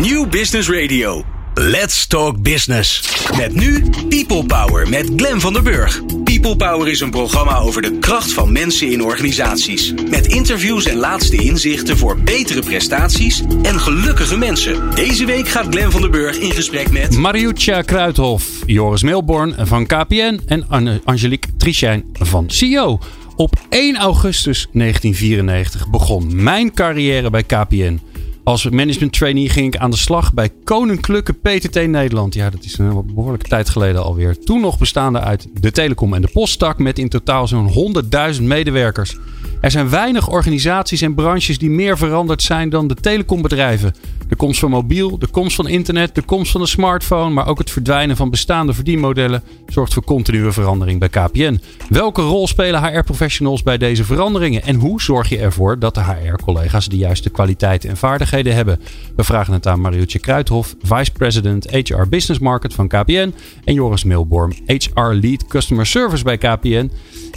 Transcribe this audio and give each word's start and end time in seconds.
New 0.00 0.28
Business 0.28 0.68
Radio. 0.68 1.24
Let's 1.54 2.06
Talk 2.06 2.42
Business. 2.42 3.02
Met 3.36 3.54
nu 3.54 3.84
People 4.08 4.44
Power 4.44 4.88
met 4.88 5.10
Glen 5.16 5.40
van 5.40 5.52
der 5.52 5.62
Burg. 5.62 6.02
People 6.24 6.56
Power 6.56 6.88
is 6.88 7.00
een 7.00 7.10
programma 7.10 7.58
over 7.58 7.82
de 7.82 7.98
kracht 7.98 8.32
van 8.32 8.52
mensen 8.52 8.90
in 8.90 9.02
organisaties. 9.02 9.94
Met 10.10 10.26
interviews 10.26 10.84
en 10.84 10.96
laatste 10.96 11.36
inzichten 11.36 11.96
voor 11.96 12.20
betere 12.20 12.60
prestaties 12.60 13.42
en 13.62 13.80
gelukkige 13.80 14.38
mensen. 14.38 14.94
Deze 14.94 15.24
week 15.24 15.48
gaat 15.48 15.66
Glen 15.70 15.92
van 15.92 16.00
der 16.00 16.10
Burg 16.10 16.38
in 16.38 16.52
gesprek 16.52 16.90
met... 16.90 17.16
Mariuccia 17.16 17.82
Kruithof, 17.82 18.44
Joris 18.66 19.02
Meelborn 19.02 19.54
van 19.58 19.86
KPN 19.86 20.40
en 20.46 20.66
Angelique 21.04 21.56
Trichijn 21.56 22.04
van 22.12 22.44
CEO. 22.50 22.98
Op 23.36 23.54
1 23.68 23.96
augustus 23.96 24.66
1994 24.72 25.88
begon 25.88 26.42
mijn 26.42 26.74
carrière 26.74 27.30
bij 27.30 27.42
KPN. 27.42 28.00
Als 28.44 28.68
management 28.68 29.12
trainee 29.12 29.48
ging 29.48 29.74
ik 29.74 29.80
aan 29.80 29.90
de 29.90 29.96
slag 29.96 30.34
bij 30.34 30.50
Koninklijke 30.64 31.32
PTT 31.32 31.86
Nederland. 31.86 32.34
Ja, 32.34 32.50
dat 32.50 32.64
is 32.64 32.78
een 32.78 33.06
behoorlijke 33.14 33.48
tijd 33.48 33.68
geleden 33.68 34.02
alweer. 34.02 34.38
Toen 34.38 34.60
nog 34.60 34.78
bestaande 34.78 35.20
uit 35.20 35.48
de 35.60 35.70
telecom 35.70 36.14
en 36.14 36.22
de 36.22 36.30
posttak 36.32 36.78
met 36.78 36.98
in 36.98 37.08
totaal 37.08 37.48
zo'n 37.48 37.94
100.000 38.34 38.42
medewerkers. 38.42 39.16
Er 39.60 39.70
zijn 39.70 39.90
weinig 39.90 40.28
organisaties 40.28 41.02
en 41.02 41.14
branches 41.14 41.58
die 41.58 41.70
meer 41.70 41.98
veranderd 41.98 42.42
zijn 42.42 42.68
dan 42.68 42.86
de 42.86 42.94
telecombedrijven. 42.94 43.94
De 44.30 44.36
komst 44.36 44.60
van 44.60 44.70
mobiel, 44.70 45.18
de 45.18 45.26
komst 45.26 45.56
van 45.56 45.68
internet, 45.68 46.14
de 46.14 46.22
komst 46.22 46.52
van 46.52 46.60
de 46.60 46.66
smartphone, 46.66 47.30
maar 47.30 47.46
ook 47.46 47.58
het 47.58 47.70
verdwijnen 47.70 48.16
van 48.16 48.30
bestaande 48.30 48.74
verdienmodellen 48.74 49.42
zorgt 49.66 49.94
voor 49.94 50.04
continue 50.04 50.52
verandering 50.52 50.98
bij 50.98 51.08
KPN. 51.08 51.60
Welke 51.88 52.22
rol 52.22 52.46
spelen 52.46 52.84
HR-professionals 52.84 53.62
bij 53.62 53.78
deze 53.78 54.04
veranderingen 54.04 54.62
en 54.62 54.74
hoe 54.74 55.00
zorg 55.00 55.28
je 55.28 55.38
ervoor 55.38 55.78
dat 55.78 55.94
de 55.94 56.02
HR-collega's 56.02 56.88
de 56.88 56.96
juiste 56.96 57.30
kwaliteiten 57.30 57.90
en 57.90 57.96
vaardigheden 57.96 58.54
hebben? 58.54 58.80
We 59.16 59.24
vragen 59.24 59.52
het 59.52 59.66
aan 59.66 59.80
Marieltje 59.80 60.18
Kruithof, 60.18 60.74
Vice 60.82 61.12
President 61.12 61.70
HR 61.70 62.08
Business 62.08 62.40
Market 62.40 62.74
van 62.74 62.88
KPN 62.88 63.34
en 63.64 63.74
Joris 63.74 64.04
Milborm, 64.04 64.52
HR 64.66 65.00
Lead 65.00 65.46
Customer 65.46 65.86
Service 65.86 66.24
bij 66.24 66.38
KPN. 66.38 66.90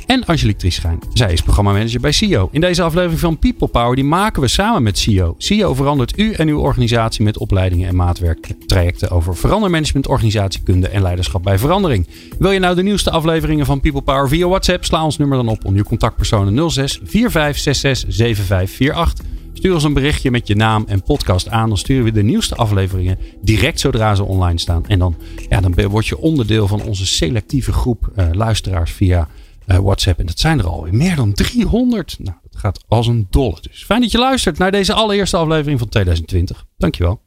En 0.05 0.25
Angelique 0.25 0.59
Trieschijn. 0.59 0.99
Zij 1.13 1.33
is 1.33 1.41
programmamanager 1.41 1.99
bij 1.99 2.11
CEO. 2.11 2.49
In 2.51 2.61
deze 2.61 2.83
aflevering 2.83 3.19
van 3.19 3.39
People 3.39 3.67
Power 3.67 3.95
die 3.95 4.03
maken 4.03 4.41
we 4.41 4.47
samen 4.47 4.83
met 4.83 4.97
CEO. 4.97 5.35
CEO 5.37 5.73
verandert 5.73 6.19
u 6.19 6.31
en 6.31 6.47
uw 6.47 6.59
organisatie 6.59 6.82
met 7.19 7.37
opleidingen 7.37 7.87
en 7.87 7.95
maatwerktrajecten 7.95 9.09
over 9.09 9.35
verandermanagement, 9.35 10.07
organisatiekunde 10.07 10.87
en 10.87 11.01
leiderschap 11.01 11.43
bij 11.43 11.57
verandering. 11.57 12.07
Wil 12.39 12.51
je 12.51 12.59
nou 12.59 12.75
de 12.75 12.83
nieuwste 12.83 13.11
afleveringen 13.11 13.65
van 13.65 13.79
People 13.79 14.01
Power 14.01 14.27
via 14.27 14.47
WhatsApp? 14.47 14.85
Sla 14.85 15.03
ons 15.03 15.17
nummer 15.17 15.37
dan 15.37 15.47
op 15.47 15.65
onder 15.65 15.81
uw 15.81 15.87
contactpersonen 15.87 16.71
06 16.71 16.99
4566 17.03 18.13
7548. 18.13 19.25
Stuur 19.53 19.73
ons 19.73 19.83
een 19.83 19.93
berichtje 19.93 20.31
met 20.31 20.47
je 20.47 20.55
naam 20.55 20.83
en 20.87 21.03
podcast 21.03 21.49
aan. 21.49 21.67
Dan 21.67 21.77
sturen 21.77 22.03
we 22.03 22.11
de 22.11 22.23
nieuwste 22.23 22.55
afleveringen 22.55 23.17
direct 23.41 23.79
zodra 23.79 24.15
ze 24.15 24.23
online 24.23 24.59
staan. 24.59 24.87
En 24.87 24.99
dan, 24.99 25.15
ja, 25.49 25.61
dan 25.61 25.89
word 25.89 26.07
je 26.07 26.17
onderdeel 26.17 26.67
van 26.67 26.81
onze 26.81 27.05
selectieve 27.05 27.71
groep 27.71 28.11
eh, 28.15 28.27
luisteraars 28.31 28.91
via 28.91 29.27
eh, 29.65 29.77
WhatsApp. 29.77 30.19
En 30.19 30.25
dat 30.25 30.39
zijn 30.39 30.59
er 30.59 30.67
al 30.67 30.87
meer 30.91 31.15
dan 31.15 31.33
300. 31.33 32.15
Nou, 32.19 32.37
dat 32.49 32.59
gaat 32.59 32.83
als 32.87 33.07
een 33.07 33.27
dolle. 33.29 33.57
Dus 33.61 33.83
fijn 33.83 34.01
dat 34.01 34.11
je 34.11 34.17
luistert 34.17 34.57
naar 34.57 34.71
deze 34.71 34.93
allereerste 34.93 35.37
aflevering 35.37 35.79
van 35.79 35.89
2020. 35.89 36.65
Dankjewel. 36.77 37.21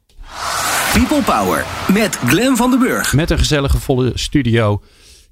People 0.93 1.21
Power 1.21 1.65
met 1.93 2.15
Glen 2.15 2.57
van 2.57 2.69
der 2.69 2.79
Burg. 2.79 3.13
Met 3.13 3.29
een 3.29 3.37
gezellige 3.37 3.79
volle 3.79 4.11
studio. 4.13 4.81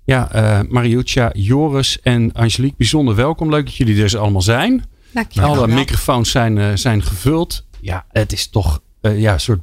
Ja, 0.03 0.31
eh 0.31 0.59
Mariuccia, 0.69 1.31
Joris 1.33 2.01
en 2.01 2.33
Angelique, 2.33 2.77
bijzonder 2.77 3.15
welkom. 3.15 3.49
Leuk 3.49 3.65
dat 3.65 3.75
jullie 3.75 3.95
er 3.95 4.01
dus 4.01 4.15
allemaal 4.15 4.41
zijn. 4.41 4.85
Dankjewel. 5.11 5.49
Alle 5.49 5.67
microfoons 5.67 6.31
zijn, 6.31 6.57
eh, 6.57 6.67
zijn 6.73 7.03
gevuld. 7.03 7.65
Ja, 7.81 8.05
het 8.11 8.31
is 8.31 8.49
toch 8.49 8.81
eh, 9.01 9.19
ja, 9.19 9.33
een 9.33 9.39
soort 9.39 9.61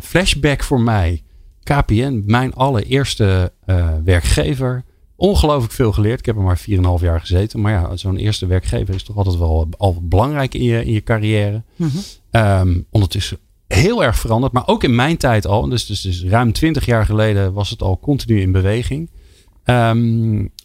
flashback 0.00 0.62
voor 0.62 0.80
mij. 0.80 1.22
KPN, 1.62 2.22
mijn 2.26 2.54
allereerste 2.54 3.52
eh, 3.64 3.88
werkgever. 4.04 4.84
Ongelooflijk 5.20 5.72
veel 5.72 5.92
geleerd. 5.92 6.18
Ik 6.18 6.26
heb 6.26 6.36
er 6.36 6.42
maar 6.42 6.60
4,5 6.98 7.02
jaar 7.02 7.20
gezeten. 7.20 7.60
Maar 7.60 7.72
ja, 7.72 7.96
zo'n 7.96 8.16
eerste 8.16 8.46
werkgever 8.46 8.94
is 8.94 9.02
toch 9.02 9.16
altijd 9.16 9.36
wel 9.36 9.68
al 9.76 9.98
belangrijk 10.02 10.54
in 10.54 10.62
je, 10.62 10.84
in 10.84 10.92
je 10.92 11.02
carrière. 11.02 11.62
Mhm. 11.76 11.96
Ehm, 12.30 12.80
ondertussen 12.90 13.38
heel 13.66 14.04
erg 14.04 14.18
veranderd. 14.18 14.52
Maar 14.52 14.66
ook 14.66 14.84
in 14.84 14.94
mijn 14.94 15.16
tijd 15.16 15.46
al. 15.46 15.68
Dus, 15.68 15.86
dus, 15.86 16.00
dus 16.00 16.24
ruim 16.24 16.52
20 16.52 16.86
jaar 16.86 17.04
geleden 17.04 17.52
was 17.52 17.70
het 17.70 17.82
al 17.82 17.98
continu 17.98 18.40
in 18.40 18.52
beweging. 18.52 19.10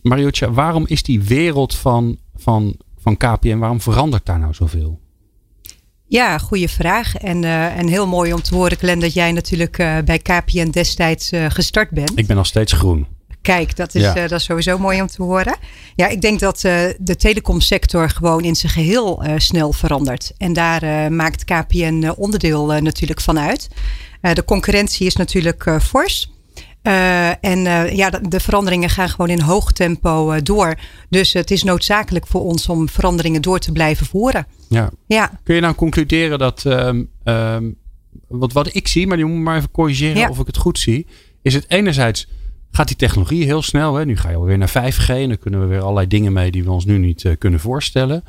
Mariotja, 0.01 0.51
waarom 0.51 0.83
is 0.87 1.03
die 1.03 1.23
wereld 1.23 1.75
van, 1.75 2.17
van, 2.35 2.75
van 2.97 3.17
KPN, 3.17 3.57
waarom 3.57 3.81
verandert 3.81 4.25
daar 4.25 4.39
nou 4.39 4.53
zoveel? 4.53 4.99
Ja, 6.07 6.37
goede 6.37 6.67
vraag. 6.67 7.15
En, 7.15 7.43
eh, 7.43 7.77
en 7.77 7.87
heel 7.87 8.07
mooi 8.07 8.33
om 8.33 8.41
te 8.41 8.55
horen, 8.55 8.77
Glenn, 8.77 8.99
dat 8.99 9.13
jij 9.13 9.31
natuurlijk 9.31 9.77
eh, 9.77 9.97
bij 10.05 10.19
KPN 10.19 10.69
destijds 10.69 11.31
eh, 11.31 11.45
gestart 11.49 11.89
bent. 11.89 12.11
Ik 12.15 12.27
ben 12.27 12.35
nog 12.35 12.45
steeds 12.45 12.73
groen. 12.73 13.14
Kijk, 13.45 13.75
dat 13.75 13.95
is, 13.95 14.01
Ja. 14.01 14.15
eh, 14.15 14.21
dat 14.29 14.39
is 14.39 14.43
sowieso 14.43 14.77
mooi 14.77 15.01
om 15.01 15.07
te 15.07 15.23
horen. 15.23 15.55
Ja, 15.95 16.07
ik 16.07 16.21
denk 16.21 16.39
dat 16.39 16.63
eh, 16.63 16.79
de 16.99 17.15
telecomsector 17.15 18.09
gewoon 18.09 18.43
in 18.43 18.55
zijn 18.55 18.71
geheel 18.71 19.23
eh, 19.23 19.33
snel 19.37 19.71
verandert. 19.73 20.31
En 20.37 20.53
daar 20.53 21.11
maakt 21.11 21.43
KPN 21.43 22.13
onderdeel 22.17 22.65
natuurlijk 22.67 23.21
van 23.21 23.39
uit. 23.39 23.67
De 24.33 24.45
concurrentie 24.45 25.05
is 25.05 25.15
natuurlijk 25.15 25.77
fors. 25.81 26.31
En 26.81 27.59
ja, 27.95 28.09
de, 28.09 28.19
de 28.27 28.39
veranderingen 28.39 28.89
gaan 28.89 29.09
gewoon 29.09 29.29
in 29.29 29.39
hoog 29.41 29.71
tempo 29.71 30.41
door. 30.41 30.75
Dus 31.09 31.33
het 31.33 31.51
is 31.51 31.63
noodzakelijk 31.63 32.27
voor 32.27 32.41
ons 32.41 32.67
om 32.69 32.89
veranderingen 32.89 33.41
door 33.41 33.59
te 33.59 33.71
blijven 33.71 34.05
voeren. 34.05 34.47
Ja. 34.69 34.89
Ja, 35.07 35.31
Kun 35.43 35.55
je 35.55 35.61
nou 35.61 35.75
concluderen 35.75 36.39
dat, 36.39 36.65
ehm, 36.65 37.03
ehm, 37.23 37.63
wat, 38.27 38.53
wat 38.53 38.75
ik 38.75 38.87
zie, 38.87 39.07
maar 39.07 39.17
die 39.17 39.25
moet 39.25 39.35
me 39.35 39.41
maar 39.41 39.57
even 39.57 39.71
corrigeren 39.71 40.17
Ja. 40.17 40.29
of 40.29 40.39
ik 40.39 40.47
het 40.47 40.57
goed 40.57 40.79
zie, 40.79 41.07
is 41.41 41.53
het 41.53 41.65
enerzijds 41.67 42.27
gaat 42.75 42.87
die 42.87 42.95
technologie 42.97 43.43
heel 43.45 43.61
snel. 43.61 43.95
Hè? 43.95 44.05
Nu 44.05 44.17
ga 44.17 44.29
je 44.29 44.35
alweer 44.35 44.57
naar 44.57 44.69
5G 44.93 45.07
en 45.09 45.27
dan 45.27 45.37
kunnen 45.37 45.59
we 45.59 45.65
weer 45.65 45.81
allerlei 45.81 46.07
dingen 46.07 46.33
mee 46.33 46.51
die 46.51 46.63
we 46.63 46.71
ons 46.71 46.85
nu 46.85 46.97
niet 46.97 47.25
eh, 47.25 47.31
kunnen 47.37 47.59
voorstellen. 47.59 48.23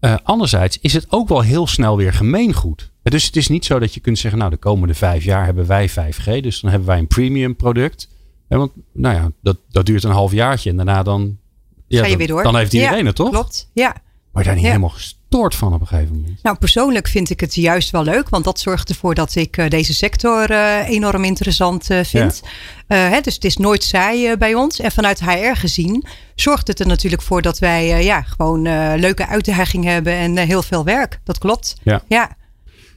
Eh, 0.00 0.14
anderzijds 0.22 0.78
is 0.80 0.92
het 0.92 1.06
ook 1.08 1.28
wel 1.28 1.40
heel 1.40 1.66
snel 1.66 1.96
weer 1.96 2.12
gemeengoed. 2.12 2.90
Eh, 3.02 3.12
Dus 3.12 3.24
het 3.26 3.36
is 3.36 3.48
niet 3.48 3.64
zo 3.64 3.78
dat 3.78 3.94
je 3.94 4.00
kunt 4.00 4.18
zeggen, 4.18 4.38
nou 4.38 4.50
de 4.50 4.56
komende 4.56 4.94
vijf 4.94 5.24
jaar 5.24 5.44
hebben 5.44 5.66
wij 5.66 5.88
5G, 5.90 6.40
dus 6.42 6.60
dan 6.60 6.70
hebben 6.70 6.88
wij 6.88 6.98
een 6.98 7.06
premium 7.06 7.56
product. 7.56 8.08
Want 8.48 8.72
nou 8.92 9.14
ja, 9.14 9.30
dat, 9.42 9.56
dat 9.70 9.86
duurt 9.86 10.04
een 10.04 10.10
half 10.10 10.32
jaartje 10.32 10.70
en 10.70 10.76
daarna 10.76 11.02
dan, 11.02 11.38
ja, 11.86 11.98
ga 11.98 12.04
je 12.04 12.08
dan, 12.10 12.18
weer 12.18 12.26
door. 12.26 12.42
dan 12.42 12.56
heeft 12.56 12.72
iedereen 12.72 12.98
Ja, 12.98 13.04
het 13.04 13.14
toch? 13.16 13.30
Klopt, 13.30 13.70
ja. 13.72 13.96
Maar 14.32 14.44
daar 14.44 14.54
niet 14.54 14.62
Ja. 14.62 14.68
helemaal 14.68 14.94
gestoord 15.30 15.54
van 15.54 15.72
op 15.74 15.80
een 15.80 15.86
gegeven 15.86 16.14
moment. 16.16 16.42
Nou, 16.42 16.56
persoonlijk 16.56 17.08
vind 17.08 17.30
ik 17.30 17.40
het 17.40 17.54
juist 17.54 17.90
wel 17.90 18.02
leuk, 18.04 18.28
want 18.28 18.44
dat 18.44 18.60
zorgt 18.60 18.88
ervoor 18.88 19.14
dat 19.14 19.34
ik 19.34 19.56
eh, 19.56 19.68
deze 19.70 19.94
sector 19.94 20.50
eh, 20.50 20.88
enorm 20.88 21.24
interessant 21.24 21.90
eh, 21.90 22.04
vind. 22.04 22.42
Hè, 22.86 23.20
dus 23.20 23.34
het 23.34 23.44
is 23.44 23.56
nooit 23.56 23.82
saai 23.84 24.36
bij 24.36 24.54
ons. 24.54 24.80
En 24.80 24.90
vanuit 24.92 25.20
HR 25.24 25.54
gezien 25.54 26.04
zorgt 26.34 26.68
het 26.68 26.80
er 26.80 26.86
natuurlijk 26.86 27.22
voor 27.22 27.42
dat 27.42 27.58
wij 27.58 28.04
ja, 28.04 28.22
gewoon 28.22 28.62
leuke 29.00 29.26
uitdagingen 29.26 29.92
hebben 29.92 30.12
en 30.12 30.36
heel 30.36 30.62
veel 30.62 30.84
werk. 30.84 31.20
Dat 31.24 31.38
klopt. 31.38 31.74
Ja. 31.82 32.02
Ja, 32.08 32.36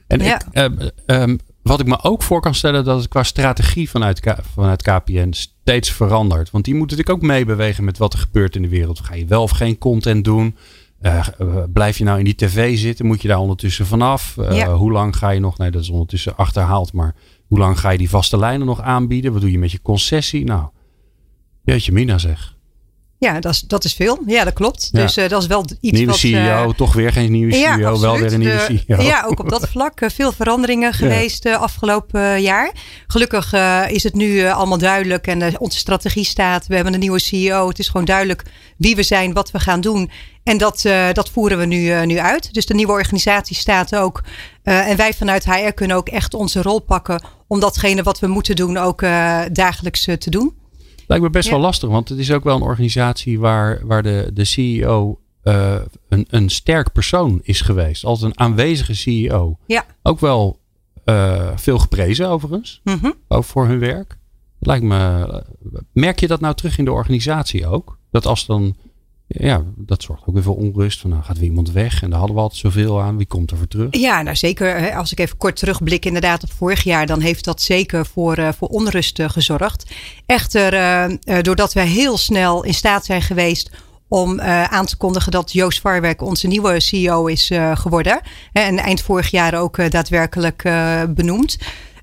En 0.06 0.20
Ja. 0.20 0.40
ik, 0.40 0.42
eh, 0.52 0.66
ehm, 1.06 1.36
wat 1.62 1.80
ik 1.80 1.86
me 1.86 2.02
ook 2.02 2.22
voor 2.22 2.40
kan 2.40 2.54
stellen, 2.54 2.84
dat 2.84 2.98
het 2.98 3.08
qua 3.08 3.22
strategie 3.22 3.90
vanuit, 3.90 4.20
K- 4.20 4.38
vanuit 4.54 4.82
KPN 4.82 5.32
steeds 5.32 5.90
verandert. 5.92 6.50
Want 6.50 6.64
die 6.64 6.74
moet 6.74 6.90
natuurlijk 6.90 7.16
ook 7.16 7.22
meebewegen 7.22 7.84
met 7.84 7.98
wat 7.98 8.12
er 8.12 8.18
gebeurt 8.18 8.56
in 8.56 8.62
de 8.62 8.68
wereld. 8.68 9.00
Ga 9.00 9.14
je 9.14 9.26
wel 9.26 9.42
of 9.42 9.50
geen 9.50 9.78
content 9.78 10.24
doen? 10.24 10.56
Eh, 11.02 11.26
eh, 11.38 11.46
blijf 11.72 11.98
je 11.98 12.04
nou 12.04 12.18
in 12.18 12.24
die 12.24 12.34
tv 12.34 12.78
zitten? 12.78 13.06
Moet 13.06 13.22
je 13.22 13.28
daar 13.28 13.38
ondertussen 13.38 13.86
vanaf? 13.86 14.36
Eh, 14.38 14.56
Ja. 14.56 14.74
Hoe 14.74 14.92
lang 14.92 15.16
ga 15.16 15.30
je 15.30 15.40
nog? 15.40 15.58
Nee, 15.58 15.70
dat 15.70 15.82
is 15.82 15.90
ondertussen 15.90 16.36
achterhaald. 16.36 16.92
Maar 16.92 17.14
hoe 17.46 17.58
lang 17.58 17.80
ga 17.80 17.90
je 17.90 17.98
die 17.98 18.10
vaste 18.10 18.38
lijnen 18.38 18.66
nog 18.66 18.80
aanbieden? 18.80 19.32
Wat 19.32 19.40
doe 19.40 19.50
je 19.50 19.58
met 19.58 19.70
je 19.72 19.82
concessie? 19.82 20.44
Nou, 20.44 20.68
jeetje 21.64 21.92
mina 21.92 22.18
zeg. 22.18 22.56
Ja 23.22 23.40
dat, 23.40 23.52
is, 23.52 23.60
dat 23.60 23.84
is 23.84 23.92
veel. 23.94 24.18
Ja, 24.26 24.44
dat 24.44 24.52
klopt. 24.52 24.88
Ja. 24.92 25.00
Dus 25.00 25.16
eh, 25.16 25.28
dat 25.28 25.42
is 25.42 25.48
wel 25.48 25.64
iets 25.80 25.98
nieuwe 25.98 26.10
wat... 26.10 26.20
CEO, 26.20 26.38
eh, 26.38 26.68
toch 26.68 26.92
weer 26.92 27.12
geen 27.12 27.32
nieuwe 27.32 27.52
CEO, 27.52 27.76
wel 27.76 27.90
absoluut. 27.90 28.20
weer 28.20 28.32
een 28.32 28.38
nieuwe 28.38 28.66
De- 28.68 28.82
CEO. 28.86 29.02
Ja, 29.02 29.24
ook 29.28 29.40
op 29.40 29.48
dat 29.48 29.68
vlak 29.68 30.00
eh, 30.00 30.10
veel 30.10 30.32
veranderingen 30.32 30.92
geweest 30.92 31.46
uh, 31.46 31.60
afgelopen 31.60 32.42
jaar. 32.42 32.72
Gelukkig 33.06 33.52
is 33.88 34.02
het 34.02 34.14
nu 34.14 34.46
allemaal 34.46 34.78
duidelijk 34.78 35.26
en 35.26 35.60
onze 35.60 35.78
strategie 35.78 36.24
staat. 36.24 36.66
We 36.66 36.74
hebben 36.74 36.92
een 36.92 37.00
nieuwe 37.00 37.20
CEO. 37.20 37.68
Het 37.68 37.78
is 37.78 37.88
gewoon 37.88 38.06
duidelijk 38.06 38.42
wie 38.76 38.96
we 38.96 39.02
zijn, 39.02 39.32
wat 39.32 39.50
we 39.50 39.60
gaan 39.60 39.80
doen. 39.80 40.10
En 40.44 40.58
dat, 40.58 40.82
dat 41.12 41.30
voeren 41.30 41.58
we 41.58 41.64
nu, 41.64 42.06
nu 42.06 42.18
uit. 42.18 42.54
Dus 42.54 42.66
de 42.66 42.74
nieuwe 42.74 42.92
organisatie 42.92 43.56
staat 43.56 43.96
ook. 43.96 44.22
En 44.62 44.96
wij 44.96 45.14
vanuit 45.14 45.44
HR 45.44 45.72
kunnen 45.74 45.96
ook 45.96 46.08
echt 46.08 46.34
onze 46.34 46.62
rol 46.62 46.78
pakken 46.80 47.24
om 47.46 47.60
datgene 47.60 48.02
wat 48.02 48.18
we 48.18 48.26
moeten 48.26 48.56
doen 48.56 48.76
ook 48.76 49.00
dagelijks 49.52 50.04
te 50.04 50.30
doen. 50.30 50.60
Lijkt 51.12 51.26
me 51.26 51.32
best 51.38 51.48
ja. 51.48 51.54
wel 51.54 51.64
lastig, 51.64 51.88
want 51.88 52.08
het 52.08 52.18
is 52.18 52.32
ook 52.32 52.44
wel 52.44 52.56
een 52.56 52.62
organisatie 52.62 53.40
waar, 53.40 53.86
waar 53.86 54.02
de, 54.02 54.30
de 54.34 54.44
CEO 54.44 55.20
uh, 55.44 55.74
een, 56.08 56.26
een 56.30 56.48
sterk 56.48 56.92
persoon 56.92 57.40
is 57.42 57.60
geweest. 57.60 58.04
Als 58.04 58.22
een 58.22 58.38
aanwezige 58.38 58.94
CEO. 58.94 59.58
Ja. 59.66 59.84
Ook 60.02 60.20
wel 60.20 60.60
uh, 61.04 61.50
veel 61.54 61.78
geprezen 61.78 62.28
overigens. 62.28 62.80
Mm 62.84 62.98
-hmm. 63.00 63.14
Ook 63.28 63.44
voor 63.44 63.66
hun 63.66 63.78
werk. 63.78 64.18
Lijkt 64.58 64.84
me, 64.84 65.44
merk 65.92 66.20
je 66.20 66.26
dat 66.26 66.40
nou 66.40 66.54
terug 66.54 66.78
in 66.78 66.84
de 66.84 66.92
organisatie 66.92 67.66
ook? 67.66 67.98
Dat 68.10 68.26
als 68.26 68.46
dan 68.46 68.76
ja, 69.32 69.62
dat 69.76 70.02
zorgt 70.02 70.22
ook 70.26 70.34
weer 70.34 70.42
voor 70.42 70.56
onrust. 70.56 71.00
Van, 71.00 71.10
nou 71.10 71.22
gaat 71.22 71.38
weer 71.38 71.48
iemand 71.48 71.70
weg 71.70 72.02
en 72.02 72.10
daar 72.10 72.18
hadden 72.18 72.36
we 72.36 72.42
altijd 72.42 72.60
zoveel 72.60 73.00
aan. 73.00 73.16
Wie 73.16 73.26
komt 73.26 73.50
er 73.50 73.56
voor 73.56 73.68
terug? 73.68 73.88
Ja, 73.90 74.22
nou 74.22 74.36
zeker. 74.36 74.94
Als 74.94 75.12
ik 75.12 75.18
even 75.18 75.36
kort 75.36 75.56
terugblik 75.56 76.04
inderdaad 76.04 76.42
op 76.42 76.52
vorig 76.52 76.82
jaar, 76.82 77.06
dan 77.06 77.20
heeft 77.20 77.44
dat 77.44 77.62
zeker 77.62 78.06
voor, 78.06 78.38
uh, 78.38 78.48
voor 78.56 78.68
onrust 78.68 79.18
uh, 79.18 79.28
gezorgd. 79.28 79.90
Echter, 80.26 80.74
uh, 80.74 81.38
doordat 81.40 81.72
wij 81.72 81.86
heel 81.86 82.16
snel 82.16 82.64
in 82.64 82.74
staat 82.74 83.04
zijn 83.04 83.22
geweest 83.22 83.70
om 84.08 84.40
aan 84.40 84.86
te 84.86 84.96
kondigen 84.96 85.32
dat 85.32 85.52
Joost 85.52 85.80
Varwerk 85.80 86.22
onze 86.22 86.46
nieuwe 86.46 86.80
CEO 86.80 87.26
is 87.26 87.50
geworden. 87.74 88.20
en 88.52 88.78
eind 88.78 89.00
vorig 89.00 89.30
jaar 89.30 89.54
ook 89.54 89.90
daadwerkelijk 89.90 90.62
benoemd. 91.14 91.58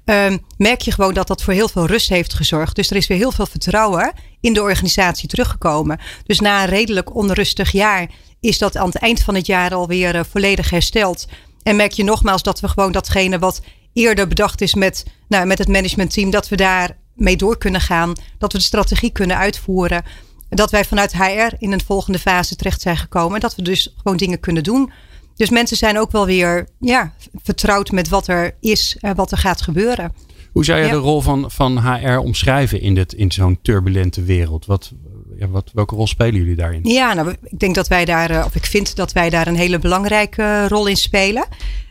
Ehm, 0.09 0.37
merk 0.57 0.81
je 0.81 0.91
gewoon 0.91 1.13
dat 1.13 1.27
dat 1.27 1.43
voor 1.43 1.53
heel 1.53 1.69
veel 1.69 1.85
rust 1.85 2.09
heeft 2.09 2.33
gezorgd. 2.33 2.75
Dus 2.75 2.89
er 2.89 2.95
is 2.95 3.07
weer 3.07 3.17
heel 3.17 3.31
veel 3.31 3.45
vertrouwen 3.45 4.13
in 4.41 4.53
de 4.53 4.61
organisatie 4.61 5.27
teruggekomen. 5.27 5.99
Dus 6.23 6.39
na 6.39 6.61
een 6.61 6.69
redelijk 6.69 7.15
onrustig 7.15 7.71
jaar 7.71 8.09
is 8.39 8.57
dat 8.57 8.77
aan 8.77 8.85
het 8.85 8.95
eind 8.95 9.21
van 9.21 9.35
het 9.35 9.45
jaar 9.45 9.73
alweer 9.73 10.15
uh, 10.15 10.21
volledig 10.29 10.69
hersteld. 10.69 11.27
En 11.63 11.75
merk 11.75 11.91
je 11.91 12.03
nogmaals 12.03 12.43
dat 12.43 12.59
we 12.59 12.67
gewoon 12.67 12.91
datgene 12.91 13.39
wat 13.39 13.61
eerder 13.93 14.27
bedacht 14.27 14.61
is 14.61 14.73
met, 14.73 15.05
nou, 15.27 15.45
met 15.45 15.57
het 15.57 15.67
managementteam, 15.67 16.29
dat 16.29 16.49
we 16.49 16.55
daar 16.55 16.97
mee 17.13 17.37
door 17.37 17.57
kunnen 17.57 17.81
gaan. 17.81 18.13
Dat 18.37 18.51
we 18.51 18.57
de 18.57 18.63
strategie 18.63 19.11
kunnen 19.11 19.37
uitvoeren. 19.37 20.03
Dat 20.49 20.71
wij 20.71 20.85
vanuit 20.85 21.13
HR 21.13 21.55
in 21.57 21.71
een 21.71 21.83
volgende 21.85 22.19
fase 22.19 22.55
terecht 22.55 22.81
zijn 22.81 22.97
gekomen. 22.97 23.33
En 23.33 23.39
dat 23.39 23.55
we 23.55 23.61
dus 23.61 23.93
gewoon 23.97 24.17
dingen 24.17 24.39
kunnen 24.39 24.63
doen. 24.63 24.91
Dus 25.39 25.49
mensen 25.49 25.77
zijn 25.77 25.99
ook 25.99 26.11
wel 26.11 26.25
weer 26.25 26.67
ja, 26.79 27.13
vertrouwd 27.43 27.91
met 27.91 28.09
wat 28.09 28.27
er 28.27 28.55
is 28.59 28.97
en 28.99 29.15
wat 29.15 29.31
er 29.31 29.37
gaat 29.37 29.61
gebeuren. 29.61 30.13
Hoe 30.51 30.65
zou 30.65 30.79
je 30.79 30.89
de 30.89 30.95
rol 30.95 31.21
van, 31.21 31.51
van 31.51 31.77
HR 31.77 32.17
omschrijven 32.17 32.81
in, 32.81 32.95
dit, 32.95 33.13
in 33.13 33.31
zo'n 33.31 33.59
turbulente 33.61 34.23
wereld? 34.23 34.65
Wat, 34.65 34.91
ja, 35.37 35.47
wat, 35.47 35.71
welke 35.73 35.95
rol 35.95 36.07
spelen 36.07 36.35
jullie 36.35 36.55
daarin? 36.55 36.79
Ja, 36.83 37.13
nou, 37.13 37.35
ik 37.43 37.59
denk 37.59 37.75
dat 37.75 37.87
wij 37.87 38.05
daar, 38.05 38.29
eh, 38.29 38.45
of 38.45 38.55
ik 38.55 38.65
vind 38.65 38.95
dat 38.95 39.11
wij 39.11 39.29
daar 39.29 39.47
een 39.47 39.55
hele 39.55 39.79
belangrijke 39.79 40.67
rol 40.67 40.87
in 40.87 40.97
spelen. 40.97 41.45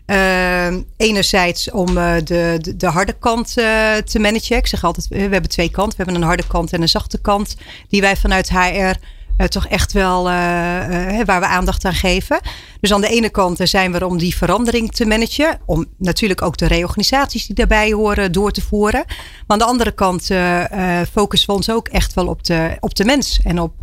Uh, 0.06 0.74
enerzijds 0.96 1.70
om 1.70 1.86
de, 1.94 2.20
de, 2.24 2.74
de, 2.76 2.86
harde 2.86 3.12
kant 3.12 3.54
uh, 3.58 3.96
te 3.96 4.18
managen. 4.18 4.56
Ik 4.56 4.66
zeg 4.66 4.84
altijd, 4.84 5.08
we 5.08 5.18
hebben 5.18 5.48
twee 5.48 5.70
kanten. 5.70 5.98
We 5.98 6.02
hebben 6.04 6.22
een 6.22 6.28
harde 6.28 6.46
kant 6.46 6.72
en 6.72 6.82
een 6.82 6.88
zachte 6.88 7.20
kant. 7.20 7.56
Die 7.88 8.00
wij 8.00 8.16
vanuit 8.16 8.50
HR 8.50 8.96
toch 9.46 9.66
echt 9.66 9.92
wel 9.92 10.28
uh, 10.28 10.34
uh, 11.18 11.24
waar 11.24 11.40
we 11.40 11.46
aandacht 11.46 11.84
aan 11.84 11.94
geven. 11.94 12.40
Dus 12.80 12.92
aan 12.92 13.00
de 13.00 13.08
ene 13.08 13.30
kant 13.30 13.60
zijn 13.62 13.92
we 13.92 13.98
er 13.98 14.06
om 14.06 14.18
die 14.18 14.36
verandering 14.36 14.92
te 14.92 15.06
managen. 15.06 15.60
Om 15.66 15.86
natuurlijk 15.98 16.42
ook 16.42 16.56
de 16.56 16.66
reorganisaties 16.66 17.46
die 17.46 17.54
daarbij 17.54 17.92
horen 17.92 18.32
door 18.32 18.50
te 18.50 18.60
voeren. 18.60 19.04
Maar 19.06 19.44
aan 19.46 19.58
de 19.58 19.64
andere 19.64 19.92
kant 19.92 20.30
focussen 21.12 21.48
we 21.48 21.54
ons 21.54 21.70
ook 21.70 21.88
echt 21.88 22.14
wel 22.14 22.26
op 22.26 22.44
de, 22.44 22.76
op 22.80 22.94
de 22.94 23.04
mens. 23.04 23.40
En 23.42 23.60
op 23.60 23.74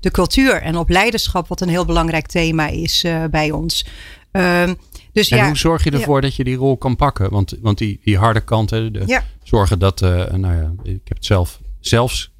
de 0.00 0.10
cultuur 0.10 0.62
en 0.62 0.76
op 0.76 0.88
leiderschap. 0.88 1.48
Wat 1.48 1.60
een 1.60 1.68
heel 1.68 1.84
belangrijk 1.84 2.26
thema 2.26 2.66
is 2.66 3.04
bij 3.30 3.50
ons. 3.50 3.86
Ehm, 4.32 4.74
dus 5.12 5.28
en 5.28 5.36
ja, 5.36 5.46
hoe 5.46 5.56
zorg 5.56 5.84
je 5.84 5.90
ervoor 5.90 6.14
ja. 6.14 6.20
dat 6.20 6.36
je 6.36 6.44
die 6.44 6.56
rol 6.56 6.76
kan 6.76 6.96
pakken? 6.96 7.30
Want, 7.30 7.54
want 7.60 7.78
die, 7.78 8.00
die 8.04 8.18
harde 8.18 8.40
kanten, 8.40 8.92
de, 8.92 9.02
ja. 9.06 9.24
zorgen 9.42 9.78
dat, 9.78 10.00
nou 10.00 10.56
ja, 10.56 10.72
ik 10.82 11.00
heb 11.04 11.16
het 11.16 11.26
zelf 11.26 11.60
zelfs 11.80 12.34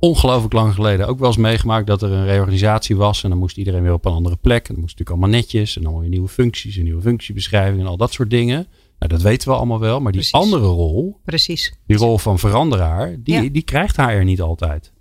ongelooflijk 0.00 0.52
lang 0.52 0.74
geleden 0.74 1.06
ook 1.06 1.18
wel 1.18 1.28
eens 1.28 1.36
meegemaakt 1.36 1.86
dat 1.86 2.02
er 2.02 2.12
een 2.12 2.24
reorganisatie 2.24 2.96
was. 2.96 3.22
En 3.22 3.30
dan 3.30 3.38
moest 3.38 3.56
iedereen 3.56 3.82
weer 3.82 3.92
op 3.92 4.04
een 4.04 4.12
andere 4.12 4.36
plek. 4.36 4.68
En 4.68 4.74
dan 4.74 4.82
moest 4.82 4.98
natuurlijk 4.98 5.10
allemaal 5.10 5.40
netjes. 5.40 5.76
En 5.76 5.82
dan 5.82 5.98
weer 5.98 6.08
nieuwe 6.08 6.28
functies 6.28 6.76
en 6.76 6.82
nieuwe 6.82 7.02
functiebeschrijvingen 7.02 7.84
en 7.84 7.90
al 7.90 7.96
dat 7.96 8.12
soort 8.12 8.30
dingen. 8.30 8.66
Nou, 8.98 9.12
dat 9.12 9.22
weten 9.22 9.48
we 9.48 9.54
allemaal 9.54 9.80
wel. 9.80 10.00
Maar 10.00 10.12
die 10.12 10.20
Precies. 10.20 10.40
andere 10.40 10.66
rol, 10.66 11.20
Precies. 11.24 11.74
die 11.86 11.96
rol 11.96 12.18
van 12.18 12.38
veranderaar, 12.38 13.16
die, 13.18 13.42
ja. 13.42 13.48
die 13.48 13.62
krijgt 13.62 13.96
HR 13.96 14.24
niet 14.24 14.40
altijd. 14.40 14.92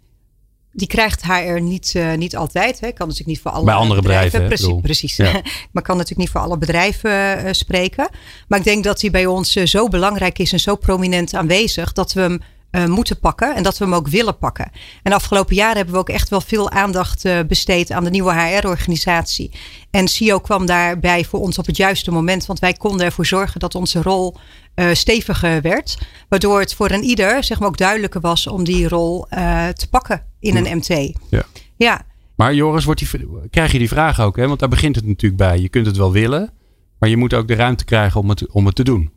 Die 0.71 0.87
krijgt 0.87 1.23
HR 1.23 1.61
niet, 1.61 1.93
uh, 1.95 2.13
niet 2.13 2.35
altijd. 2.35 2.79
Hè. 2.79 2.91
Kan 2.91 3.07
natuurlijk 3.07 3.27
niet 3.27 3.39
voor 3.39 3.51
alle 3.51 3.65
Bij 3.65 3.73
andere 3.73 4.01
bedrijven. 4.01 4.41
bedrijven 4.41 4.81
precies. 4.81 5.15
precies. 5.15 5.15
Ja. 5.15 5.41
maar 5.71 5.83
kan 5.83 5.95
natuurlijk 5.97 6.21
niet 6.21 6.29
voor 6.29 6.41
alle 6.41 6.57
bedrijven 6.57 7.45
uh, 7.45 7.51
spreken. 7.51 8.09
Maar 8.47 8.59
ik 8.59 8.65
denk 8.65 8.83
dat 8.83 9.01
hij 9.01 9.11
bij 9.11 9.25
ons 9.25 9.55
uh, 9.55 9.65
zo 9.65 9.87
belangrijk 9.87 10.39
is 10.39 10.51
en 10.51 10.59
zo 10.59 10.75
prominent 10.75 11.33
aanwezig 11.33 11.93
dat 11.93 12.13
we 12.13 12.21
hem 12.21 12.39
uh, 12.71 12.85
moeten 12.85 13.19
pakken 13.19 13.55
en 13.55 13.63
dat 13.63 13.77
we 13.77 13.83
hem 13.83 13.93
ook 13.93 14.07
willen 14.07 14.37
pakken. 14.37 14.71
En 15.03 15.11
de 15.11 15.13
afgelopen 15.13 15.55
jaren 15.55 15.75
hebben 15.75 15.93
we 15.93 15.99
ook 15.99 16.09
echt 16.09 16.29
wel 16.29 16.41
veel 16.41 16.71
aandacht 16.71 17.25
uh, 17.25 17.39
besteed 17.47 17.91
aan 17.91 18.03
de 18.03 18.09
nieuwe 18.09 18.33
HR-organisatie. 18.33 19.51
En 19.91 20.07
CEO 20.07 20.39
kwam 20.39 20.65
daarbij 20.65 21.25
voor 21.25 21.39
ons 21.39 21.57
op 21.57 21.65
het 21.65 21.77
juiste 21.77 22.11
moment, 22.11 22.45
want 22.45 22.59
wij 22.59 22.73
konden 22.73 23.05
ervoor 23.05 23.25
zorgen 23.25 23.59
dat 23.59 23.75
onze 23.75 24.01
rol 24.01 24.37
uh, 24.75 24.93
steviger 24.93 25.61
werd. 25.61 25.97
Waardoor 26.29 26.59
het 26.59 26.73
voor 26.73 26.91
een 26.91 27.03
ieder 27.03 27.43
zeg 27.43 27.59
maar, 27.59 27.67
ook 27.67 27.77
duidelijker 27.77 28.21
was 28.21 28.47
om 28.47 28.63
die 28.63 28.87
rol 28.87 29.25
te 29.73 29.87
pakken 29.89 30.23
in 30.39 30.55
een 30.55 30.77
MT. 30.77 31.13
Ja. 31.29 31.43
ja. 31.75 32.01
Maar 32.35 32.53
Joris, 32.53 32.85
wordt 32.85 32.99
die, 32.99 33.27
krijg 33.49 33.71
je 33.71 33.77
die 33.77 33.87
vraag 33.87 34.19
ook? 34.19 34.35
Hè? 34.35 34.47
Want 34.47 34.59
daar 34.59 34.69
begint 34.69 34.95
het 34.95 35.05
natuurlijk 35.05 35.41
bij. 35.41 35.59
Je 35.59 35.69
kunt 35.69 35.85
het 35.85 35.97
wel 35.97 36.11
willen, 36.11 36.51
maar 36.99 37.09
je 37.09 37.17
moet 37.17 37.33
ook 37.33 37.47
de 37.47 37.55
ruimte 37.55 37.85
krijgen 37.85 38.21
om 38.21 38.29
het, 38.29 38.51
om 38.51 38.65
het 38.65 38.75
te 38.75 38.83
doen. 38.83 39.11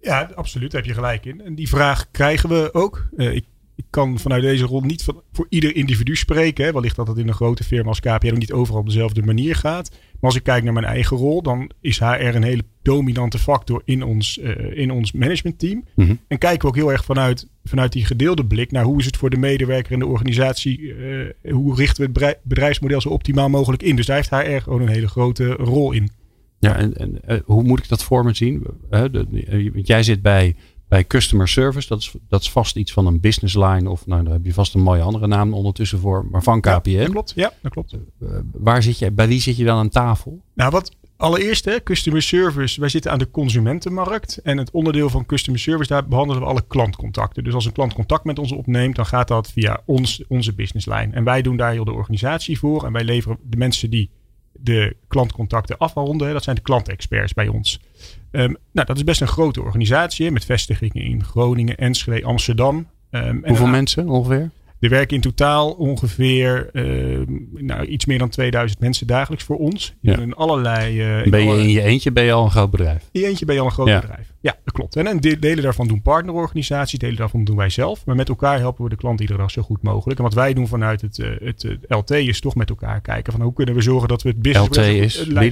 Ja, 0.00 0.30
absoluut. 0.34 0.70
Daar 0.70 0.80
heb 0.80 0.90
je 0.90 0.96
gelijk 0.96 1.24
in. 1.24 1.40
En 1.44 1.54
die 1.54 1.68
vraag 1.68 2.10
krijgen 2.10 2.48
we 2.48 2.68
ook. 2.72 3.08
Uh, 3.16 3.34
ik, 3.34 3.44
ik, 3.76 3.84
kan 3.90 4.18
vanuit 4.18 4.42
deze 4.42 4.64
rol 4.64 4.80
niet 4.80 5.02
van, 5.02 5.22
voor 5.32 5.46
ieder 5.48 5.76
individu 5.76 6.16
spreken. 6.16 6.64
Hè. 6.64 6.72
Wellicht 6.72 6.96
dat 6.96 7.06
het 7.06 7.18
in 7.18 7.28
een 7.28 7.34
grote 7.34 7.64
firma 7.64 7.88
als 7.88 8.00
KPN 8.00 8.38
niet 8.38 8.52
overal 8.52 8.80
op 8.80 8.86
dezelfde 8.86 9.22
manier 9.22 9.56
gaat. 9.56 9.90
Maar 9.90 10.30
als 10.30 10.34
ik 10.34 10.42
kijk 10.42 10.64
naar 10.64 10.72
mijn 10.72 10.84
eigen 10.84 11.16
rol, 11.16 11.42
dan 11.42 11.70
is 11.80 11.98
HR 11.98 12.04
een 12.04 12.42
hele 12.42 12.64
dominante 12.82 13.38
factor 13.38 13.82
in 13.84 14.02
ons, 14.02 14.38
uh, 14.38 14.78
in 14.78 14.90
ons 14.90 15.12
managementteam. 15.12 15.84
Mm 15.94 16.06
-hmm. 16.06 16.18
En 16.28 16.38
kijken 16.38 16.60
we 16.60 16.66
ook 16.66 16.76
heel 16.76 16.92
erg 16.92 17.04
vanuit, 17.04 17.48
vanuit 17.64 17.92
die 17.92 18.04
gedeelde 18.04 18.46
blik 18.46 18.70
naar 18.70 18.84
hoe 18.84 18.98
is 18.98 19.06
het 19.06 19.16
voor 19.16 19.30
de 19.30 19.36
medewerker 19.36 19.92
en 19.92 19.98
de 19.98 20.06
organisatie. 20.06 20.80
Uh, 20.80 21.52
hoe 21.52 21.76
richten 21.76 22.12
we 22.12 22.24
het 22.24 22.38
bedrijfsmodel 22.42 23.00
zo 23.00 23.08
optimaal 23.08 23.48
mogelijk 23.48 23.82
in. 23.82 23.96
Dus 23.96 24.06
daar 24.06 24.16
heeft 24.16 24.30
HR 24.30 24.62
gewoon 24.62 24.80
een 24.80 24.88
hele 24.88 25.08
grote 25.08 25.52
rol 25.52 25.92
in. 25.92 26.10
Ja, 26.60 26.76
en, 26.76 26.96
en 26.96 27.20
uh, 27.28 27.40
hoe 27.44 27.62
moet 27.62 27.78
ik 27.78 27.88
dat 27.88 28.02
voor 28.02 28.24
me 28.24 28.34
zien? 28.34 28.66
Uh, 28.90 29.04
de, 29.10 29.26
uh, 29.30 29.84
jij 29.84 30.02
zit 30.02 30.22
bij, 30.22 30.56
bij 30.88 31.06
customer 31.06 31.48
service. 31.48 31.88
Dat 31.88 31.98
is, 31.98 32.14
dat 32.28 32.40
is 32.40 32.50
vast 32.50 32.76
iets 32.76 32.92
van 32.92 33.06
een 33.06 33.20
business 33.20 33.54
line. 33.54 33.90
Of 33.90 34.06
nou, 34.06 34.24
daar 34.24 34.32
heb 34.32 34.44
je 34.44 34.54
vast 34.54 34.74
een 34.74 34.80
mooie 34.80 35.02
andere 35.02 35.26
naam 35.26 35.54
ondertussen 35.54 35.98
voor. 35.98 36.26
Maar 36.30 36.42
van 36.42 36.60
KPN. 36.60 36.90
Ja, 36.90 36.98
dat 37.02 37.10
klopt. 37.10 37.32
Ja, 37.36 37.52
dat 37.62 37.72
klopt. 37.72 37.96
waar 38.52 38.82
zit 38.82 38.98
je, 38.98 39.10
bij 39.10 39.28
wie 39.28 39.40
zit 39.40 39.56
je 39.56 39.64
dan 39.64 39.78
aan 39.78 39.88
tafel? 39.88 40.42
Nou, 40.54 40.70
wat 40.70 40.96
allereerst, 41.16 41.64
hè, 41.64 41.82
customer 41.82 42.22
service. 42.22 42.80
Wij 42.80 42.88
zitten 42.88 43.10
aan 43.10 43.18
de 43.18 43.30
consumentenmarkt. 43.30 44.38
En 44.42 44.58
het 44.58 44.70
onderdeel 44.70 45.10
van 45.10 45.26
customer 45.26 45.60
service, 45.60 45.92
daar 45.92 46.08
behandelen 46.08 46.42
we 46.42 46.48
alle 46.48 46.64
klantcontacten. 46.68 47.44
Dus 47.44 47.54
als 47.54 47.64
een 47.66 47.72
klant 47.72 47.92
contact 47.92 48.24
met 48.24 48.38
ons 48.38 48.52
opneemt, 48.52 48.96
dan 48.96 49.06
gaat 49.06 49.28
dat 49.28 49.50
via 49.50 49.82
ons, 49.84 50.24
onze 50.28 50.54
business 50.54 50.86
line. 50.86 51.12
En 51.12 51.24
wij 51.24 51.42
doen 51.42 51.56
daar 51.56 51.72
heel 51.72 51.84
de 51.84 51.92
organisatie 51.92 52.58
voor. 52.58 52.84
En 52.84 52.92
wij 52.92 53.04
leveren 53.04 53.38
de 53.42 53.56
mensen 53.56 53.90
die 53.90 54.10
de 54.62 54.96
klantcontacten 55.08 55.78
afronden. 55.78 56.32
Dat 56.32 56.42
zijn 56.42 56.56
de 56.56 56.62
klantexperts 56.62 57.32
bij 57.32 57.48
ons. 57.48 57.80
Um, 58.30 58.56
nou, 58.72 58.86
dat 58.86 58.96
is 58.96 59.04
best 59.04 59.20
een 59.20 59.28
grote 59.28 59.62
organisatie 59.62 60.30
met 60.30 60.44
vestigingen 60.44 61.02
in 61.02 61.24
Groningen, 61.24 61.76
Enschede, 61.76 62.26
Amsterdam. 62.26 62.86
Um, 63.10 63.42
Hoeveel 63.44 63.64
en, 63.64 63.70
mensen 63.70 64.08
ongeveer? 64.08 64.50
Er 64.80 64.88
werken 64.88 65.16
in 65.16 65.22
totaal 65.22 65.70
ongeveer 65.70 66.70
uh, 66.72 67.26
nou, 67.54 67.84
iets 67.84 68.04
meer 68.04 68.18
dan 68.18 68.28
2000 68.28 68.80
mensen 68.80 69.06
dagelijks 69.06 69.44
voor 69.44 69.56
ons. 69.56 69.94
Ja. 70.00 70.18
In 70.18 70.34
allerlei. 70.34 71.00
Uh, 71.00 71.24
in 71.24 71.30
ben 71.30 71.44
je 71.44 71.62
in 71.62 71.68
je 71.68 71.82
eentje 71.82 72.12
ben 72.12 72.24
je 72.24 72.32
al 72.32 72.44
een 72.44 72.50
groot 72.50 72.70
bedrijf? 72.70 73.08
In 73.12 73.20
je 73.20 73.26
eentje 73.26 73.44
ben 73.44 73.54
je 73.54 73.60
al 73.60 73.66
een 73.66 73.72
groot 73.72 73.88
ja. 73.88 74.00
bedrijf. 74.00 74.32
Ja, 74.40 74.56
dat 74.64 74.74
klopt. 74.74 74.96
En, 74.96 75.06
en 75.06 75.18
delen 75.18 75.62
daarvan 75.62 75.88
doen 75.88 76.02
partnerorganisaties, 76.02 76.98
delen 76.98 77.16
daarvan 77.16 77.44
doen 77.44 77.56
wij 77.56 77.68
zelf. 77.68 78.06
Maar 78.06 78.16
met 78.16 78.28
elkaar 78.28 78.58
helpen 78.58 78.84
we 78.84 78.90
de 78.90 78.96
klant 78.96 79.20
iedere 79.20 79.38
dag 79.38 79.50
zo 79.50 79.62
goed 79.62 79.82
mogelijk. 79.82 80.18
En 80.18 80.24
wat 80.24 80.34
wij 80.34 80.54
doen 80.54 80.68
vanuit 80.68 81.00
het, 81.00 81.18
uh, 81.18 81.28
het, 81.40 81.66
LT 81.88 82.10
is 82.10 82.40
toch 82.40 82.54
met 82.54 82.68
elkaar 82.68 83.00
kijken 83.00 83.32
van 83.32 83.42
hoe 83.42 83.52
kunnen 83.52 83.74
we 83.74 83.82
zorgen 83.82 84.08
dat 84.08 84.22
we 84.22 84.28
het 84.28 84.42
business. 84.42 84.68
LT 84.68 84.84
is 84.84 85.16
het. 85.16 85.28
Ja, 85.28 85.42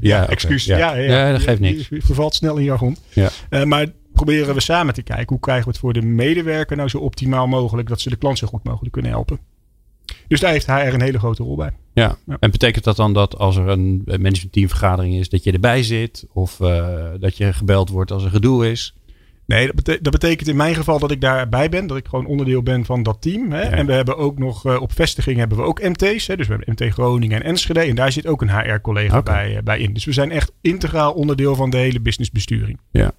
ja. 0.00 0.28
Okay. 0.30 0.58
Ja. 0.64 0.76
Ja, 0.78 0.94
ja, 0.94 1.32
dat 1.32 1.42
geeft 1.42 1.60
niks. 1.60 1.88
Je 1.88 2.02
vervalt 2.02 2.34
snel 2.34 2.56
in 2.56 2.64
jargon. 2.64 2.96
Ja. 3.12 3.30
Maar 3.64 3.86
proberen 4.14 4.54
we 4.54 4.60
samen 4.60 4.94
te 4.94 5.02
kijken 5.02 5.28
hoe 5.28 5.40
krijgen 5.40 5.64
we 5.64 5.70
het 5.70 5.80
voor 5.80 5.92
de 5.92 6.02
medewerker 6.02 6.76
nou 6.76 6.88
zo 6.88 6.98
optimaal 6.98 7.46
mogelijk 7.46 7.88
dat 7.88 8.00
ze 8.00 8.08
de 8.08 8.16
klant 8.16 8.38
zo 8.38 8.46
goed 8.46 8.64
mogelijk 8.64 8.92
kunnen 8.92 9.10
helpen. 9.10 9.38
Dus 10.28 10.40
daar 10.40 10.52
heeft 10.52 10.66
HR 10.66 10.72
een 10.72 11.02
hele 11.02 11.18
grote 11.18 11.42
rol 11.42 11.56
bij. 11.56 11.72
Ja. 11.92 12.16
ja. 12.26 12.36
En 12.40 12.50
betekent 12.50 12.84
dat 12.84 12.96
dan 12.96 13.12
dat 13.12 13.38
als 13.38 13.56
er 13.56 13.68
een 13.68 14.02
managementteamvergadering 14.04 15.14
is, 15.14 15.28
dat 15.28 15.44
je 15.44 15.52
erbij 15.52 15.82
zit? 15.82 16.26
Of 16.32 16.60
uh, 16.60 17.06
dat 17.20 17.36
je 17.36 17.52
gebeld 17.52 17.88
wordt 17.88 18.10
als 18.10 18.24
er 18.24 18.30
gedoe 18.30 18.70
is? 18.70 18.94
Nee, 19.46 19.66
dat, 19.66 19.74
bete 19.74 19.98
dat, 20.02 20.12
betekent 20.12 20.48
in 20.48 20.56
mijn 20.56 20.74
geval 20.74 20.98
dat 20.98 21.10
ik 21.10 21.20
daarbij 21.20 21.68
ben. 21.68 21.86
Dat 21.86 21.96
ik 21.96 22.06
gewoon 22.06 22.26
onderdeel 22.26 22.62
ben 22.62 22.84
van 22.84 23.02
dat 23.02 23.22
team. 23.22 23.52
Hè. 23.52 23.62
Ja. 23.62 23.70
En 23.70 23.86
we 23.86 23.92
hebben 23.92 24.16
ook 24.16 24.38
nog 24.38 24.66
uh, 24.66 24.80
op 24.80 24.92
vestiging 24.92 25.38
hebben 25.38 25.58
we 25.58 25.64
ook 25.64 25.82
MT's. 25.82 26.26
Hè. 26.26 26.36
Dus 26.36 26.46
we 26.46 26.54
hebben 26.54 26.74
MT 26.78 26.92
Groningen 26.92 27.42
en 27.42 27.46
Enschede. 27.46 27.80
En 27.80 27.94
daar 27.94 28.12
zit 28.12 28.26
ook 28.26 28.42
een 28.42 28.58
HR-collega 28.58 29.18
okay. 29.18 29.44
bij, 29.44 29.56
uh, 29.56 29.62
bij 29.62 29.78
in. 29.78 29.92
Dus 29.92 30.04
we 30.04 30.12
zijn 30.12 30.30
echt 30.30 30.52
integraal 30.60 31.12
onderdeel 31.12 31.54
van 31.54 31.70
de 31.70 31.76
hele 31.76 32.00
businessbesturing. 32.00 32.78
Ja. 32.90 33.12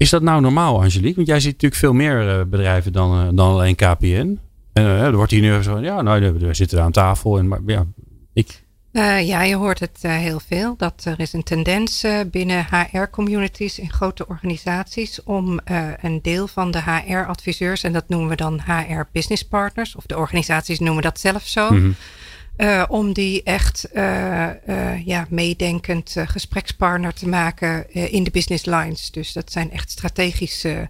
Is 0.00 0.10
dat 0.10 0.22
nou 0.22 0.40
normaal, 0.40 0.82
Angelique? 0.82 1.14
Want 1.14 1.26
jij 1.26 1.40
ziet 1.40 1.52
natuurlijk 1.52 1.80
veel 1.80 1.92
meer 1.92 2.38
uh, 2.38 2.44
bedrijven 2.44 2.92
dan, 2.92 3.36
dan 3.36 3.50
alleen 3.50 3.74
KPN. 3.74 4.38
En 4.72 4.82
uh, 4.82 5.02
er 5.02 5.16
wordt 5.16 5.30
hier 5.30 5.40
nu 5.40 5.62
zo 5.62 5.78
ja, 5.78 6.02
nou, 6.02 6.32
we 6.32 6.54
zitten 6.54 6.82
aan 6.82 6.92
tafel. 6.92 7.38
En, 7.38 7.48
maar 7.48 7.60
ja, 7.66 7.86
ik... 8.32 8.64
Uh, 8.92 9.26
ja, 9.26 9.42
je 9.42 9.54
hoort 9.54 9.80
het 9.80 9.98
uh, 10.04 10.12
heel 10.12 10.40
veel. 10.40 10.74
Dat 10.76 11.04
er 11.04 11.20
is 11.20 11.32
een 11.32 11.42
tendens 11.42 12.04
uh, 12.04 12.20
binnen 12.30 12.66
HR-communities 12.70 13.78
in 13.78 13.92
grote 13.92 14.26
organisaties 14.26 15.22
om 15.22 15.60
een 16.00 16.18
deel 16.22 16.46
van 16.46 16.70
de 16.70 16.82
HR-adviseurs, 16.82 17.82
en 17.82 17.92
dat 17.92 18.08
noemen 18.08 18.28
we 18.28 18.36
dan 18.36 18.60
HR-business 18.66 19.42
partners, 19.42 19.96
of 19.96 20.06
de 20.06 20.16
organisaties 20.16 20.78
noemen 20.78 21.02
dat 21.02 21.20
zelf 21.20 21.46
zo, 21.46 21.70
mm 21.70 21.78
-hmm. 21.78 21.94
Uh, 22.60 22.84
om 22.88 23.12
die 23.12 23.42
echt 23.42 23.88
uh, 23.92 24.48
uh, 24.68 25.06
ja, 25.06 25.26
meedenkend 25.28 26.16
gesprekspartner 26.24 27.12
te 27.12 27.28
maken 27.28 27.92
in 28.12 28.24
de 28.24 28.30
business 28.30 28.64
lines. 28.64 29.10
Dus 29.10 29.32
dat 29.32 29.52
zijn 29.52 29.70
echt 29.70 29.90
strategische 29.90 30.88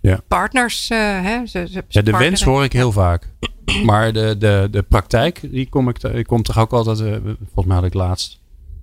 ja. 0.00 0.20
partners. 0.28 0.88
Hè? 0.88 1.46
Ze, 1.46 1.66
ze 1.70 1.84
ja, 1.88 2.02
de 2.02 2.10
wens 2.10 2.42
hoor 2.42 2.64
ik 2.64 2.72
heel 2.72 2.92
vaak. 2.92 3.28
Maar 3.84 4.12
de, 4.12 4.36
de, 4.38 4.68
de 4.70 4.82
praktijk, 4.82 5.40
die 5.50 5.68
kom 5.68 5.88
ik, 5.88 6.02
ik 6.02 6.26
kom 6.26 6.42
toch 6.42 6.58
ook 6.58 6.72
altijd. 6.72 6.98
volgens 6.98 7.66
mij 7.66 7.76
had 7.76 7.84
ik 7.84 7.94
laatst 7.94 8.40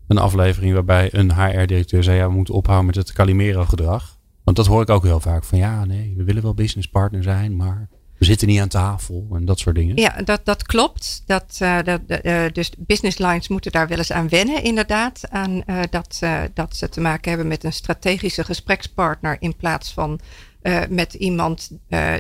een 0.08 0.18
aflevering 0.18 0.74
waarbij 0.74 1.10
een 1.12 1.34
HR-directeur 1.34 2.04
zei: 2.04 2.18
ja, 2.18 2.28
we 2.28 2.34
moeten 2.34 2.54
ophouden 2.54 2.86
met 2.86 2.96
het 2.96 3.14
Calimero-gedrag. 3.14 4.18
Want 4.44 4.58
dat 4.58 4.68
hoor 4.68 4.82
ik 4.82 4.90
ook 4.90 5.04
heel 5.04 5.20
vaak. 5.20 5.44
Van 5.44 5.58
ja, 5.58 5.86
nee, 5.86 6.14
we 6.18 6.24
willen 6.24 6.42
wel 6.42 6.54
business 6.54 6.88
partner 6.88 7.24
zijn, 7.24 7.56
maar 7.56 7.90
we 8.18 8.26
zitten 8.26 8.48
niet 8.48 8.60
aan 8.60 8.68
tafel 8.68 9.28
en 9.34 9.46
dat 9.46 9.60
soort 9.60 9.76
dingen. 9.76 9.98
Ja, 9.98 10.22
dat, 10.24 10.46
dat 10.46 10.64
klopt. 10.64 11.24
Dat, 11.26 11.60
uh, 11.62 11.78
dat, 11.84 12.02
uh, 12.24 12.46
dus 12.52 12.72
business 12.78 13.18
lines 13.18 13.48
moeten 13.48 13.72
daar 13.72 13.88
wel 13.88 13.98
eens 13.98 14.12
aan 14.12 14.30
wennen, 14.30 14.64
inderdaad. 14.64 15.22
Aan 15.30 15.64
uh, 15.68 15.80
dat, 15.90 16.20
dat 16.54 16.76
ze 16.76 16.90
te 16.90 17.02
maken 17.02 17.30
hebben 17.30 17.48
met 17.48 17.64
een 17.64 17.74
strategische 17.74 18.44
gesprekspartner 18.44 19.38
in 19.40 19.56
plaats 19.56 19.94
van 19.94 20.20
met 20.90 21.14
iemand 21.14 21.72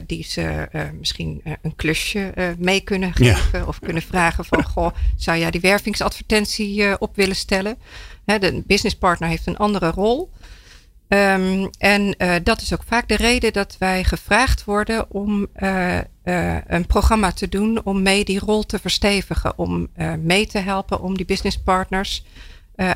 die 0.05 0.23
ze 0.23 0.67
misschien 0.99 1.41
een 1.61 1.75
klusje 1.75 2.55
mee 2.57 2.81
kunnen 2.81 3.13
geven. 3.13 3.67
Of 3.67 3.79
kunnen 3.79 4.01
vragen 4.01 4.45
van, 4.45 4.63
goh, 4.73 4.89
zou 5.15 5.37
jij 5.37 5.51
die 5.51 5.61
wervingsadvertentie 5.61 6.99
op 6.99 7.15
willen 7.15 7.35
stellen? 7.35 7.77
Hè, 8.25 8.39
de 8.39 8.63
businesspartner 8.65 9.29
heeft 9.29 9.47
een 9.47 9.57
andere 9.57 9.89
rol. 9.89 10.31
Um, 11.09 11.69
en 11.77 12.15
uh, 12.17 12.35
dat 12.43 12.61
is 12.61 12.73
ook 12.73 12.83
vaak 12.83 13.07
de 13.07 13.15
reden 13.15 13.53
dat 13.53 13.75
wij 13.79 14.03
gevraagd 14.03 14.63
worden 14.63 15.11
om 15.11 15.47
uh, 15.55 15.97
uh, 16.23 16.57
een 16.67 16.85
programma 16.85 17.31
te 17.31 17.49
doen 17.49 17.81
om 17.83 18.01
mee 18.01 18.25
die 18.25 18.39
rol 18.39 18.63
te 18.63 18.79
verstevigen. 18.79 19.57
Om 19.57 19.87
mee 20.19 20.47
te 20.47 20.59
helpen 20.59 21.01
om 21.01 21.17
die 21.17 21.25
businesspartners 21.25 22.25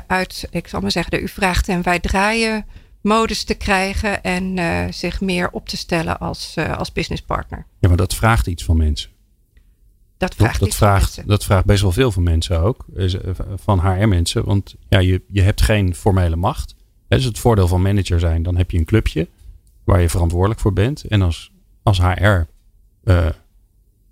uit, 0.06 0.48
ik 0.50 0.68
zal 0.68 0.80
maar 0.80 0.90
zeggen, 0.90 1.10
de 1.10 1.20
u 1.20 1.28
vraagt 1.28 1.68
en 1.68 1.82
wij 1.82 2.00
draaien 2.00 2.66
modus 3.00 3.44
te 3.44 3.54
krijgen 3.54 4.22
en 4.22 4.58
zich 4.94 5.20
meer 5.20 5.50
op 5.50 5.68
te 5.68 5.76
stellen 5.76 6.18
als, 6.18 6.56
als 6.76 6.92
businesspartner. 6.92 7.66
Ja, 7.78 7.88
maar 7.88 7.96
dat 7.96 8.14
vraagt 8.14 8.46
iets 8.46 8.64
van 8.64 8.76
mensen. 8.76 9.10
Dat 10.16 10.34
vraagt, 10.34 10.60
dat, 10.60 10.74
vraagt, 10.74 11.28
dat 11.28 11.44
vraagt 11.44 11.64
best 11.64 11.82
wel 11.82 11.92
veel 11.92 12.12
van 12.12 12.22
mensen 12.22 12.60
ook. 12.60 12.84
Van 13.54 13.80
HR-mensen. 13.80 14.44
Want 14.44 14.74
ja, 14.88 14.98
je, 14.98 15.22
je 15.28 15.42
hebt 15.42 15.62
geen 15.62 15.94
formele 15.94 16.36
macht. 16.36 16.74
Dat 17.12 17.20
is 17.20 17.26
het 17.26 17.38
voordeel 17.38 17.68
van 17.68 17.82
manager 17.82 18.20
zijn. 18.20 18.42
Dan 18.42 18.56
heb 18.56 18.70
je 18.70 18.78
een 18.78 18.84
clubje 18.84 19.28
waar 19.84 20.00
je 20.00 20.08
verantwoordelijk 20.08 20.60
voor 20.60 20.72
bent. 20.72 21.04
En 21.04 21.22
als, 21.22 21.52
als 21.82 21.98
HR 21.98 22.04
uh, 23.04 23.26
eh, 23.26 23.32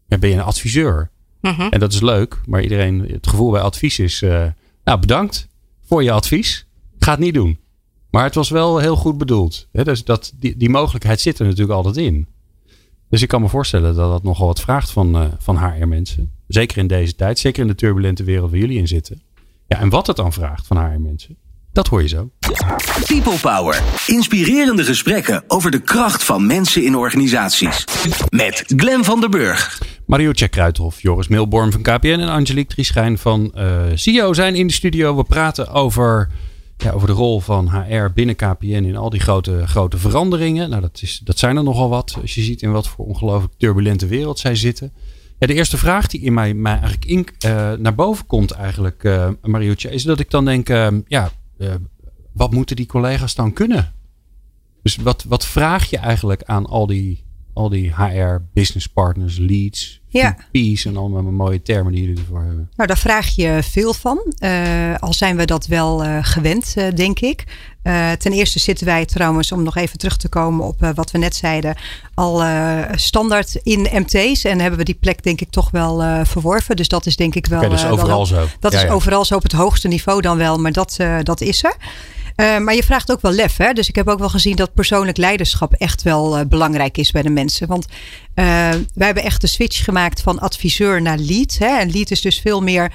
ben 0.07 0.29
je 0.29 0.35
een 0.35 0.41
adviseur. 0.41 1.11
Mhm. 1.41 1.61
En 1.61 1.81
dat 1.81 1.93
is 1.93 2.01
leuk. 2.01 2.41
Maar 2.47 2.63
iedereen, 2.63 3.01
het 3.01 3.27
gevoel 3.27 3.51
bij 3.51 3.61
advies 3.61 3.99
is... 3.99 4.23
Uh, 4.23 4.47
nou, 4.85 5.01
bedankt 5.01 5.49
voor 5.81 6.03
je 6.03 6.13
advies. 6.13 6.67
Ga 6.99 7.11
het 7.11 7.21
niet 7.21 7.35
doen. 7.35 7.59
Maar 8.11 8.25
het 8.25 8.35
was 8.35 8.51
wel 8.51 8.79
heel 8.79 8.97
goed 8.97 9.19
bedoeld. 9.19 9.69
Hè? 9.73 9.85
Dus 9.85 10.05
dat, 10.05 10.33
die, 10.37 10.57
die 10.57 10.71
mogelijkheid 10.71 11.21
zit 11.21 11.39
er 11.39 11.45
natuurlijk 11.45 11.73
altijd 11.73 11.97
in. 11.97 12.27
Dus 13.09 13.23
ik 13.23 13.29
kan 13.29 13.41
me 13.41 13.49
voorstellen 13.49 13.95
dat 13.95 14.11
dat 14.11 14.23
nogal 14.23 14.47
wat 14.47 14.61
vraagt 14.61 14.91
van, 14.91 15.23
uh, 15.23 15.29
van 15.39 15.59
HR-mensen. 15.59 16.33
Zeker 16.47 16.79
in 16.79 16.87
deze 16.87 17.15
tijd. 17.15 17.39
Zeker 17.39 17.63
in 17.63 17.69
de 17.69 17.75
turbulente 17.75 18.25
wereld 18.25 18.51
waar 18.51 18.61
jullie 18.61 18.79
in 18.79 18.89
zitten. 18.89 19.23
Ja, 19.67 19.79
en 19.79 19.89
wat 19.89 20.07
het 20.07 20.17
dan 20.17 20.33
vraagt 20.33 20.67
van 20.67 20.77
HR-mensen. 20.77 21.37
Dat 21.73 21.87
hoor 21.87 22.03
je 22.03 22.09
zo. 22.09 22.31
People 23.07 23.39
Power. 23.41 23.83
Inspirerende 24.07 24.85
gesprekken 24.85 25.45
over 25.47 25.71
de 25.71 25.81
kracht 25.81 26.25
van 26.25 26.47
mensen 26.47 26.85
in 26.85 26.97
organisaties. 26.97 27.85
Met 28.31 28.65
Glen 28.67 29.05
van 29.05 29.21
der 29.21 29.29
Burg. 29.29 29.83
Mario 30.07 30.33
Kruithof, 30.33 31.03
Joris 31.03 31.29
Milborn 31.29 31.73
van 31.73 31.83
KPN 31.83 32.07
en 32.07 32.29
Angelique 32.29 32.75
Trieschijn 32.75 33.19
van 33.19 33.53
uh, 33.55 33.83
CEO 33.95 34.33
zijn 34.33 34.55
in 34.55 34.67
de 34.67 34.73
studio. 34.73 35.17
We 35.17 35.25
praten 35.25 35.69
over, 35.69 36.29
ja, 36.77 36.91
over 36.91 37.07
de 37.07 37.15
rol 37.15 37.41
van 37.41 37.71
HR 37.71 38.13
binnen 38.15 38.37
KPN 38.37 38.67
in 38.67 38.97
al 38.97 39.11
die 39.11 39.21
grote, 39.21 39.67
grote 39.67 39.99
veranderingen. 39.99 40.71
Nou, 40.71 40.83
dat, 40.83 40.99
is, 41.03 41.21
dat 41.25 41.39
zijn 41.39 41.57
er 41.57 41.63
nogal 41.63 41.89
wat. 41.89 42.19
Als 42.21 42.35
je 42.35 42.43
ziet 42.43 42.63
in 42.63 42.73
wat 42.73 42.89
voor 42.89 43.07
ongelooflijk 43.07 43.53
turbulente 43.57 44.07
wereld 44.07 44.39
zij 44.39 44.55
zitten. 44.55 44.93
Ja, 45.39 45.47
de 45.47 45.55
eerste 45.55 45.77
vraag 45.77 46.07
die 46.07 46.21
in 46.21 46.35
mij, 46.35 46.55
mij 46.55 46.73
eigenlijk 46.73 47.05
in, 47.05 47.29
uh, 47.47 47.73
naar 47.73 47.95
boven 47.95 48.27
komt 48.27 48.51
eigenlijk, 48.51 49.05
uh, 49.05 49.29
Mariootje, 49.43 49.91
is 49.91 50.03
dat 50.03 50.21
ik 50.21 50.31
dan 50.31 50.45
denk, 50.45 50.69
ja, 51.09 51.31
uh, 51.61 51.75
wat 52.33 52.53
moeten 52.53 52.77
die 52.77 52.87
collega's 52.87 53.35
dan 53.35 53.53
kunnen? 53.53 53.93
Dus 54.83 54.97
wat, 54.97 55.25
wat 55.25 55.47
vraag 55.47 55.91
je 55.91 55.99
eigenlijk 55.99 56.43
aan 56.43 56.67
al 56.67 56.87
die, 56.87 57.25
al 57.61 57.69
die 57.69 57.93
HR, 57.95 58.43
business 58.53 58.87
partners, 58.87 59.39
leads, 59.39 60.01
ja. 60.11 60.37
En 60.85 60.97
allemaal 60.97 61.23
mooie 61.23 61.63
termen 61.63 61.93
die 61.93 62.03
jullie 62.03 62.19
ervoor 62.19 62.39
hebben? 62.39 62.71
Nou, 62.77 62.89
daar 62.89 62.99
vraag 62.99 63.29
je 63.29 63.59
veel 63.63 63.95
van. 63.95 64.35
Uh, 64.39 64.95
al 64.99 65.13
zijn 65.13 65.37
we 65.37 65.45
dat 65.45 65.67
wel 65.67 66.05
uh, 66.05 66.19
gewend, 66.21 66.75
uh, 66.77 66.85
denk 66.95 67.21
ik. 67.21 67.45
ten 68.19 68.33
eerste 68.33 68.59
zitten 68.59 68.87
wij 68.87 69.05
trouwens, 69.05 69.53
om 69.53 69.63
nog 69.63 69.77
even 69.77 69.99
terug 69.99 70.17
te 70.17 70.29
komen 70.29 70.67
op 70.67 70.93
wat 70.95 71.11
we 71.11 71.19
net 71.19 71.35
zeiden, 71.37 71.77
al 72.15 72.43
standaard 72.95 73.55
in 73.55 73.89
MT's. 73.93 74.45
En 74.45 74.61
hebben 74.61 74.79
we 74.79 74.85
die 74.85 74.99
plek 75.01 75.23
denk 75.23 75.41
ik 75.41 75.51
toch 75.51 75.71
wel 75.71 76.25
verworven. 76.25 76.77
Dus 76.77 76.89
dat 76.89 77.07
is 77.07 77.17
denk 77.17 77.35
ik 77.35 77.47
wel. 77.47 77.59
Okay, 77.59 77.71
dat 77.71 77.79
is 77.79 77.85
overal 77.85 78.09
wel, 78.09 78.27
zo. 78.27 78.47
Dat 78.61 78.73
ja, 78.73 78.83
is 78.83 78.91
overal 78.91 79.25
zo 79.25 79.35
op 79.35 79.43
het 79.43 79.53
hoogste 79.53 79.89
niveau 79.89 80.21
dan 80.21 80.37
wel, 80.37 80.59
maar 80.59 80.73
dat, 80.73 80.97
dat 81.23 81.41
is 81.41 81.65
er. 81.65 81.77
Uh, 82.41 82.59
maar 82.59 82.75
je 82.75 82.83
vraagt 82.83 83.11
ook 83.11 83.21
wel 83.21 83.33
lef. 83.33 83.57
Hè? 83.57 83.73
Dus 83.73 83.89
ik 83.89 83.95
heb 83.95 84.09
ook 84.09 84.19
wel 84.19 84.29
gezien 84.29 84.57
dat 84.57 84.75
persoonlijk 84.75 85.17
leiderschap 85.17 85.73
echt 85.73 86.03
wel 86.03 86.39
uh, 86.39 86.45
belangrijk 86.45 86.99
is 86.99 87.11
bij 87.11 87.23
de 87.23 87.31
mensen. 87.31 87.67
Want 87.67 87.87
uh, 87.89 87.95
wij 88.95 89.07
hebben 89.07 89.23
echt 89.23 89.41
de 89.41 89.47
switch 89.47 89.85
gemaakt 89.85 90.23
van 90.23 90.39
adviseur 90.39 91.03
naar 91.03 91.19
lead. 91.19 91.57
Hè? 91.59 91.79
En 91.79 91.91
lead 91.91 92.11
is 92.11 92.21
dus 92.21 92.41
veel 92.41 92.63
meer 92.63 92.93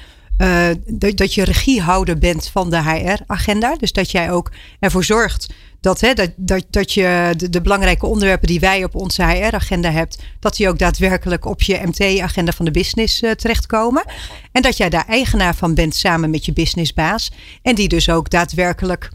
dat, 0.86 1.16
dat 1.16 1.34
je 1.34 1.44
regiehouder 1.44 2.18
bent 2.18 2.48
van 2.48 2.70
de 2.70 2.82
HR-agenda. 2.82 3.76
Dus 3.76 3.92
dat 3.92 4.10
jij 4.10 4.30
ook 4.30 4.50
ervoor 4.80 5.04
zorgt 5.04 5.54
dat, 5.80 6.00
hè, 6.00 6.14
dat, 6.14 6.30
dat, 6.36 6.64
dat 6.70 6.92
je 6.92 7.34
de, 7.36 7.50
de 7.50 7.60
belangrijke 7.60 8.06
onderwerpen 8.06 8.48
die 8.48 8.60
wij 8.60 8.84
op 8.84 8.94
onze 8.94 9.24
HR-agenda 9.24 9.90
hebt, 9.90 10.22
dat 10.40 10.56
die 10.56 10.68
ook 10.68 10.78
daadwerkelijk 10.78 11.44
op 11.44 11.62
je 11.62 11.80
MT-agenda 11.84 12.52
van 12.52 12.64
de 12.64 12.70
business 12.70 13.18
terechtkomen. 13.18 14.04
En 14.52 14.62
dat 14.62 14.76
jij 14.76 14.88
daar 14.88 15.06
eigenaar 15.06 15.54
van 15.54 15.74
bent 15.74 15.94
samen 15.94 16.30
met 16.30 16.44
je 16.44 16.52
businessbaas. 16.52 17.32
En 17.62 17.74
die 17.74 17.88
dus 17.88 18.10
ook 18.10 18.30
daadwerkelijk 18.30 19.10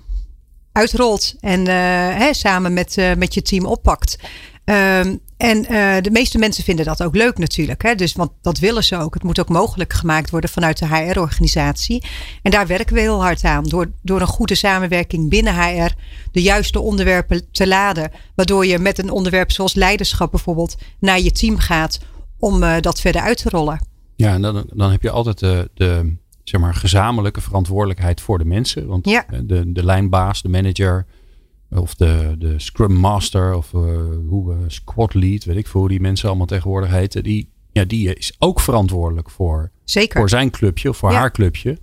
uitrolt 0.72 1.36
en 1.40 1.60
uh, 1.60 1.66
hè, 2.18 2.34
samen 2.34 2.74
met, 2.74 2.98
uh, 2.98 3.14
met 3.14 3.34
je 3.34 3.42
team 3.42 3.66
oppakt. 3.66 4.18
Um, 4.66 5.20
en 5.38 5.58
uh, 5.58 5.98
de 6.02 6.12
meeste 6.12 6.38
mensen 6.38 6.64
vinden 6.64 6.86
dat 6.86 7.04
ook 7.04 7.16
leuk 7.16 7.38
natuurlijk. 7.38 7.82
Hè? 7.82 7.96
Dus, 7.96 8.14
want 8.14 8.32
dat 8.42 8.60
willen 8.60 8.84
ze 8.84 8.98
ook. 8.98 9.14
Het 9.14 9.24
moet 9.24 9.40
ook 9.40 9.50
mogelijk 9.50 9.94
gemaakt 9.94 10.30
worden 10.30 10.50
vanuit 10.50 10.80
de 10.80 10.88
HR-organisatie. 10.88 12.04
En 12.42 12.52
daar 12.52 12.68
werken 12.68 12.96
we 12.96 13.02
heel 13.02 13.22
hard 13.22 13.44
aan. 13.44 13.64
Door, 13.64 13.92
door 14.02 14.22
een 14.22 14.28
goede 14.28 14.56
samenwerking 14.56 15.30
binnen 15.30 15.56
HR 15.56 15.92
de 16.32 16.42
juiste 16.42 16.80
onderwerpen 16.80 17.52
te 17.52 17.68
laden. 17.68 18.12
Waardoor 18.36 18.66
je 18.66 18.80
met 18.80 18.98
een 18.98 19.10
onderwerp 19.10 19.52
zoals 19.52 19.74
leiderschap 19.74 20.32
bijvoorbeeld 20.32 20.78
naar 21.00 21.20
je 21.20 21.32
team 21.32 21.58
gaat 21.58 22.00
om 22.40 22.82
dat 22.82 23.02
verder 23.02 23.22
uit 23.22 23.38
te 23.38 23.50
rollen. 23.50 23.88
Ja, 24.16 24.34
en 24.34 24.42
dan, 24.42 24.66
dan 24.74 24.92
heb 24.92 25.02
je 25.02 25.12
altijd 25.12 25.40
de, 25.40 25.70
de, 25.74 26.16
zeg 26.44 26.62
maar, 26.62 26.76
gezamenlijke 26.76 27.42
verantwoordelijkheid 27.42 28.22
voor 28.22 28.38
de 28.38 28.46
mensen. 28.46 28.88
Want 28.88 29.10
ja. 29.10 29.26
de, 29.44 29.72
de 29.72 29.86
lijnbaas, 29.86 30.42
de 30.42 30.50
manager 30.50 31.06
of 31.70 31.96
de, 31.96 32.36
de 32.38 32.60
scrum 32.60 32.94
master 32.94 33.54
of 33.56 33.74
uh, 33.74 33.82
hoe 34.28 34.48
we 34.48 34.70
squad 34.70 35.14
lead, 35.14 35.44
weet 35.44 35.58
ik 35.58 35.68
veel 35.68 35.80
hoe 35.80 35.90
die 35.90 36.02
mensen 36.02 36.30
allemaal 36.30 36.46
tegenwoordig 36.46 36.90
heten. 36.90 37.24
Die, 37.24 37.50
ja, 37.72 37.86
die 37.86 38.16
is 38.16 38.36
ook 38.40 38.60
verantwoordelijk 38.60 39.30
voor, 39.30 39.72
Zeker. 39.84 40.20
voor 40.20 40.30
zijn 40.30 40.50
clubje 40.50 40.90
of 40.90 40.98
voor 40.98 41.12
haar 41.12 41.32
clubje. 41.32 41.78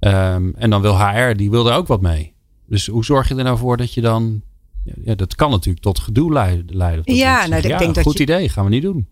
Um, 0.00 0.54
en 0.54 0.70
dan 0.70 0.80
wil 0.80 0.98
HR, 0.98 1.36
die 1.36 1.50
wil 1.50 1.68
er 1.68 1.76
ook 1.76 1.86
wat 1.86 2.00
mee. 2.00 2.34
Dus 2.66 2.86
hoe 2.86 3.04
zorg 3.04 3.28
je 3.28 3.34
er 3.34 3.44
nou 3.44 3.58
voor 3.58 3.76
dat 3.76 3.94
je 3.94 4.00
dan 4.00 4.42
ja, 5.04 5.14
dat 5.14 5.34
kan 5.34 5.50
natuurlijk 5.50 5.84
tot 5.84 5.98
gedoe 5.98 6.32
leiden. 6.32 6.76
leiden 6.76 7.14
ja, 7.14 7.46
nou, 7.46 7.62
ik 7.62 7.78
denk 7.78 7.94
dat 7.94 8.04
goed 8.04 8.18
idee, 8.18 8.48
gaan 8.48 8.64
we 8.64 8.70
niet 8.70 8.82
doen. 8.82 9.06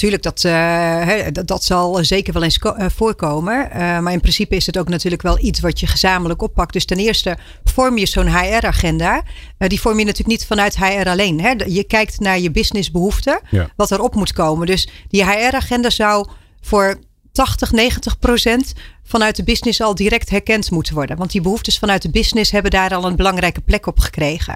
Tuurlijk, 0.00 0.22
dat, 0.22 0.44
uh, 0.44 1.26
dat, 1.32 1.46
dat, 1.46 1.64
zal 1.64 2.04
zeker 2.04 2.32
wel 2.32 2.42
eens 2.42 2.58
uh, 2.62 2.86
voorkomen. 2.94 3.68
Uh, 3.68 3.98
maar 3.98 4.12
in 4.12 4.20
principe 4.20 4.56
is 4.56 4.66
het 4.66 4.78
ook 4.78 4.88
natuurlijk 4.88 5.22
wel 5.22 5.38
iets 5.38 5.60
wat 5.60 5.80
je 5.80 5.86
gezamenlijk 5.86 6.42
oppakt. 6.42 6.72
Dus 6.72 6.84
ten 6.84 6.96
eerste 6.96 7.38
vorm 7.64 7.98
je 7.98 8.06
zo'n 8.06 8.36
HR-agenda. 8.36 9.22
die 9.58 9.80
vorm 9.80 9.98
je 9.98 10.04
natuurlijk 10.04 10.38
niet 10.38 10.46
vanuit 10.46 10.76
HR 10.76 11.08
alleen. 11.08 11.40
Hè? 11.40 11.54
Je 11.66 11.84
kijkt 11.84 12.20
naar 12.20 12.38
je 12.38 12.50
businessbehoeften, 12.50 13.40
ja. 13.50 13.68
wat 13.76 13.90
erop 13.90 14.14
moet 14.14 14.32
komen. 14.32 14.66
Dus 14.66 14.88
die 15.08 15.24
HR-agenda 15.24 15.90
zou 15.90 16.28
voor 16.60 16.98
80, 17.40 17.72
90 17.72 18.18
procent 18.18 18.74
vanuit 19.04 19.36
de 19.36 19.44
business 19.44 19.80
al 19.80 19.94
direct 19.94 20.30
herkend 20.30 20.70
moeten 20.70 20.94
worden. 20.94 21.16
Want 21.16 21.30
die 21.30 21.40
behoeftes 21.40 21.78
vanuit 21.78 22.02
de 22.02 22.10
business 22.10 22.50
hebben 22.50 22.70
daar 22.70 22.94
al 22.94 23.04
een 23.04 23.16
belangrijke 23.16 23.60
plek 23.60 23.86
op 23.86 23.98
gekregen. 23.98 24.54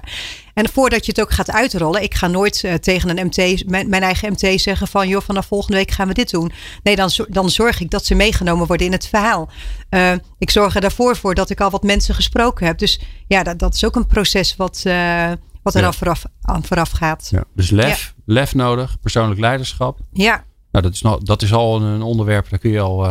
En 0.53 0.69
voordat 0.69 1.05
je 1.05 1.11
het 1.11 1.21
ook 1.21 1.31
gaat 1.31 1.51
uitrollen, 1.51 2.03
ik 2.03 2.15
ga 2.15 2.27
nooit 2.27 2.63
uh, 2.63 2.73
tegen 2.73 3.09
een 3.09 3.25
MT, 3.25 3.69
mijn, 3.69 3.89
mijn, 3.89 4.03
eigen 4.03 4.31
MT 4.31 4.61
zeggen 4.61 4.87
van 4.87 5.07
joh, 5.07 5.21
vanaf 5.21 5.45
volgende 5.45 5.77
week 5.77 5.91
gaan 5.91 6.07
we 6.07 6.13
dit 6.13 6.29
doen. 6.29 6.51
Nee, 6.83 6.95
dan, 6.95 7.09
dan 7.29 7.49
zorg 7.49 7.79
ik 7.79 7.89
dat 7.89 8.05
ze 8.05 8.15
meegenomen 8.15 8.67
worden 8.67 8.85
in 8.85 8.91
het 8.91 9.07
verhaal. 9.07 9.49
Uh, 9.89 10.11
ik 10.37 10.49
zorg 10.49 10.75
er 10.75 10.81
daarvoor 10.81 11.15
voor 11.15 11.35
dat 11.35 11.49
ik 11.49 11.61
al 11.61 11.69
wat 11.69 11.83
mensen 11.83 12.15
gesproken 12.15 12.65
heb. 12.65 12.77
Dus 12.77 12.99
ja, 13.27 13.43
dat, 13.43 13.59
dat 13.59 13.73
is 13.73 13.85
ook 13.85 13.95
een 13.95 14.07
proces 14.07 14.55
wat, 14.55 14.83
uh, 14.87 15.31
wat 15.63 15.75
er 15.75 15.81
ja. 15.81 15.91
vooraf, 15.91 16.23
aan 16.41 16.65
vooraf 16.65 16.91
gaat. 16.91 17.27
Ja, 17.31 17.43
dus 17.55 17.69
lef, 17.69 18.13
ja. 18.15 18.33
lef 18.33 18.55
nodig, 18.55 18.99
persoonlijk 18.99 19.39
leiderschap. 19.39 19.99
Ja. 20.11 20.43
Nou, 20.75 20.87
dat 20.87 20.93
is, 20.95 21.01
nog, 21.01 21.19
dat 21.19 21.41
is 21.41 21.53
al 21.53 21.81
een 21.81 22.01
onderwerp, 22.01 22.49
daar 22.49 22.59
kun 22.59 22.71
je 22.71 22.79
al 22.79 23.07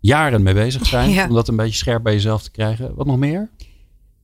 jaren 0.00 0.42
mee 0.42 0.54
bezig 0.54 0.86
zijn. 0.86 1.10
Ja. 1.16 1.26
Om 1.28 1.34
dat 1.34 1.48
een 1.48 1.56
beetje 1.56 1.76
scherp 1.78 2.02
bij 2.02 2.12
jezelf 2.12 2.42
te 2.42 2.50
krijgen. 2.50 2.94
Wat 2.94 3.06
nog 3.06 3.16
meer? 3.16 3.48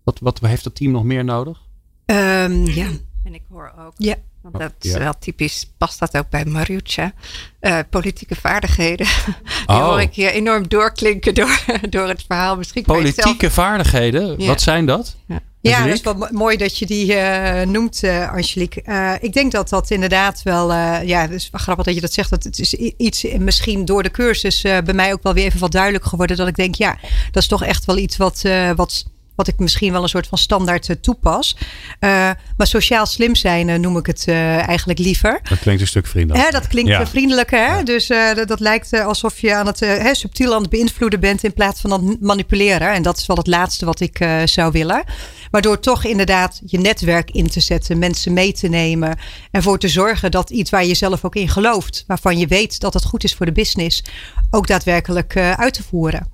Wat, 0.04 0.18
wat 0.20 0.40
heeft 0.40 0.64
dat 0.64 0.75
team 0.75 0.92
nog 0.92 1.04
meer 1.04 1.25
nodig? 1.25 1.61
Ehm, 2.06 2.64
ja. 2.66 2.87
En 3.25 3.34
ik 3.34 3.42
hoor 3.50 3.72
ook, 3.87 3.92
Ja. 3.96 4.14
want 4.42 4.58
dat 4.58 4.72
is 4.80 4.92
Ja. 4.92 4.99
wel 4.99 5.12
typisch, 5.18 5.70
past 5.78 5.99
dat 5.99 6.16
ook 6.16 6.28
bij 6.30 6.44
Mariuccia, 6.44 7.12
eh, 7.61 7.78
politieke 7.90 8.34
vaardigheden. 8.34 9.06
Die 9.66 9.76
Oh. 9.76 9.84
hoor 9.84 10.00
ik 10.00 10.14
hier 10.14 10.30
enorm 10.30 10.68
doorklinken 10.68 11.34
door, 11.34 11.64
door 11.90 12.08
het 12.08 12.25
verhaal. 12.26 12.56
Misschien 12.56 12.82
Politieke 12.82 13.50
vaardigheden, 13.50 14.40
Ja. 14.40 14.46
wat 14.46 14.61
zijn 14.61 14.87
dat? 14.87 15.16
Ja. 15.26 15.40
Ja, 15.62 15.85
dat 15.85 15.95
is 15.95 16.00
wel 16.00 16.14
mo- 16.14 16.28
mooi 16.31 16.57
dat 16.57 16.78
je 16.78 16.87
die 16.87 17.14
eh, 17.14 17.66
noemt, 17.66 18.02
eh 18.02 18.33
Angelique. 18.33 18.83
Eh, 18.83 19.12
ik 19.21 19.33
denk 19.33 19.52
dat 19.52 19.69
dat 19.69 19.90
inderdaad 19.90 20.42
wel, 20.42 20.73
ja, 21.02 21.21
het 21.21 21.31
is 21.31 21.49
grappig 21.52 21.85
dat 21.85 21.95
je 21.95 22.00
dat 22.00 22.12
zegt. 22.12 22.31
Dat 22.31 22.45
het 22.45 22.59
is 22.59 22.75
iets, 22.75 23.25
misschien 23.38 23.85
door 23.85 24.02
de 24.02 24.11
cursus 24.11 24.61
bij 24.62 24.95
mij 24.95 25.12
ook 25.12 25.23
wel 25.23 25.35
weer 25.35 25.45
even 25.45 25.61
wat 25.61 25.73
duidelijk 25.73 26.04
geworden. 26.04 26.37
Dat 26.37 26.49
ik 26.49 26.57
denk, 26.57 26.75
ja, 26.75 26.99
dat 27.31 27.42
is 27.42 27.49
toch 27.49 27.64
echt 27.64 27.85
wel 27.85 27.97
iets 27.99 28.16
wat, 28.16 28.42
wat, 28.76 29.04
wat 29.34 29.48
ik 29.48 29.58
misschien 29.58 29.92
wel 29.92 30.02
een 30.02 30.08
soort 30.08 30.26
van 30.26 30.38
standaard 30.38 30.88
eh, 30.88 30.96
toepas. 30.96 31.56
Eh, 31.98 32.30
maar 32.56 32.66
sociaal 32.66 33.06
slim 33.06 33.34
zijn 33.34 33.68
eh, 33.68 33.78
noem 33.78 33.96
ik 33.96 34.06
het 34.06 34.28
eigenlijk 34.28 34.98
liever. 34.98 35.40
Dat 35.48 35.58
klinkt 35.58 35.80
een 35.80 35.86
stuk 35.86 36.06
vriendelijk. 36.06 36.44
Hè, 36.44 36.50
dat 36.50 36.66
klinkt 36.66 36.90
Ja. 36.90 37.06
vriendelijker. 37.06 37.66
Hè? 37.74 37.82
Dus 37.82 38.06
dat, 38.06 38.48
dat 38.48 38.60
lijkt 38.60 38.92
alsof 38.92 39.40
je 39.40 39.54
aan 39.54 39.66
het 39.66 39.80
hè, 39.80 40.14
subtiel 40.14 40.54
aan 40.54 40.60
het 40.60 40.70
beïnvloeden 40.70 41.20
bent 41.20 41.44
in 41.44 41.52
plaats 41.52 41.80
van 41.80 41.92
aan 41.92 42.08
het 42.08 42.20
manipuleren. 42.20 42.92
En 42.92 43.02
dat 43.02 43.18
is 43.18 43.26
wel 43.26 43.36
het 43.36 43.46
laatste 43.46 43.84
wat 43.84 44.00
ik 44.00 44.26
zou 44.44 44.72
willen. 44.72 45.04
Maar 45.50 45.62
door 45.62 45.80
toch 45.80 46.04
inderdaad 46.04 46.60
je 46.66 46.78
netwerk 46.78 47.30
in 47.30 47.48
te 47.50 47.60
zetten, 47.60 47.98
mensen 47.98 48.32
mee 48.32 48.52
te 48.52 48.68
nemen. 48.68 49.18
En 49.50 49.62
voor 49.62 49.78
te 49.78 49.88
zorgen 49.88 50.30
dat 50.30 50.50
iets 50.50 50.70
waar 50.70 50.84
je 50.84 50.94
zelf 50.94 51.24
ook 51.24 51.34
in 51.34 51.48
gelooft, 51.48 52.04
waarvan 52.06 52.38
je 52.38 52.46
weet 52.46 52.80
dat 52.80 52.94
het 52.94 53.04
goed 53.04 53.24
is 53.24 53.34
voor 53.34 53.46
de 53.46 53.52
business, 53.52 54.02
ook 54.50 54.66
daadwerkelijk 54.66 55.36
uit 55.36 55.74
te 55.74 55.82
voeren. 55.82 56.31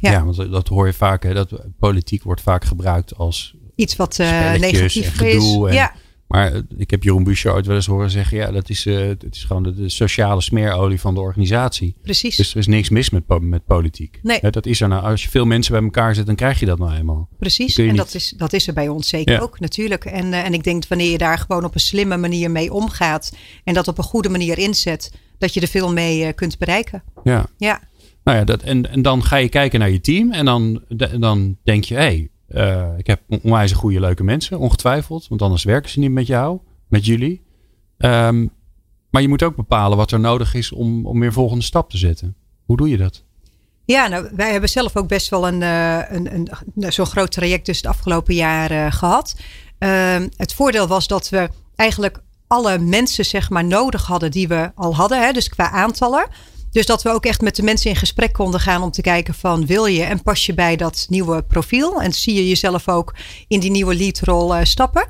Ja. 0.00 0.10
Ja. 0.10 0.24
want 0.24 0.36
dat 0.52 0.68
hoor 0.68 0.86
je 0.86 0.92
vaak. 0.92 1.22
Hè, 1.22 1.34
dat 1.34 1.60
politiek 1.78 2.22
wordt 2.22 2.40
vaak 2.40 2.64
gebruikt 2.64 3.16
als 3.16 3.54
Iets 3.74 3.96
wat 3.96 4.18
eh, 4.18 4.52
negatief 4.54 5.20
en 5.20 5.26
is. 5.26 5.54
En, 5.54 5.72
Ja, 5.72 5.92
Maar 6.28 6.52
eh, 6.52 6.60
ik 6.76 6.90
heb 6.90 7.02
Jeroen 7.02 7.24
Buescher 7.24 7.52
ooit 7.52 7.66
wel 7.66 7.76
eens 7.76 7.86
horen 7.86 8.10
zeggen... 8.10 8.36
ja, 8.36 8.50
dat 8.50 8.68
is, 8.70 8.86
eh, 8.86 8.96
het 9.06 9.24
is 9.30 9.44
gewoon 9.44 9.62
de, 9.62 9.74
de 9.74 9.88
sociale 9.88 10.40
smeerolie 10.42 11.00
van 11.00 11.14
de 11.14 11.20
organisatie. 11.20 11.96
precies. 12.02 12.36
Dus 12.36 12.50
er 12.52 12.56
is 12.58 12.66
niks 12.66 12.88
mis 12.88 13.10
met, 13.10 13.22
met 13.40 13.64
politiek. 13.66 14.18
Nee. 14.22 14.38
Dat 14.50 14.66
is 14.66 14.80
er 14.80 14.88
nou. 14.88 15.02
Als 15.02 15.22
je 15.22 15.28
veel 15.28 15.44
mensen 15.44 15.72
bij 15.72 15.82
elkaar 15.82 16.14
zet, 16.14 16.26
dan 16.26 16.34
krijg 16.34 16.60
je 16.60 16.66
dat 16.66 16.78
nou 16.78 16.94
eenmaal. 16.94 17.28
Precies, 17.38 17.76
en 17.78 17.86
niet- 17.86 17.96
dat 17.96 18.14
is, 18.14 18.34
dat 18.36 18.52
is 18.52 18.66
er 18.66 18.74
bij 18.74 18.88
ons 18.88 19.08
zeker 19.08 19.32
Ja. 19.34 19.40
ook 19.40 19.60
natuurlijk. 19.60 20.04
En, 20.04 20.32
en 20.32 20.52
ik 20.54 20.64
denk 20.64 20.80
dat 20.80 20.88
wanneer 20.88 21.10
je 21.10 21.18
daar 21.18 21.38
gewoon 21.38 21.64
op 21.64 21.74
een 21.74 21.80
slimme 21.80 22.16
manier 22.16 22.50
mee 22.50 22.72
omgaat 22.72 23.32
en 23.64 23.74
dat 23.74 23.88
op 23.88 23.98
een 23.98 24.04
goede 24.04 24.28
manier 24.28 24.58
inzet, 24.58 25.12
dat 25.38 25.54
je 25.54 25.60
er 25.60 25.68
veel 25.68 25.92
mee 25.92 26.32
kunt 26.32 26.58
bereiken. 26.58 27.02
Ja. 27.24 27.46
Ja, 27.56 27.80
Nou 28.26 28.38
ja, 28.38 28.44
dat, 28.44 28.62
en, 28.62 28.90
en 28.90 29.02
dan 29.02 29.24
ga 29.24 29.36
je 29.36 29.48
kijken 29.48 29.78
naar 29.78 29.90
je 29.90 30.00
team. 30.00 30.32
En 30.32 30.44
dan, 30.44 30.82
dan 31.18 31.56
denk 31.62 31.84
je, 31.84 31.94
hé, 31.94 32.00
hey, 32.00 32.30
eh, 32.48 32.98
ik 32.98 33.06
heb 33.06 33.20
onwijs 33.42 33.72
goede, 33.72 34.00
leuke 34.00 34.24
mensen. 34.24 34.58
Ongetwijfeld. 34.58 35.28
Want 35.28 35.42
anders 35.42 35.64
werken 35.64 35.90
ze 35.90 35.98
niet 35.98 36.10
met 36.10 36.26
jou, 36.26 36.58
met 36.88 37.06
jullie. 37.06 37.42
Ehm, 37.98 38.46
maar 39.10 39.22
je 39.22 39.28
moet 39.28 39.42
ook 39.42 39.56
bepalen 39.56 39.96
wat 39.96 40.10
er 40.10 40.20
nodig 40.20 40.54
is 40.54 40.72
om, 40.72 41.06
om 41.06 41.20
weer 41.20 41.32
volgende 41.32 41.64
stap 41.64 41.90
te 41.90 41.96
zetten. 41.96 42.36
Hoe 42.64 42.76
doe 42.76 42.88
je 42.88 42.96
dat? 42.96 43.24
ja 43.84 44.08
nou, 44.08 44.28
wij 44.32 44.50
hebben 44.50 44.68
zelf 44.68 44.96
ook 44.96 45.08
best 45.08 45.28
wel 45.28 45.48
een, 45.48 45.62
eh, 45.62 45.98
een, 46.08 46.34
een, 46.34 46.48
nou, 46.74 46.92
zo'n 46.92 47.06
groot 47.06 47.30
traject 47.32 47.66
dus 47.66 47.76
het 47.76 47.86
afgelopen 47.86 48.34
jaar 48.34 48.70
eh, 48.70 48.92
gehad. 48.92 49.36
Ehm, 49.78 50.28
het 50.36 50.54
voordeel 50.54 50.86
was 50.86 51.06
dat 51.06 51.28
we 51.28 51.48
eigenlijk 51.76 52.22
alle 52.46 52.78
mensen 52.78 53.24
zeg 53.24 53.50
maar 53.50 53.64
nodig 53.64 54.06
hadden 54.06 54.30
die 54.30 54.48
we 54.48 54.70
al 54.74 54.94
hadden. 54.94 55.20
Hè, 55.20 55.32
dus 55.32 55.48
qua 55.48 55.70
aantallen. 55.70 56.26
Dus 56.76 56.86
dat 56.86 57.02
we 57.02 57.10
ook 57.10 57.26
echt 57.26 57.40
met 57.40 57.56
de 57.56 57.62
mensen 57.62 57.90
in 57.90 57.96
gesprek 57.96 58.32
konden 58.32 58.60
gaan 58.60 58.82
om 58.82 58.90
te 58.90 59.00
kijken 59.00 59.34
van 59.34 59.66
wil 59.66 59.86
je 59.86 60.02
en 60.02 60.22
pas 60.22 60.46
je 60.46 60.54
bij 60.54 60.76
dat 60.76 61.06
nieuwe 61.08 61.42
profiel. 61.42 62.02
En 62.02 62.12
zie 62.12 62.34
je 62.34 62.48
jezelf 62.48 62.88
ook 62.88 63.14
in 63.48 63.60
die 63.60 63.70
nieuwe 63.70 63.94
leadrol 63.94 64.54
eh, 64.54 64.64
stappen. 64.64 65.06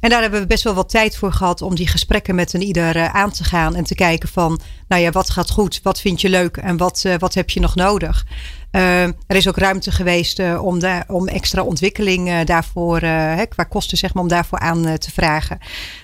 En 0.00 0.10
daar 0.10 0.20
hebben 0.20 0.40
we 0.40 0.46
best 0.46 0.64
wel 0.64 0.74
wat 0.74 0.88
tijd 0.88 1.16
voor 1.16 1.32
gehad 1.32 1.62
om 1.62 1.74
die 1.74 1.86
gesprekken 1.86 2.34
met 2.34 2.52
een 2.52 2.62
ieder 2.62 2.96
eh, 2.96 3.14
aan 3.14 3.30
te 3.30 3.44
gaan. 3.44 3.74
En 3.74 3.84
te 3.84 3.94
kijken 3.94 4.28
van, 4.28 4.60
nou 4.88 5.02
ja, 5.02 5.10
wat 5.10 5.30
gaat 5.30 5.50
goed? 5.50 5.80
Wat 5.82 6.00
vind 6.00 6.20
je 6.20 6.28
leuk? 6.28 6.56
En 6.56 6.76
wat, 6.76 7.02
eh, 7.04 7.14
wat 7.18 7.34
heb 7.34 7.50
je 7.50 7.60
nog 7.60 7.74
nodig? 7.74 8.26
Er 8.70 9.14
is 9.36 9.48
ook 9.48 9.56
ruimte 9.56 9.92
geweest 9.92 10.40
om, 10.58 10.80
om 11.06 11.28
extra 11.28 11.62
ontwikkeling 11.62 12.44
daarvoor, 12.44 13.00
hè, 13.00 13.46
qua 13.46 13.64
kosten 13.64 13.98
zeg 13.98 14.14
maar, 14.14 14.22
om 14.22 14.28
daarvoor 14.28 14.58
aan 14.58 14.98
te 14.98 15.10
vragen. 15.10 15.58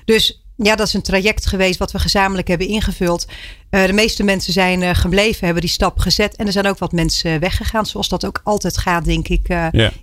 Dus 0.04 0.44
ja, 0.56 0.76
dat 0.76 0.86
is 0.86 0.94
een 0.94 1.02
traject 1.02 1.46
geweest 1.46 1.78
wat 1.78 1.92
we 1.92 1.98
gezamenlijk 1.98 2.48
hebben 2.48 2.66
ingevuld. 2.66 3.26
Eh, 3.74 3.86
de 3.86 3.92
meeste 3.92 4.22
mensen 4.22 4.52
zijn 4.52 4.82
eh, 4.82 4.94
gebleven, 4.94 5.44
hebben 5.44 5.62
die 5.62 5.72
stap 5.72 5.98
gezet. 5.98 6.36
En 6.36 6.46
er 6.46 6.52
zijn 6.52 6.66
ook 6.66 6.78
wat 6.78 6.92
mensen 6.92 7.32
eh, 7.32 7.40
weggegaan, 7.40 7.86
zoals 7.86 8.08
dat 8.08 8.26
ook 8.26 8.40
altijd 8.44 8.78
gaat, 8.78 9.04
denk 9.04 9.28
ik, 9.28 9.48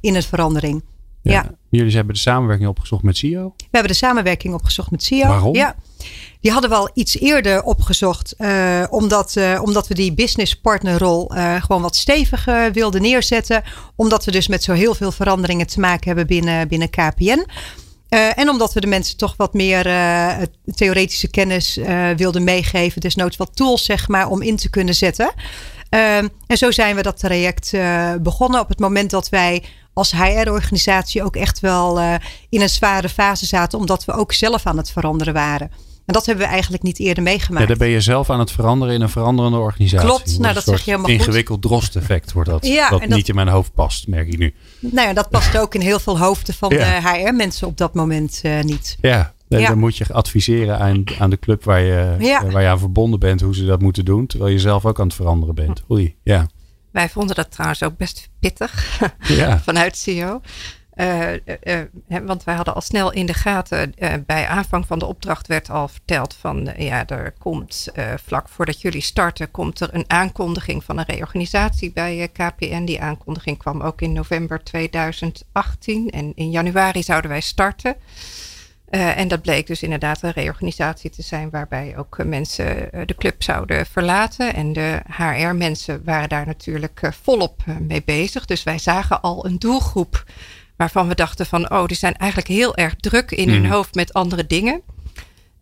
in 0.02 0.16
een 0.16 0.24
verandering. 0.24 0.84
Ja. 1.22 1.56
Jullie 1.70 1.96
hebben 1.96 2.14
de 2.14 2.20
samenwerking 2.20 2.70
opgezocht 2.70 3.04
met 3.04 3.18
CEO. 3.18 3.54
We 3.58 3.64
hebben 3.72 3.92
de 3.92 3.98
samenwerking 3.98 4.54
opgezocht 4.54 4.92
met 4.92 5.04
CEO. 5.04 5.28
Waarom? 5.28 5.56
Ja. 5.56 5.76
Die 6.40 6.52
hadden 6.52 6.70
we 6.70 6.76
al 6.76 6.90
iets 6.94 7.20
eerder 7.20 7.64
opgezocht, 7.64 8.36
omdat, 8.90 9.38
omdat 9.62 9.88
we 9.88 9.94
die 9.94 10.14
business 10.14 10.56
partnerrol 10.56 11.36
eh, 11.36 11.64
gewoon 11.64 11.82
wat 11.82 11.96
steviger 11.96 12.72
wilden 12.72 13.02
neerzetten. 13.02 13.64
Omdat 13.96 14.26
we 14.26 14.32
dus 14.32 14.48
met 14.48 14.64
zo 14.64 14.74
heel 14.74 14.96
veel 14.96 15.12
veranderingen 15.12 15.68
te 15.68 15.80
maken 15.80 16.08
hebben 16.08 16.28
binnen, 16.28 16.68
binnen 16.68 16.90
KPN. 16.90 17.46
Eh, 18.12 18.38
en 18.38 18.50
omdat 18.50 18.74
we 18.74 18.80
de 18.80 18.88
mensen 18.88 19.18
toch 19.18 19.34
wat 19.38 19.54
meer 19.54 19.88
eh, 19.88 20.42
theoretische 20.76 21.28
kennis 21.28 21.78
eh, 21.78 22.10
wilden 22.10 22.44
meegeven. 22.44 23.02
Desnoods 23.02 23.38
wat 23.38 23.56
tools, 23.56 23.86
zeg 23.86 24.08
maar, 24.08 24.28
om 24.28 24.42
in 24.42 24.56
te 24.56 24.70
kunnen 24.70 24.94
zetten. 24.94 25.34
Ehm, 25.90 26.28
en 26.48 26.58
zo 26.58 26.72
zijn 26.72 26.96
we 26.96 27.02
dat 27.02 27.20
traject 27.20 27.72
begonnen. 28.22 28.60
Op 28.60 28.70
het 28.70 28.80
moment 28.80 29.10
dat 29.10 29.30
wij 29.30 29.64
als 29.94 30.12
HR-organisatie 30.12 31.24
ook 31.24 31.36
echt 31.36 31.60
wel 31.60 32.00
in 32.50 32.62
een 32.62 32.70
zware 32.70 33.10
fase 33.10 33.46
zaten. 33.46 33.80
Omdat 33.80 34.06
we 34.06 34.12
ook 34.12 34.34
zelf 34.34 34.66
aan 34.66 34.78
het 34.78 34.92
veranderen 34.92 35.34
waren. 35.34 35.72
En 36.06 36.14
dat 36.14 36.26
hebben 36.26 36.46
we 36.46 36.52
eigenlijk 36.52 36.84
niet 36.84 37.00
eerder 37.00 37.24
Ja, 37.24 37.30
meegemaakt. 37.30 37.68
dan 37.68 37.78
ben 37.78 37.88
je 37.88 38.02
zelf 38.02 38.30
aan 38.30 38.40
het 38.40 38.52
veranderen 38.52 38.94
in 38.96 39.02
een 39.02 39.10
veranderende 39.10 39.58
organisatie. 39.58 40.08
Klopt, 40.08 40.26
nou, 40.38 40.48
een 40.48 40.54
dat 40.54 40.64
soort 40.64 40.66
zeg 40.78 40.86
je 40.86 40.92
helemaal 40.92 41.12
goed. 41.12 41.20
Ingewikkeld 41.20 41.62
drost-effect 41.62 42.32
wordt 42.32 42.50
dat. 42.50 42.66
Ja, 42.68 42.90
dat, 42.90 43.08
niet 43.08 43.30
in 43.30 43.36
mijn 43.36 43.48
hoofd 43.48 43.74
past, 43.74 44.08
merk 44.08 44.28
ik 44.28 44.38
nu. 44.38 44.54
Nou 44.80 45.08
ja, 45.08 45.14
dat 45.14 45.30
past 45.30 45.58
ook 45.58 45.76
in 45.76 45.82
heel 45.82 46.00
veel 46.00 46.20
hoofden 46.20 46.54
van 46.54 46.70
Ja. 46.70 47.00
de 47.00 47.08
HR-mensen 47.10 47.68
op 47.68 47.78
dat 47.78 47.94
moment 47.94 48.40
eh, 48.44 48.62
niet. 48.62 48.98
Ja, 49.02 49.34
nee, 49.48 49.62
Ja. 49.62 49.68
dan 49.68 49.78
moet 49.80 49.98
je 49.98 50.06
adviseren 50.14 50.80
aan, 50.80 51.04
aan 51.20 51.30
de 51.30 51.40
club 51.40 51.64
waar 51.64 51.82
je, 51.82 52.16
Ja. 52.20 52.44
eh, 52.44 52.52
waar 52.52 52.62
je 52.62 52.68
aan 52.68 52.80
verbonden 52.80 53.20
bent, 53.20 53.42
hoe 53.42 53.56
ze 53.56 53.66
dat 53.66 53.82
moeten 53.82 54.06
doen, 54.06 54.28
terwijl 54.28 54.52
je 54.52 54.60
zelf 54.60 54.86
ook 54.86 55.00
aan 55.00 55.06
het 55.08 55.16
veranderen 55.16 55.56
bent. 55.56 55.84
Oei, 55.92 56.16
ja. 56.24 56.48
Wij 56.92 57.10
vonden 57.10 57.36
dat 57.36 57.52
trouwens 57.52 57.84
ook 57.84 57.98
best 57.98 58.30
pittig 58.40 59.00
Ja, 59.28 59.60
vanuit 59.66 59.98
CEO. 59.98 60.42
Eh, 61.02 61.34
eh, 61.34 61.80
eh, 62.08 62.22
want 62.26 62.44
wij 62.44 62.56
hadden 62.56 62.74
al 62.76 62.82
snel 62.82 63.12
in 63.12 63.26
de 63.26 63.34
gaten, 63.34 63.94
bij 64.26 64.48
aanvang 64.48 64.88
van 64.88 65.00
de 65.00 65.06
opdracht 65.06 65.48
werd 65.48 65.70
al 65.70 65.88
verteld 65.88 66.34
van, 66.34 66.70
ja, 66.78 67.08
er 67.08 67.34
komt 67.38 67.88
vlak 68.26 68.50
voordat 68.50 68.82
jullie 68.82 69.02
starten, 69.02 69.52
komt 69.52 69.80
er 69.80 69.90
een 69.92 70.04
aankondiging 70.08 70.84
van 70.84 70.98
een 70.98 71.06
reorganisatie 71.06 71.92
bij 71.92 72.30
KPN. 72.34 72.86
Die 72.86 73.02
aankondiging 73.02 73.58
kwam 73.58 73.82
ook 73.82 74.02
in 74.02 74.14
november 74.14 74.64
2018 74.64 76.10
en 76.10 76.32
in 76.36 76.50
januari 76.50 77.04
zouden 77.04 77.30
wij 77.30 77.42
starten. 77.42 77.96
Eh, 78.90 79.18
en 79.18 79.28
dat 79.28 79.42
bleek 79.42 79.68
dus 79.68 79.84
inderdaad 79.84 80.22
een 80.22 80.32
reorganisatie 80.32 81.10
te 81.10 81.22
zijn 81.22 81.50
waarbij 81.50 81.98
ook 81.98 82.24
mensen 82.24 82.90
de 83.06 83.16
club 83.18 83.44
zouden 83.44 83.86
verlaten. 83.86 84.54
En 84.54 84.74
de 84.74 85.02
HR-mensen 85.18 86.02
waren 86.04 86.30
daar 86.30 86.46
natuurlijk 86.46 87.12
volop 87.22 87.64
mee 87.80 88.04
bezig. 88.06 88.46
Dus 88.46 88.64
wij 88.64 88.80
zagen 88.80 89.22
al 89.22 89.46
een 89.46 89.60
doelgroep 89.60 90.24
waarvan 90.82 91.08
we 91.08 91.16
dachten 91.16 91.46
van, 91.46 91.72
oh, 91.72 91.86
die 91.86 91.98
zijn 91.98 92.18
eigenlijk 92.18 92.50
heel 92.50 92.76
erg 92.76 92.96
druk 92.96 93.32
in 93.32 93.50
hun 93.50 93.62
Mhm. 93.62 93.72
hoofd 93.72 93.96
met 93.96 94.14
andere 94.14 94.48
dingen. 94.48 94.82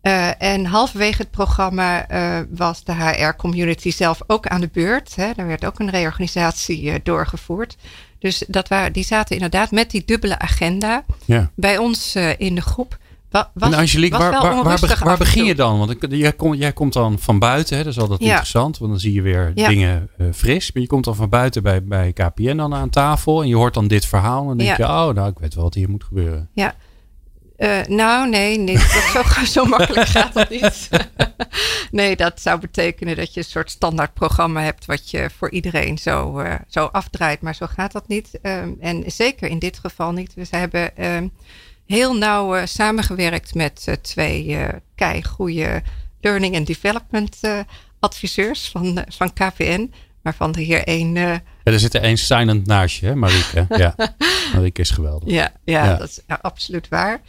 Eh, 0.00 0.42
en 0.42 0.64
halverwege 0.64 1.22
het 1.22 1.30
programma 1.30 2.08
eh, 2.08 2.40
was 2.50 2.84
de 2.84 2.94
HR-community 2.94 3.90
zelf 3.90 4.20
ook 4.26 4.46
aan 4.46 4.60
de 4.60 4.70
beurt. 4.72 5.16
Hè. 5.16 5.30
Er 5.36 5.46
werd 5.46 5.64
ook 5.64 5.78
een 5.78 5.90
reorganisatie 5.90 6.90
eh, 6.90 6.98
doorgevoerd. 7.02 7.76
Dus 8.18 8.44
dat 8.48 8.68
waren, 8.68 8.92
die 8.92 9.04
zaten 9.04 9.34
inderdaad 9.34 9.70
met 9.70 9.90
die 9.90 10.02
dubbele 10.04 10.38
agenda 10.38 11.04
ja. 11.24 11.50
bij 11.54 11.78
ons 11.78 12.16
in 12.36 12.54
de 12.54 12.60
groep. 12.60 12.98
Was, 13.30 13.44
en 13.54 13.74
Angelique, 13.74 14.18
waar, 14.18 14.32
waar, 14.64 14.78
waar, 15.04 15.18
begin 15.18 15.44
je 15.44 15.54
dan? 15.54 15.78
Want 15.78 15.90
ik, 15.90 16.06
jij, 16.10 16.32
komt, 16.32 16.58
jij 16.58 16.72
komt 16.72 16.92
dan 16.92 17.18
van 17.18 17.38
buiten, 17.38 17.76
hè? 17.76 17.82
dat 17.82 17.92
is 17.92 17.98
altijd 17.98 18.20
Ja. 18.20 18.26
interessant, 18.26 18.78
want 18.78 18.90
dan 18.90 19.00
zie 19.00 19.12
je 19.12 19.22
weer 19.22 19.52
Ja. 19.54 19.68
dingen 19.68 20.08
eh, 20.18 20.26
fris. 20.34 20.72
Maar 20.72 20.82
je 20.82 20.88
komt 20.88 21.04
dan 21.04 21.14
van 21.16 21.28
buiten 21.28 21.62
bij, 21.62 21.84
bij 21.84 22.12
KPN 22.12 22.56
dan 22.56 22.74
aan 22.74 22.90
tafel 22.90 23.42
en 23.42 23.48
je 23.48 23.56
hoort 23.56 23.74
dan 23.74 23.88
dit 23.88 24.06
verhaal. 24.06 24.40
En 24.40 24.46
dan 24.46 24.56
denk 24.56 24.76
Ja. 24.76 24.86
je, 24.86 25.08
oh, 25.08 25.14
nou, 25.14 25.28
ik 25.30 25.38
weet 25.38 25.54
wel 25.54 25.64
wat 25.64 25.74
hier 25.74 25.90
moet 25.90 26.04
gebeuren. 26.04 26.48
Ja. 26.52 26.74
Eh, 27.56 27.78
nou, 27.86 28.28
nee, 28.28 28.58
niet. 28.58 29.02
Dat 29.14 29.24
zo, 29.24 29.44
zo 29.60 29.64
makkelijk 29.64 30.08
gaat 30.08 30.32
dat 30.32 30.50
niet. 30.50 30.88
nee, 31.90 32.16
dat 32.16 32.40
zou 32.40 32.60
betekenen 32.60 33.16
dat 33.16 33.34
je 33.34 33.40
een 33.40 33.46
soort 33.46 33.70
standaard 33.70 34.14
programma 34.14 34.62
hebt 34.62 34.84
wat 34.86 35.10
je 35.10 35.30
voor 35.36 35.50
iedereen 35.50 35.98
zo, 35.98 36.38
eh, 36.38 36.54
zo 36.68 36.84
afdraait. 36.84 37.40
Maar 37.40 37.54
zo 37.54 37.66
gaat 37.66 37.92
dat 37.92 38.08
niet. 38.08 38.38
Ehm, 38.42 38.70
en 38.80 39.02
zeker 39.06 39.48
in 39.48 39.58
dit 39.58 39.78
geval 39.78 40.12
niet. 40.12 40.34
We 40.34 40.46
hebben 40.50 40.96
ehm, 40.96 41.26
heel 41.90 42.14
nauw 42.14 42.54
eh, 42.54 42.66
samengewerkt 42.66 43.54
met 43.54 43.84
eh, 43.86 43.94
twee 43.94 44.56
eh 44.56 44.68
kei 44.94 45.24
goede 45.24 45.82
learning 46.20 46.56
and 46.56 46.66
development 46.66 47.40
adviseurs 48.00 48.68
van, 48.68 49.04
van 49.08 49.32
KPN. 49.32 49.92
waarvan 50.22 50.52
de 50.52 50.62
heer 50.62 50.84
één. 50.84 51.16
Uh, 51.16 51.22
ja, 51.22 51.42
er 51.62 51.80
zit 51.80 51.94
er 51.94 52.02
één 52.02 52.16
silent 52.16 52.66
naast 52.66 53.00
je, 53.00 53.06
hè, 53.06 53.14
Marieke? 53.14 53.66
ja, 53.68 53.94
Marieke 54.54 54.80
is 54.80 54.90
geweldig. 54.90 55.28
Ja, 55.28 55.52
ja, 55.64 55.96
dat 55.96 56.08
is 56.08 56.20
absoluut 56.26 56.88
waar. 56.88 57.20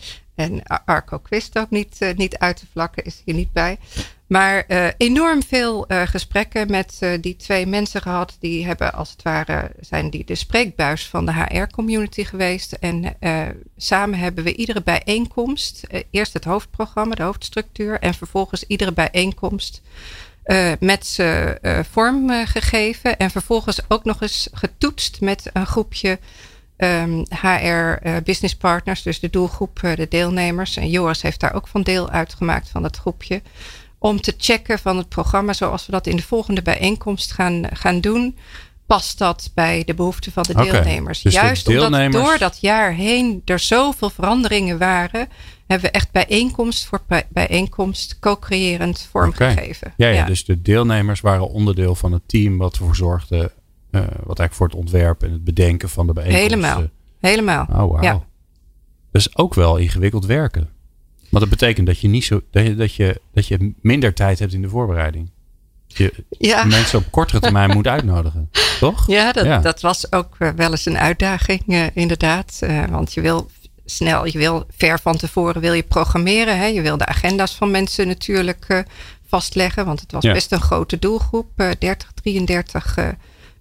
En 0.41 0.63
Arco 0.85 1.17
Quist 1.17 1.57
ook 1.57 1.69
niet, 1.69 1.97
uh, 1.99 2.13
niet 2.15 2.37
uit 2.37 2.57
te 2.57 2.65
vlakken, 2.71 3.03
is 3.03 3.21
hier 3.25 3.35
niet 3.35 3.53
bij. 3.53 3.77
Maar 4.27 4.63
uh, 4.67 4.87
enorm 4.97 5.43
veel 5.43 5.85
uh, 5.87 6.01
gesprekken 6.01 6.71
met 6.71 6.99
die 7.21 7.35
twee 7.35 7.65
mensen 7.65 8.01
gehad. 8.01 8.37
Die 8.39 8.65
hebben 8.65 8.93
als 8.93 9.11
het 9.11 9.21
ware 9.21 9.71
zijn 9.79 10.09
die 10.09 10.25
de 10.25 10.35
spreekbuis 10.35 11.07
van 11.07 11.25
de 11.25 11.33
HR-community 11.33 12.23
geweest. 12.23 12.71
En 12.71 13.15
samen 13.77 14.19
hebben 14.19 14.43
we 14.43 14.55
iedere 14.55 14.81
bijeenkomst, 14.83 15.87
eerst 16.11 16.33
het 16.33 16.43
hoofdprogramma, 16.43 17.15
de 17.15 17.23
hoofdstructuur. 17.23 17.99
En 17.99 18.13
vervolgens 18.13 18.63
iedere 18.63 18.93
bijeenkomst 18.93 19.81
met 20.79 21.05
ze 21.05 21.57
vorm 21.91 22.45
gegeven. 22.45 23.17
En 23.17 23.31
vervolgens 23.31 23.79
ook 23.87 24.03
nog 24.03 24.21
eens 24.21 24.49
getoetst 24.51 25.21
met 25.21 25.49
een 25.53 25.67
groepje 25.67 26.19
um, 26.83 27.25
HR 27.41 28.21
business 28.23 28.55
partners. 28.55 29.01
Dus 29.01 29.19
de 29.19 29.29
doelgroep, 29.29 29.79
de 29.95 30.07
deelnemers. 30.09 30.77
En 30.77 30.89
Joris 30.89 31.21
heeft 31.21 31.39
daar 31.39 31.53
ook 31.53 31.67
van 31.67 31.81
deel 31.81 32.09
uitgemaakt 32.09 32.69
van 32.69 32.83
het 32.83 32.97
groepje 32.97 33.41
om 34.01 34.21
te 34.21 34.33
checken 34.37 34.79
van 34.79 34.97
het 34.97 35.09
programma 35.09 35.53
zoals 35.53 35.85
we 35.85 35.91
dat 35.91 36.07
in 36.07 36.15
de 36.15 36.21
volgende 36.21 36.61
bijeenkomst 36.61 37.31
gaan, 37.31 37.67
gaan 37.73 38.01
doen. 38.01 38.37
Past 38.85 39.17
dat 39.17 39.51
bij 39.53 39.83
de 39.83 39.93
behoeften 39.93 40.31
van 40.31 40.43
de 40.43 40.53
deelnemers? 40.53 41.21
Dus 41.21 41.33
Juist 41.33 41.65
de 41.65 41.71
deelnemers... 41.71 42.15
omdat 42.15 42.29
door 42.29 42.37
dat 42.37 42.57
jaar 42.61 42.93
heen 42.93 43.41
er 43.45 43.59
zoveel 43.59 44.09
veranderingen 44.09 44.77
waren, 44.77 45.27
hebben 45.67 45.89
we 45.91 45.97
echt 45.97 46.11
bijeenkomst 46.11 46.85
voor 46.85 47.01
bijeenkomst 47.29 48.19
co-creërend 48.19 49.07
vormgegeven. 49.11 49.93
Ja, 49.97 50.07
ja, 50.07 50.25
dus 50.25 50.45
de 50.45 50.61
deelnemers 50.61 51.21
waren 51.21 51.49
onderdeel 51.49 51.95
van 51.95 52.11
het 52.11 52.23
team 52.25 52.57
wat 52.57 52.73
ervoor 52.73 52.95
zorgde, 52.95 53.37
uh, 53.37 53.45
wat 53.99 54.39
eigenlijk 54.39 54.53
voor 54.53 54.67
het 54.67 54.75
ontwerp 54.75 55.23
en 55.23 55.31
het 55.31 55.43
bedenken 55.43 55.89
van 55.89 56.07
de 56.07 56.13
bijeenkomst. 56.13 56.49
Helemaal, 56.49 56.83
helemaal. 57.19 57.65
Oh, 57.69 57.77
wow. 57.77 58.03
Ja. 58.03 58.23
Dus 59.11 59.37
ook 59.37 59.53
wel 59.53 59.77
ingewikkeld 59.77 60.25
werken. 60.25 60.69
Maar 61.29 61.41
dat 61.41 61.49
betekent 61.49 61.87
dat 61.87 61.99
je, 61.99 62.07
niet 62.07 62.23
zo, 62.23 62.41
dat 62.51 62.65
je, 62.65 62.75
dat 62.75 62.95
je, 62.95 63.21
dat 63.33 63.47
je 63.47 63.73
minder 63.81 64.13
tijd 64.13 64.39
hebt 64.39 64.53
in 64.53 64.61
de 64.61 64.69
voorbereiding. 64.69 65.31
Je 65.87 66.13
ja. 66.29 66.63
mensen 66.63 66.99
op 66.99 67.11
kortere 67.11 67.39
termijn 67.39 67.71
moet 67.77 67.87
uitnodigen, 67.87 68.49
toch? 68.79 69.07
Ja 69.07 69.31
dat, 69.31 69.63
dat 69.63 69.81
was 69.81 70.11
ook 70.11 70.35
eh, 70.39 70.49
wel 70.55 70.71
eens 70.71 70.85
een 70.85 70.97
uitdaging, 70.97 71.63
uh, 71.67 71.85
inderdaad. 71.93 72.59
Uh, 72.63 72.85
want 72.85 73.13
je 73.13 73.21
wil 73.21 73.49
snel, 73.85 74.25
je 74.25 74.37
wil 74.37 74.65
ver 74.69 74.99
van 74.99 75.17
tevoren 75.17 75.61
wil 75.61 75.73
je 75.73 75.83
programmeren. 75.83 76.57
Hè? 76.57 76.65
Je 76.65 76.81
wil 76.81 76.97
de 76.97 77.05
agenda's 77.05 77.55
van 77.55 77.71
mensen 77.71 78.07
natuurlijk 78.07 78.85
vastleggen. 79.27 79.85
Want 79.85 79.99
het 79.99 80.11
was 80.11 80.23
ja. 80.23 80.33
best 80.33 80.51
een 80.51 80.61
grote 80.61 80.99
doelgroep, 80.99 81.49
30, 81.79 82.11
33 82.13 82.95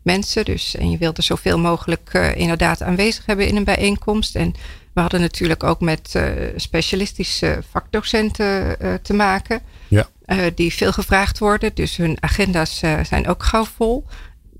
mensen. 0.02 0.44
Dus, 0.44 0.76
en 0.76 0.90
je 0.90 0.98
wilde 0.98 1.22
zoveel 1.22 1.58
mogelijk 1.58 2.34
inderdaad 2.36 2.82
aanwezig 2.82 3.26
hebben 3.26 3.48
in 3.48 3.56
een 3.56 3.64
bijeenkomst. 3.64 4.36
En 4.36 4.54
we 4.92 5.00
hadden 5.00 5.20
natuurlijk 5.20 5.64
ook 5.64 5.80
met 5.80 6.14
uh, 6.16 6.24
specialistische 6.56 7.62
vakdocenten 7.70 8.76
uh, 8.82 8.94
te 8.94 9.12
maken. 9.12 9.60
Ja. 9.88 10.08
Uh, 10.26 10.44
die 10.54 10.72
veel 10.72 10.92
gevraagd 10.92 11.38
worden. 11.38 11.74
Dus 11.74 11.96
hun 11.96 12.16
agenda's 12.20 12.78
zijn 13.02 13.28
ook 13.28 13.42
gauw 13.42 13.64
vol. 13.64 14.06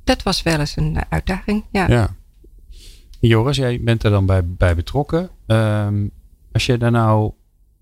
Dat 0.04 0.22
was 0.22 0.42
wel 0.42 0.58
eens 0.58 0.76
een 0.76 0.98
uitdaging. 1.08 1.64
Ja. 1.72 1.88
ja. 1.88 2.14
Joris, 3.20 3.56
jij 3.56 3.80
bent 3.82 4.02
er 4.02 4.10
dan 4.10 4.26
bij, 4.26 4.46
bij 4.46 4.74
betrokken. 4.74 5.30
Um, 5.46 6.10
als 6.52 6.66
je 6.66 6.78
daar 6.78 6.90
nou. 6.90 7.32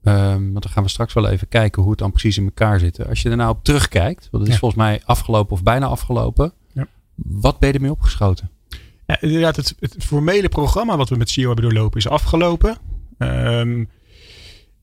Um, 0.02 0.52
want 0.52 0.62
dan 0.62 0.72
gaan 0.72 0.82
we 0.82 0.88
straks 0.88 1.12
wel 1.12 1.28
even 1.28 1.48
kijken 1.48 1.82
hoe 1.82 1.90
het 1.90 2.00
dan 2.00 2.10
precies 2.10 2.38
in 2.38 2.44
elkaar 2.44 2.78
zit. 2.78 3.08
Als 3.08 3.22
je 3.22 3.30
er 3.30 3.36
nou 3.36 3.50
op 3.50 3.64
terugkijkt. 3.64 4.28
Want 4.30 4.42
het 4.42 4.46
is 4.46 4.52
ja. 4.52 4.58
volgens 4.60 4.80
mij 4.82 5.02
afgelopen 5.04 5.52
of 5.52 5.62
bijna 5.62 5.86
afgelopen. 5.86 6.52
Wat 7.24 7.58
ben 7.58 7.68
je 7.68 7.74
ermee 7.74 7.90
opgeschoten? 7.90 8.50
Ja, 9.06 9.20
inderdaad, 9.20 9.56
het, 9.56 9.74
het, 9.80 9.96
formele 9.98 10.48
programma 10.48 10.96
wat 10.96 11.08
we 11.08 11.16
met 11.16 11.30
CEO 11.30 11.46
hebben 11.46 11.64
doorlopen 11.64 11.98
is 11.98 12.08
afgelopen. 12.08 12.76
Um, 13.18 13.88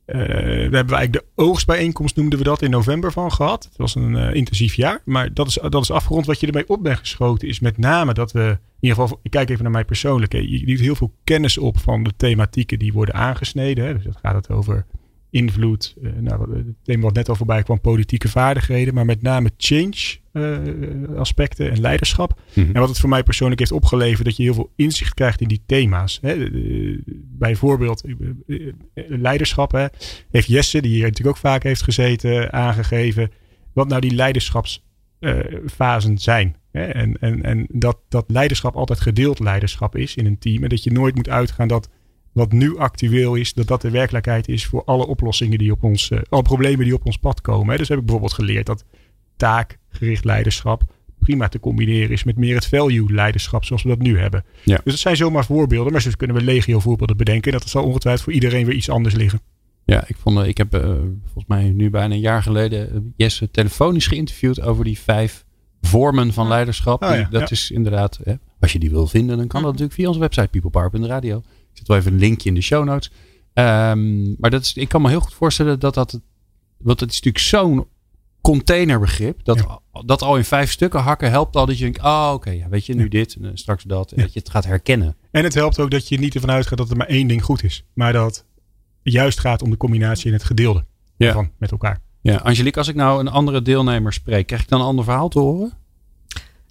uh, 0.06 0.15
we 0.15 0.69
hebben 0.71 0.71
eigenlijk 0.71 1.13
de 1.13 1.26
oogstbijeenkomst, 1.36 2.15
noemden 2.15 2.39
we 2.39 2.45
dat, 2.45 2.62
in 2.62 2.69
november 2.69 3.12
van 3.12 3.32
gehad. 3.32 3.63
Het 3.63 3.78
was 3.78 3.95
een 3.95 4.13
uh, 4.13 4.34
intensief 4.34 4.74
jaar, 4.74 5.02
maar 5.06 5.34
dat 5.34 5.48
is, 5.48 5.60
dat 5.69 5.82
is 5.82 5.91
afgerond. 5.91 6.26
Wat 6.26 6.39
je 6.39 6.48
ermee 6.48 6.69
op 6.69 6.84
bent 6.84 6.98
geschoten 6.98 7.48
is 7.48 7.60
met 7.60 7.78
name 7.78 8.13
dat 8.13 8.32
we, 8.32 8.39
in 8.39 8.60
ieder 8.80 8.98
geval, 8.98 9.19
ik 9.21 9.32
kijk 9.32 9.50
even 9.50 9.63
naar 9.63 9.71
mij 9.71 9.86
persoonlijk. 9.86 10.32
Je 10.32 10.65
doet 10.65 10.80
heel 10.80 10.95
veel 10.95 11.13
kennis 11.24 11.58
op 11.58 11.80
van 11.80 12.04
de 12.04 12.13
thematieken 12.17 12.80
die 12.80 12.93
worden 12.93 13.15
aangesneden. 13.15 13.93
Dus 13.93 14.04
dat 14.04 14.17
gaat 14.21 14.36
het 14.36 14.50
over 14.50 14.86
invloed. 15.36 15.95
Uh, 16.02 16.12
nou, 16.19 16.58
het 16.58 16.65
thema 16.84 17.04
wat 17.04 17.13
net 17.13 17.30
al 17.30 17.36
voorbij 17.36 17.63
kwam, 17.63 17.82
politieke 17.82 18.30
vaardigheden. 18.30 18.93
Maar 18.93 19.06
met 19.06 19.21
name 19.21 19.52
change 19.58 20.17
uh, 20.34 20.58
aspecten 21.17 21.71
en 21.71 21.80
leiderschap. 21.80 22.41
Mm 22.54 22.63
-hmm. 22.63 22.74
En 22.74 22.80
wat 22.80 22.89
het 22.89 23.00
voor 23.00 23.10
mij 23.10 23.24
persoonlijk 23.24 23.60
heeft 23.60 23.71
opgeleverd, 23.71 24.26
dat 24.26 24.38
je 24.38 24.43
heel 24.43 24.54
veel 24.54 24.71
inzicht 24.76 25.13
krijgt 25.13 25.41
in 25.41 25.48
die 25.48 25.62
thema's. 25.65 26.19
Hè. 26.21 26.50
bijvoorbeeld 27.38 28.04
leiderschap. 28.95 29.71
Hè, 29.71 29.86
heeft 30.32 30.48
Jesse, 30.48 30.82
die 30.82 30.91
hier 30.91 31.04
natuurlijk 31.04 31.36
ook 31.36 31.41
vaak 31.41 31.63
heeft 31.63 31.84
gezeten, 31.84 32.54
aangegeven. 32.54 33.32
Wat 33.74 33.88
nou 33.88 34.02
die 34.02 34.13
leiderschapsfasen 34.13 36.17
zijn. 36.17 36.56
Hè. 36.71 36.86
En, 36.86 37.17
en, 37.19 37.43
en 37.43 37.65
dat, 37.69 37.98
dat 38.10 38.26
leiderschap 38.28 38.76
altijd 38.76 39.00
gedeeld 39.00 39.39
leiderschap 39.39 39.95
is 39.95 40.15
in 40.15 40.26
een 40.26 40.39
team. 40.39 40.63
En 40.63 40.69
dat 40.69 40.84
je 40.84 40.91
nooit 40.91 41.15
moet 41.15 41.30
uitgaan 41.30 41.67
dat 41.67 41.89
wat 42.36 42.52
nu 42.52 42.78
actueel 42.78 43.36
is, 43.36 43.54
dat 43.54 43.67
dat 43.67 43.82
de 43.82 43.89
werkelijkheid 43.89 44.48
is 44.48 44.65
voor 44.65 44.84
alle 44.84 45.08
oplossingen 45.08 45.58
die 45.58 45.71
op 45.71 45.84
ons, 45.84 46.10
uh, 46.10 46.19
alle 46.30 46.41
problemen 46.41 46.86
die 46.86 46.93
op 46.93 47.06
ons 47.06 47.17
pad 47.17 47.41
komen. 47.41 47.69
Hè. 47.69 47.78
Dus 47.78 47.88
heb 47.88 47.98
ik 47.98 48.04
bijvoorbeeld 48.04 48.34
geleerd 48.34 48.65
dat 48.65 48.86
taakgericht 49.36 50.26
leiderschap 50.26 50.84
prima 51.19 51.48
te 51.48 51.60
combineren 51.60 52.10
is 52.10 52.24
met 52.24 52.38
meer 52.38 52.56
het 52.56 52.67
value 52.67 53.13
leiderschap 53.13 53.65
zoals 53.65 53.84
we 53.84 53.89
dat 53.89 54.00
nu 54.00 54.19
hebben. 54.19 54.45
Ja. 54.63 54.76
Dus 54.84 54.93
dat 54.93 55.02
zijn 55.02 55.15
zomaar 55.15 55.45
voorbeelden, 55.45 55.91
maar 55.91 56.02
zo 56.02 56.12
kunnen 56.17 56.36
we 56.36 56.43
legio 56.43 56.80
voorbeelden 56.80 57.17
bedenken. 57.17 57.52
Dat 57.52 57.69
zal 57.69 57.84
ongetwijfeld 57.84 58.24
voor 58.24 58.34
iedereen 58.34 58.65
weer 58.65 58.76
iets 58.76 58.89
anders 58.89 59.15
liggen. 59.15 59.39
Ja, 59.86 60.04
ik, 60.08 60.15
vond, 60.17 60.48
ik 60.48 60.58
heb 60.58 60.76
uh, 60.76 60.82
volgens 61.24 61.45
mij 61.48 61.71
nu 61.71 61.89
bijna 61.89 62.13
een 62.13 62.19
jaar 62.19 62.43
geleden 62.43 63.13
Jesse 63.15 63.52
telefonisch 63.52 64.08
geïnterviewd 64.08 64.62
over 64.62 64.84
die 64.84 65.00
vijf 65.00 65.45
vormen 65.82 66.34
van 66.34 66.48
leiderschap. 66.48 67.04
Oh, 67.04 67.10
ja, 67.10 67.28
dat 67.32 67.41
ja. 67.41 67.50
is 67.50 67.71
inderdaad, 67.71 68.19
hè, 68.24 68.34
als 68.60 68.74
je 68.74 68.80
die 68.80 68.89
wil 68.89 69.08
vinden, 69.08 69.38
dan 69.38 69.48
kan 69.48 69.62
dat 69.62 69.71
natuurlijk 69.71 69.98
via 69.98 70.08
onze 70.08 70.19
website 70.19 70.48
peoplepower.radio. 70.48 71.38
Ik 71.38 71.43
zet 71.78 71.88
wel 71.88 71.98
even 71.98 72.14
een 72.14 72.20
linkje 72.20 72.50
in 72.50 72.56
de 72.56 72.62
show 72.62 72.86
notes. 72.86 73.12
Um, 73.54 74.36
maar 74.40 74.50
dat 74.50 74.62
is, 74.62 74.74
ik 74.74 74.90
kan 74.90 75.02
me 75.02 75.10
heel 75.10 75.20
goed 75.20 75.34
voorstellen 75.34 75.80
dat 75.80 75.94
dat. 75.94 76.20
Want 76.78 77.00
het 77.00 77.12
is 77.12 77.16
natuurlijk 77.16 77.46
zo'n 77.46 77.88
containerbegrip. 78.42 79.44
Dat, 79.44 79.58
ja. 79.58 80.02
dat 80.06 80.22
al 80.22 80.38
in 80.38 80.44
vijf 80.44 80.72
stukken 80.72 81.00
hakken 81.00 81.30
helpt 81.30 81.56
al 81.56 81.66
dat 81.66 81.78
je 81.78 81.84
denkt. 81.84 82.02
Oh, 82.02 82.32
oké, 82.34 82.50
okay, 82.50 82.70
weet 82.70 82.86
je, 82.86 82.96
nu 82.96 83.04
ja. 83.04 83.10
dit 83.10 83.38
en 83.42 83.58
straks 83.58 83.84
dat. 83.84 84.12
En 84.12 84.22
dat 84.22 84.34
je 84.34 84.40
het 84.40 84.50
gaat 84.50 84.66
herkennen. 84.66 85.16
En 85.32 85.44
het 85.44 85.54
helpt 85.54 85.80
ook 85.80 85.92
dat 85.92 86.08
je 86.08 86.20
niet 86.20 86.36
ervan 86.36 86.52
uitgaat 86.52 86.78
dat 86.78 86.90
er 86.90 86.98
maar 86.98 87.08
één 87.08 87.28
ding 87.28 87.44
goed 87.44 87.64
is. 87.64 87.86
Maar 87.94 88.14
dat 88.14 88.46
het 89.04 89.14
juist 89.14 89.40
gaat 89.40 89.62
om 89.62 89.70
de 89.70 89.78
combinatie 89.78 90.28
en 90.28 90.34
het 90.34 90.44
gedeelde 90.44 90.86
van 91.18 91.52
met 91.58 91.72
elkaar. 91.72 92.02
Ja, 92.22 92.36
Angelique, 92.36 92.80
als 92.80 92.88
ik 92.88 92.96
nou 92.96 93.20
een 93.20 93.28
andere 93.28 93.62
deelnemer 93.62 94.14
spreek, 94.14 94.48
krijg 94.48 94.62
ik 94.62 94.70
dan 94.70 94.80
een 94.80 94.86
ander 94.86 95.04
verhaal 95.04 95.30
te 95.30 95.40
horen? 95.40 95.74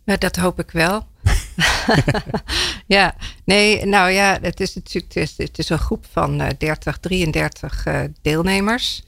Nou, 0.04 0.18
dat 0.18 0.36
hoop 0.36 0.58
ik 0.58 0.70
wel. 0.70 1.06
ja, 2.86 3.14
nee, 3.44 3.84
nou 3.86 4.10
ja, 4.10 4.38
het 4.40 4.60
is 4.60 4.74
natuurlijk 4.74 5.14
het 5.14 5.22
is, 5.22 5.46
het 5.46 5.58
is 5.58 5.68
een 5.68 5.78
groep 5.78 6.06
van 6.10 6.40
uh, 6.40 6.48
30, 6.58 6.98
33 6.98 7.86
uh, 7.86 8.00
deelnemers. 8.22 9.02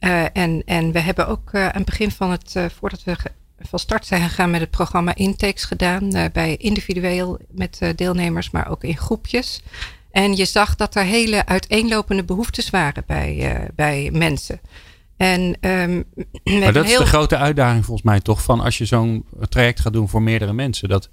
Uh, 0.00 0.24
en, 0.32 0.62
en 0.64 0.92
we 0.92 1.00
hebben 1.00 1.28
ook 1.28 1.54
aan 1.54 1.70
het 1.72 1.84
begin 1.84 2.10
van 2.10 2.30
het, 2.30 2.54
voordat 2.78 3.04
we 3.04 3.16
van 3.58 3.78
start 3.78 4.06
zijn 4.06 4.22
gegaan 4.22 4.50
met 4.50 4.60
het 4.60 4.70
programma 4.70 5.14
intakes 5.14 5.64
gedaan. 5.64 6.30
bij 6.32 6.56
individueel 6.56 7.38
met 7.50 7.80
deelnemers, 7.94 8.50
maar 8.50 8.70
ook 8.70 8.84
in 8.84 8.96
groepjes. 8.96 9.62
En 10.10 10.36
je 10.36 10.44
zag 10.44 10.76
dat 10.76 10.94
er 10.94 11.04
hele 11.04 11.46
uiteenlopende 11.46 12.24
behoeftes 12.24 12.70
waren 12.70 13.02
bij, 13.06 13.68
bij 13.74 14.10
mensen. 14.12 14.60
En, 15.16 15.56
um, 15.60 16.04
maar 16.60 16.72
dat 16.72 16.84
is 16.84 16.98
de 16.98 17.06
grote 17.06 17.36
uitdaging 17.36 17.84
volgens 17.84 18.06
mij 18.06 18.20
toch 18.20 18.42
van 18.42 18.60
als 18.60 18.78
je 18.78 18.84
zo'n 18.84 19.24
traject 19.48 19.80
gaat 19.80 19.92
doen 19.92 20.08
voor 20.08 20.22
meerdere 20.22 20.52
mensen. 20.52 20.88
Dat, 20.88 21.08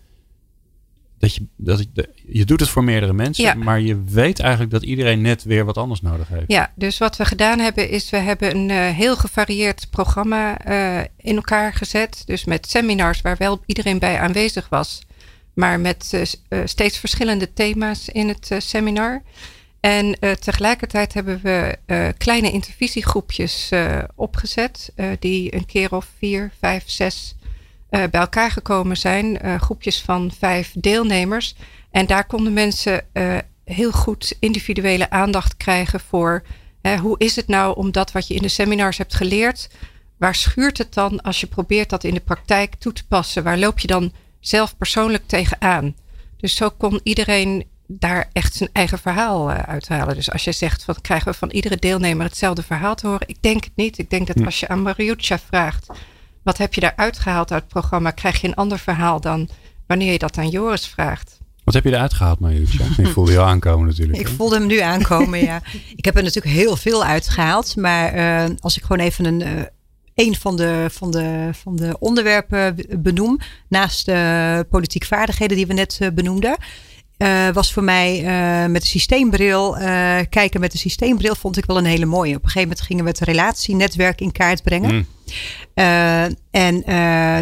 dat, 1.17 1.35
je, 1.35 1.47
dat 1.57 1.79
je, 1.93 2.09
je 2.27 2.45
doet 2.45 2.59
het 2.59 2.69
voor 2.69 2.83
meerdere 2.83 3.13
mensen, 3.13 3.43
ja. 3.43 3.53
maar 3.53 3.81
je 3.81 4.03
weet 4.03 4.39
eigenlijk 4.39 4.71
dat 4.71 4.83
iedereen 4.83 5.21
net 5.21 5.43
weer 5.43 5.65
wat 5.65 5.77
anders 5.77 6.01
nodig 6.01 6.27
heeft. 6.27 6.43
Ja, 6.47 6.71
dus 6.75 6.97
wat 6.97 7.17
we 7.17 7.25
gedaan 7.25 7.59
hebben 7.59 7.89
is 7.89 8.09
we 8.09 8.17
hebben 8.17 8.55
een 8.55 8.69
uh, 8.69 8.89
heel 8.89 9.15
gevarieerd 9.15 9.87
programma 9.89 10.67
uh, 10.67 11.05
in 11.17 11.35
elkaar 11.35 11.73
gezet. 11.73 12.23
Dus 12.25 12.45
met 12.45 12.69
seminars 12.69 13.21
waar 13.21 13.37
wel 13.37 13.61
iedereen 13.65 13.99
bij 13.99 14.19
aanwezig 14.19 14.69
was, 14.69 15.01
maar 15.53 15.79
met 15.79 16.11
uh, 16.49 16.61
steeds 16.65 16.97
verschillende 16.97 17.53
thema's 17.53 18.09
in 18.09 18.27
het 18.27 18.49
seminar. 18.57 19.21
En 19.83 20.17
uh, 20.19 20.31
tegelijkertijd 20.31 21.13
hebben 21.13 21.39
we 21.41 21.77
uh, 21.87 22.07
kleine 22.17 22.51
intervisiegroepjes 22.51 23.69
uh, 23.73 23.97
opgezet, 24.15 24.93
die 25.19 25.55
een 25.55 25.65
keer 25.65 25.95
of 25.95 26.07
vier, 26.17 26.51
vijf, 26.59 26.83
zes 26.85 27.35
bij 27.89 28.09
elkaar 28.11 28.51
gekomen 28.51 28.97
zijn. 28.97 29.39
groepjes 29.59 30.01
van 30.01 30.31
vijf 30.39 30.71
deelnemers. 30.75 31.55
En 31.91 32.05
daar 32.05 32.25
konden 32.25 32.53
mensen 32.53 33.05
heel 33.65 33.91
goed 33.91 34.35
individuele 34.39 35.09
aandacht 35.09 35.57
krijgen 35.57 35.99
voor 35.99 36.43
hoe 37.01 37.15
is 37.17 37.35
het 37.35 37.47
nou 37.47 37.75
om 37.75 37.91
dat 37.91 38.11
wat 38.11 38.27
je 38.27 38.33
in 38.33 38.41
de 38.41 38.47
seminars 38.47 38.97
hebt 38.97 39.15
geleerd, 39.15 39.69
waar 40.17 40.35
schuurt 40.35 40.77
het 40.77 40.93
dan 40.93 41.21
als 41.21 41.39
je 41.39 41.47
probeert 41.47 41.89
dat 41.89 42.03
in 42.03 42.13
de 42.13 42.19
praktijk 42.19 42.75
toe 42.75 42.93
te 42.93 43.07
passen? 43.07 43.43
Waar 43.43 43.57
loop 43.57 43.79
je 43.79 43.87
dan 43.87 44.11
zelf 44.39 44.77
persoonlijk 44.77 45.23
tegenaan. 45.27 45.95
Dus 46.37 46.55
zo 46.55 46.69
kon 46.69 46.99
iedereen 47.03 47.71
daar 47.99 48.29
echt 48.33 48.53
zijn 48.53 48.69
eigen 48.73 48.99
verhaal 48.99 49.49
uh, 49.49 49.59
uithalen. 49.59 50.15
Dus 50.15 50.31
als 50.31 50.43
je 50.43 50.51
zegt, 50.51 50.83
van, 50.83 50.95
krijgen 51.01 51.31
we 51.31 51.37
van 51.37 51.49
iedere 51.49 51.77
deelnemer 51.77 52.25
hetzelfde 52.25 52.63
verhaal 52.63 52.95
te 52.95 53.07
horen? 53.07 53.27
Ik 53.27 53.37
denk 53.41 53.63
het 53.63 53.75
niet. 53.75 53.97
Ik 53.97 54.09
denk 54.09 54.27
dat 54.27 54.45
als 54.45 54.59
je 54.59 54.67
aan 54.67 54.81
Mariuccia 54.81 55.39
vraagt, 55.39 55.87
wat 56.43 56.57
heb 56.57 56.73
je 56.73 56.81
daar 56.81 56.93
uitgehaald 56.95 57.51
uit 57.51 57.61
het 57.61 57.71
programma? 57.71 58.11
Krijg 58.11 58.41
je 58.41 58.47
een 58.47 58.55
ander 58.55 58.79
verhaal 58.79 59.21
dan 59.21 59.49
wanneer 59.87 60.11
je 60.11 60.19
dat 60.19 60.37
aan 60.37 60.49
Joris 60.49 60.87
vraagt. 60.87 61.41
Wat 61.63 61.73
heb 61.73 61.83
je 61.83 61.89
eruit 61.91 62.13
gehaald, 62.13 62.39
Mariuccia? 62.39 62.85
Ik 63.03 63.07
voelde 63.07 63.31
je 63.31 63.41
aankomen 63.41 63.87
natuurlijk. 63.87 64.19
Ik 64.19 64.27
voelde 64.27 64.55
hem 64.55 64.67
nu 64.67 64.79
aankomen, 64.79 65.39
ja. 65.39 65.61
Ik 65.95 66.05
heb 66.05 66.15
er 66.15 66.23
natuurlijk 66.23 66.55
heel 66.55 66.75
veel 66.75 67.03
uitgehaald. 67.03 67.75
Maar 67.75 68.15
uh, 68.15 68.55
als 68.59 68.77
ik 68.77 68.81
gewoon 68.81 69.05
even 69.05 69.25
een... 69.25 69.39
Uh, 69.39 69.61
een 70.15 70.35
van 70.35 70.55
de, 70.55 70.87
van, 70.91 71.11
de, 71.11 71.49
van 71.51 71.75
de 71.75 71.95
onderwerpen 71.99 72.75
benoem, 72.99 73.39
naast 73.67 74.05
de 74.05 74.65
politiek 74.69 75.03
vaardigheden 75.03 75.57
die 75.57 75.67
we 75.67 75.73
net 75.73 75.99
benoemden, 76.13 76.57
uh, 77.17 77.49
was 77.49 77.73
voor 77.73 77.83
mij 77.83 78.23
uh, 78.23 78.71
met 78.71 78.81
de 78.81 78.87
systeembril, 78.87 79.77
uh, 79.77 80.19
kijken 80.29 80.59
met 80.59 80.71
de 80.71 80.77
systeembril 80.77 81.35
vond 81.35 81.57
ik 81.57 81.65
wel 81.65 81.77
een 81.77 81.85
hele 81.85 82.05
mooie. 82.05 82.35
Op 82.35 82.43
een 82.43 82.49
gegeven 82.49 82.67
moment 82.67 82.81
gingen 82.81 83.03
we 83.03 83.09
het 83.09 83.19
relatienetwerk 83.19 84.21
in 84.21 84.31
kaart 84.31 84.63
brengen. 84.63 84.95
Mm. 84.95 85.05
en 86.51 86.83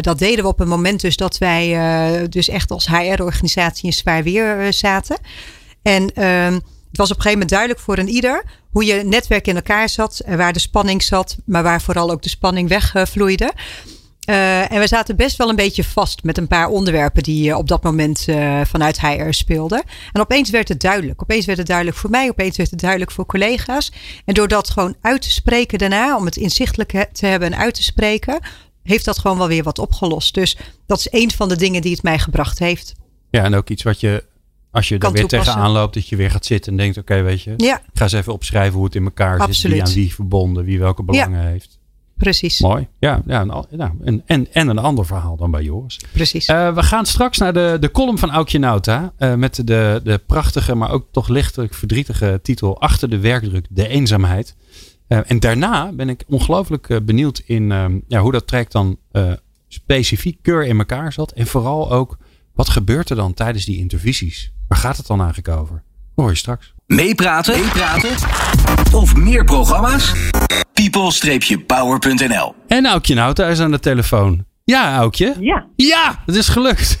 dat 0.00 0.18
deden 0.18 0.44
we 0.44 0.50
op 0.50 0.60
een 0.60 0.68
moment 0.68 1.00
dus 1.00 1.16
dat 1.16 1.38
wij 1.38 2.28
dus 2.28 2.48
echt 2.48 2.70
als 2.70 2.86
HR-organisatie 2.86 3.84
in 3.84 3.92
zwaar 3.92 4.22
weer 4.22 4.72
zaten. 4.72 5.18
En 5.82 6.14
ehm, 6.14 6.52
het 6.52 7.00
was 7.00 7.10
op 7.10 7.16
een 7.16 7.22
gegeven 7.22 7.32
moment 7.32 7.48
duidelijk 7.48 7.80
voor 7.80 7.98
een 7.98 8.08
ieder 8.08 8.44
hoe 8.70 8.84
je 8.84 9.02
netwerk 9.04 9.46
in 9.46 9.54
elkaar 9.54 9.88
zat, 9.88 10.22
waar 10.26 10.52
de 10.52 10.58
spanning 10.58 11.02
zat, 11.02 11.36
maar 11.44 11.62
waar 11.62 11.82
vooral 11.82 12.10
ook 12.10 12.22
de 12.22 12.28
spanning 12.28 12.68
wegvloeide. 12.68 13.52
Uh, 14.32 14.72
en 14.72 14.80
we 14.80 14.86
zaten 14.86 15.16
best 15.16 15.36
wel 15.36 15.48
een 15.48 15.56
beetje 15.56 15.84
vast 15.84 16.22
met 16.22 16.38
een 16.38 16.46
paar 16.46 16.68
onderwerpen 16.68 17.22
die 17.22 17.48
uh, 17.48 17.56
op 17.56 17.68
dat 17.68 17.82
moment 17.82 18.28
uh, 18.28 18.60
vanuit 18.64 19.00
HR 19.00 19.30
speelden. 19.30 19.82
En 20.12 20.20
opeens 20.20 20.50
werd 20.50 20.68
het 20.68 20.80
duidelijk. 20.80 21.22
Opeens 21.22 21.46
werd 21.46 21.58
het 21.58 21.66
duidelijk 21.66 21.96
voor 21.96 22.10
mij, 22.10 22.28
opeens 22.28 22.56
werd 22.56 22.70
het 22.70 22.80
duidelijk 22.80 23.10
voor 23.10 23.26
collega's. 23.26 23.92
En 24.24 24.34
door 24.34 24.48
dat 24.48 24.70
gewoon 24.70 24.96
uit 25.00 25.22
te 25.22 25.30
spreken 25.30 25.78
daarna, 25.78 26.16
om 26.16 26.24
het 26.24 26.36
inzichtelijk 26.36 27.08
te 27.12 27.26
hebben 27.26 27.52
en 27.52 27.58
uit 27.58 27.74
te 27.74 27.82
spreken, 27.82 28.40
heeft 28.82 29.04
dat 29.04 29.18
gewoon 29.18 29.38
wel 29.38 29.48
weer 29.48 29.62
wat 29.62 29.78
opgelost. 29.78 30.34
Dus 30.34 30.56
dat 30.86 30.98
is 30.98 31.08
een 31.10 31.30
van 31.30 31.48
de 31.48 31.56
dingen 31.56 31.82
die 31.82 31.92
het 31.92 32.02
mij 32.02 32.18
gebracht 32.18 32.58
heeft. 32.58 32.94
Ja, 33.30 33.44
en 33.44 33.54
ook 33.54 33.68
iets 33.68 33.82
wat 33.82 34.00
je, 34.00 34.24
als 34.70 34.88
je 34.88 34.98
er 34.98 35.12
weer 35.12 35.26
tegenaan 35.26 35.70
loopt, 35.70 35.94
dat 35.94 36.08
je 36.08 36.16
weer 36.16 36.30
gaat 36.30 36.46
zitten 36.46 36.72
en 36.72 36.78
denkt: 36.78 36.98
oké, 36.98 37.12
okay, 37.12 37.24
weet 37.24 37.42
je, 37.42 37.54
ja. 37.56 37.82
ga 37.92 38.02
eens 38.02 38.12
even 38.12 38.32
opschrijven 38.32 38.74
hoe 38.74 38.84
het 38.84 38.94
in 38.94 39.04
elkaar 39.04 39.38
Absoluut. 39.38 39.56
zit, 39.56 39.70
wie 39.70 39.82
aan 39.82 39.92
wie 39.92 40.14
verbonden, 40.14 40.64
wie 40.64 40.78
welke 40.78 41.02
belangen 41.02 41.42
ja. 41.42 41.48
heeft. 41.48 41.80
Precies. 42.22 42.60
Mooi. 42.60 42.88
Ja, 42.98 43.22
ja 43.26 43.46
en, 44.04 44.22
en, 44.26 44.52
en 44.52 44.68
een 44.68 44.78
ander 44.78 45.06
verhaal 45.06 45.36
dan 45.36 45.50
bij 45.50 45.62
Joris. 45.62 46.00
Precies. 46.12 46.48
Uh, 46.48 46.74
we 46.74 46.82
gaan 46.82 47.06
straks 47.06 47.38
naar 47.38 47.52
de, 47.52 47.76
de 47.80 47.90
column 47.90 48.18
van 48.18 48.30
Aukje 48.30 48.58
Nauta. 48.58 49.12
Uh, 49.18 49.34
met 49.34 49.66
de, 49.66 50.00
de 50.04 50.20
prachtige, 50.26 50.74
maar 50.74 50.90
ook 50.90 51.06
toch 51.10 51.28
lichtelijk 51.28 51.74
verdrietige 51.74 52.40
titel 52.42 52.80
Achter 52.80 53.10
de 53.10 53.18
werkdruk, 53.18 53.66
de 53.70 53.88
eenzaamheid. 53.88 54.56
Uh, 55.08 55.18
en 55.26 55.40
daarna 55.40 55.92
ben 55.92 56.08
ik 56.08 56.24
ongelooflijk 56.28 57.00
benieuwd 57.04 57.42
in 57.46 57.66
ja, 58.08 58.20
hoe 58.20 58.32
dat 58.32 58.46
traject 58.46 58.72
dan 58.72 58.98
specifiek 59.68 60.38
keur 60.42 60.64
in 60.64 60.78
elkaar 60.78 61.12
zat. 61.12 61.32
En 61.32 61.46
vooral 61.46 61.92
ook, 61.92 62.18
wat 62.54 62.68
gebeurt 62.68 63.10
er 63.10 63.16
dan 63.16 63.34
tijdens 63.34 63.64
die 63.64 63.78
intervisies? 63.78 64.52
Waar 64.68 64.78
gaat 64.78 64.96
het 64.96 65.06
dan 65.06 65.18
eigenlijk 65.18 65.58
over? 65.58 65.82
Hoor 66.14 66.28
je 66.28 66.36
straks. 66.36 66.74
Meepraten? 66.92 67.60
Meepraten? 67.60 68.10
Of 68.92 69.16
meer 69.16 69.44
programma's? 69.44 70.12
people-power.nl 70.72 72.54
En 72.66 72.86
Aukje 72.86 73.14
Nauta 73.14 73.46
is 73.46 73.60
aan 73.60 73.70
de 73.70 73.80
telefoon. 73.80 74.44
Ja, 74.64 74.96
Aukje? 74.96 75.34
Ja. 75.40 75.66
Ja, 75.76 76.22
het 76.26 76.34
is 76.34 76.48
gelukt. 76.48 77.00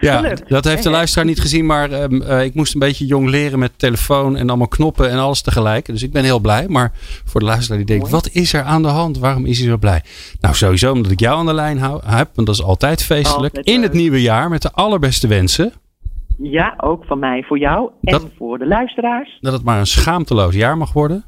Ja, 0.00 0.34
dat 0.48 0.64
heeft 0.64 0.82
de 0.82 0.90
luisteraar 0.90 1.24
niet 1.24 1.40
gezien, 1.40 1.66
maar 1.66 1.92
um, 1.92 2.22
uh, 2.22 2.44
ik 2.44 2.54
moest 2.54 2.74
een 2.74 2.80
beetje 2.80 3.06
jong 3.06 3.28
leren 3.28 3.58
met 3.58 3.72
telefoon 3.76 4.36
en 4.36 4.48
allemaal 4.48 4.68
knoppen 4.68 5.10
en 5.10 5.18
alles 5.18 5.42
tegelijk. 5.42 5.86
Dus 5.86 6.02
ik 6.02 6.12
ben 6.12 6.24
heel 6.24 6.40
blij. 6.40 6.68
Maar 6.68 6.92
voor 7.24 7.40
de 7.40 7.46
luisteraar 7.46 7.78
die 7.78 7.86
denkt, 7.86 8.10
wat 8.10 8.28
is 8.32 8.52
er 8.52 8.62
aan 8.62 8.82
de 8.82 8.88
hand? 8.88 9.18
Waarom 9.18 9.46
is 9.46 9.58
hij 9.58 9.68
zo 9.68 9.76
blij? 9.76 10.02
Nou, 10.40 10.54
sowieso 10.54 10.92
omdat 10.92 11.12
ik 11.12 11.20
jou 11.20 11.38
aan 11.38 11.46
de 11.46 11.54
lijn 11.54 11.78
hou, 11.78 12.00
heb, 12.04 12.30
want 12.34 12.46
dat 12.46 12.56
is 12.56 12.62
altijd 12.62 13.02
feestelijk. 13.02 13.56
In 13.56 13.82
het 13.82 13.92
nieuwe 13.92 14.22
jaar 14.22 14.48
met 14.48 14.62
de 14.62 14.72
allerbeste 14.72 15.26
wensen. 15.26 15.72
Ja, 16.38 16.74
ook 16.76 17.04
van 17.04 17.18
mij 17.18 17.42
voor 17.42 17.58
jou 17.58 17.90
en 18.02 18.32
voor 18.36 18.58
de 18.58 18.66
luisteraars. 18.66 19.38
Dat 19.40 19.52
het 19.52 19.64
maar 19.64 19.78
een 19.78 19.86
schaamteloos 19.86 20.54
jaar 20.54 20.76
mag 20.76 20.92
worden. 20.92 21.24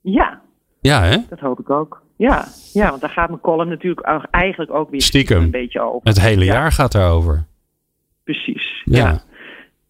Ja. 0.00 0.40
Ja, 0.80 1.02
hè? 1.02 1.16
Dat 1.28 1.40
hoop 1.40 1.60
ik 1.60 1.70
ook. 1.70 2.02
Ja, 2.16 2.44
ja 2.72 2.88
want 2.88 3.00
daar 3.00 3.10
gaat 3.10 3.28
mijn 3.28 3.40
column 3.40 3.68
natuurlijk 3.68 4.26
eigenlijk 4.30 4.70
ook 4.70 4.90
weer 4.90 5.02
stiekem 5.02 5.42
een 5.42 5.50
beetje 5.50 5.80
over. 5.80 6.08
Het 6.08 6.20
hele 6.20 6.44
jaar 6.44 6.72
gaat 6.72 6.92
daarover. 6.92 7.46
Precies, 8.24 8.82
ja. 8.84 9.22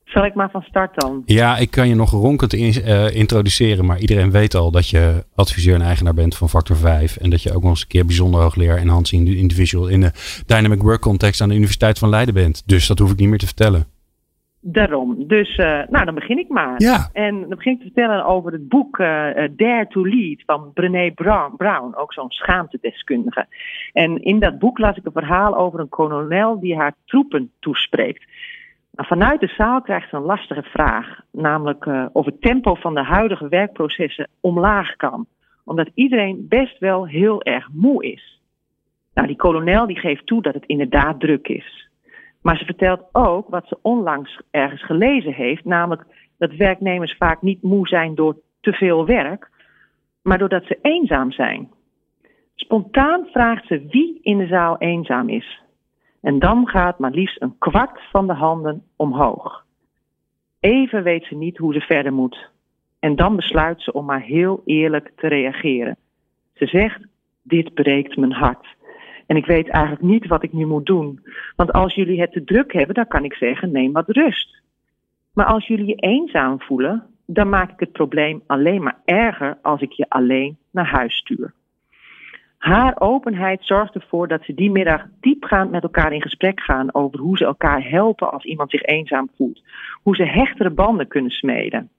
Zal 0.05 0.25
ik 0.25 0.35
maar 0.35 0.51
van 0.51 0.63
start 0.63 1.01
dan? 1.01 1.23
Ja, 1.25 1.57
ik 1.57 1.71
kan 1.71 1.89
je 1.89 1.95
nog 1.95 2.11
ronkend 2.11 2.53
in, 2.53 2.75
uh, 2.79 3.15
introduceren, 3.15 3.85
maar 3.85 3.99
iedereen 3.99 4.31
weet 4.31 4.55
al 4.55 4.71
dat 4.71 4.89
je 4.89 5.25
adviseur 5.35 5.75
en 5.75 5.83
eigenaar 5.83 6.15
bent 6.15 6.37
van 6.37 6.49
Factor 6.49 6.77
5. 6.77 7.17
En 7.17 7.31
dat 7.31 7.43
je 7.43 7.55
ook 7.55 7.63
nog 7.63 7.71
eens 7.71 7.81
een 7.81 7.89
keer 7.89 8.07
bijzonder 8.07 8.41
hoogleraar 8.41 8.77
enhancing 8.77 9.29
individual 9.29 9.89
in 9.89 10.01
de 10.01 10.13
Dynamic 10.47 10.83
Work 10.83 11.01
Context 11.01 11.41
aan 11.41 11.49
de 11.49 11.55
Universiteit 11.55 11.99
van 11.99 12.09
Leiden 12.09 12.35
bent. 12.35 12.63
Dus 12.67 12.87
dat 12.87 12.99
hoef 12.99 13.11
ik 13.11 13.19
niet 13.19 13.29
meer 13.29 13.39
te 13.39 13.47
vertellen. 13.47 13.87
Daarom. 14.71 15.27
Dus, 15.27 15.59
uh, 15.59 15.81
nou, 15.89 16.05
dan 16.05 16.15
begin 16.15 16.39
ik 16.39 16.49
maar. 16.49 16.75
Ja. 16.77 17.09
En 17.13 17.41
dan 17.41 17.49
begin 17.49 17.73
ik 17.73 17.79
te 17.79 17.85
vertellen 17.85 18.25
over 18.25 18.53
het 18.53 18.69
boek 18.69 18.99
uh, 18.99 19.07
Dare 19.51 19.87
to 19.89 20.07
Lead 20.07 20.43
van 20.47 20.73
Brené 20.73 21.11
Brown, 21.57 21.95
ook 21.95 22.13
zo'n 22.13 22.31
schaamtedeskundige. 22.31 23.47
En 23.93 24.23
in 24.23 24.39
dat 24.39 24.59
boek 24.59 24.79
las 24.79 24.97
ik 24.97 25.05
een 25.05 25.13
verhaal 25.13 25.57
over 25.57 25.81
een 25.81 25.89
kolonel 25.89 26.61
die 26.61 26.77
haar 26.77 26.95
troepen 27.05 27.51
toespreekt. 27.61 28.25
Nou, 28.91 29.09
vanuit 29.09 29.41
de 29.41 29.53
zaal 29.57 29.81
krijgt 29.81 30.09
ze 30.09 30.17
een 30.17 30.23
lastige 30.23 30.63
vraag, 30.63 31.21
namelijk 31.33 31.85
uh, 31.85 32.07
of 32.13 32.25
het 32.25 32.41
tempo 32.41 32.75
van 32.75 32.95
de 32.95 33.05
huidige 33.05 33.49
werkprocessen 33.49 34.29
omlaag 34.41 34.97
kan. 34.97 35.27
Omdat 35.65 35.91
iedereen 35.95 36.47
best 36.49 36.79
wel 36.79 37.07
heel 37.07 37.43
erg 37.43 37.69
moe 37.73 38.05
is. 38.05 38.41
Nou, 39.15 39.27
die 39.27 39.37
kolonel 39.37 39.87
die 39.87 39.99
geeft 39.99 40.27
toe 40.27 40.43
dat 40.43 40.55
het 40.55 40.67
inderdaad 40.67 41.21
druk 41.21 41.49
is. 41.49 41.88
Maar 42.43 42.57
ze 42.57 42.65
vertelt 42.65 43.09
ook 43.13 43.49
wat 43.49 43.67
ze 43.67 43.79
onlangs 43.83 44.41
ergens 44.51 44.85
gelezen 44.85 45.33
heeft, 45.33 45.65
namelijk 45.65 46.05
dat 46.39 46.55
werknemers 46.55 47.17
vaak 47.17 47.43
niet 47.43 47.63
moe 47.63 47.89
zijn 47.89 48.15
door 48.15 48.37
te 48.61 48.73
veel 48.73 49.07
werk, 49.07 49.51
maar 50.23 50.39
doordat 50.39 50.65
ze 50.65 50.79
eenzaam 50.83 51.33
zijn. 51.33 51.71
Spontaan 52.55 53.27
vraagt 53.27 53.67
ze 53.67 53.87
wie 53.91 54.19
in 54.23 54.39
de 54.39 54.47
zaal 54.47 54.79
eenzaam 54.79 55.29
is. 55.29 55.63
En 56.21 56.39
dan 56.39 56.69
gaat 56.69 56.99
maar 56.99 57.11
liefst 57.11 57.43
een 57.43 57.59
kwart 57.59 58.01
van 58.11 58.27
de 58.27 58.33
handen 58.33 58.83
omhoog. 58.97 59.65
Even 60.61 61.03
weet 61.03 61.25
ze 61.25 61.35
niet 61.35 61.59
hoe 61.59 61.73
ze 61.73 61.81
verder 61.81 62.13
moet. 62.13 62.51
En 62.99 63.17
dan 63.17 63.37
besluit 63.37 63.83
ze 63.83 63.93
om 63.93 64.05
maar 64.05 64.23
heel 64.23 64.63
eerlijk 64.65 65.13
te 65.17 65.27
reageren. 65.27 65.97
Ze 66.55 66.67
zegt: 66.67 67.07
Dit 67.43 67.75
breekt 67.75 68.17
mijn 68.17 68.33
hart. 68.33 68.77
En 69.29 69.37
ik 69.37 69.47
weet 69.47 69.69
eigenlijk 69.69 70.05
niet 70.05 70.27
wat 70.27 70.43
ik 70.43 70.53
nu 70.53 70.67
moet 70.67 70.87
doen. 70.87 71.21
Want 71.57 71.73
als 71.73 71.95
jullie 71.95 72.21
het 72.21 72.33
te 72.33 72.45
druk 72.45 72.73
hebben, 72.73 72.95
dan 72.95 73.09
kan 73.09 73.25
ik 73.25 73.35
zeggen: 73.35 73.73
neem 73.73 73.93
wat 73.93 74.09
rust. 74.09 74.63
Maar 75.33 75.47
als 75.47 75.67
jullie 75.67 75.87
je 75.87 75.95
eenzaam 75.95 76.61
voelen, 76.61 77.07
dan 77.27 77.49
maak 77.49 77.71
ik 77.71 77.81
het 77.81 77.93
probleem 77.93 78.43
alleen 78.47 78.83
maar 78.83 78.99
erger 79.05 79.59
als 79.63 79.81
ik 79.81 79.93
je 79.93 80.07
alleen 80.09 80.59
naar 80.71 80.87
huis 80.87 81.17
stuur. 81.17 81.53
Haar 82.59 83.01
openheid 83.01 83.65
zorgt 83.65 83.95
ervoor 83.95 84.29
dat 84.29 84.45
ze 84.45 84.55
die 84.55 84.71
middag 84.71 85.07
diepgaand 85.21 85.71
met 85.71 85.83
elkaar 85.83 86.13
in 86.13 86.23
gesprek 86.23 86.61
gaan 86.61 86.95
over 86.95 87.19
hoe 87.19 87.37
ze 87.37 87.45
elkaar 87.45 87.89
helpen 87.89 88.33
als 88.33 88.45
iemand 88.45 88.71
zich 88.71 88.83
eenzaam 88.83 89.31
voelt. 89.37 89.63
Hoe 90.03 90.17
ze 90.17 90.25
hechtere 90.25 90.71
banden 90.71 91.09
kunnen 91.09 91.31
smeden. 91.31 91.91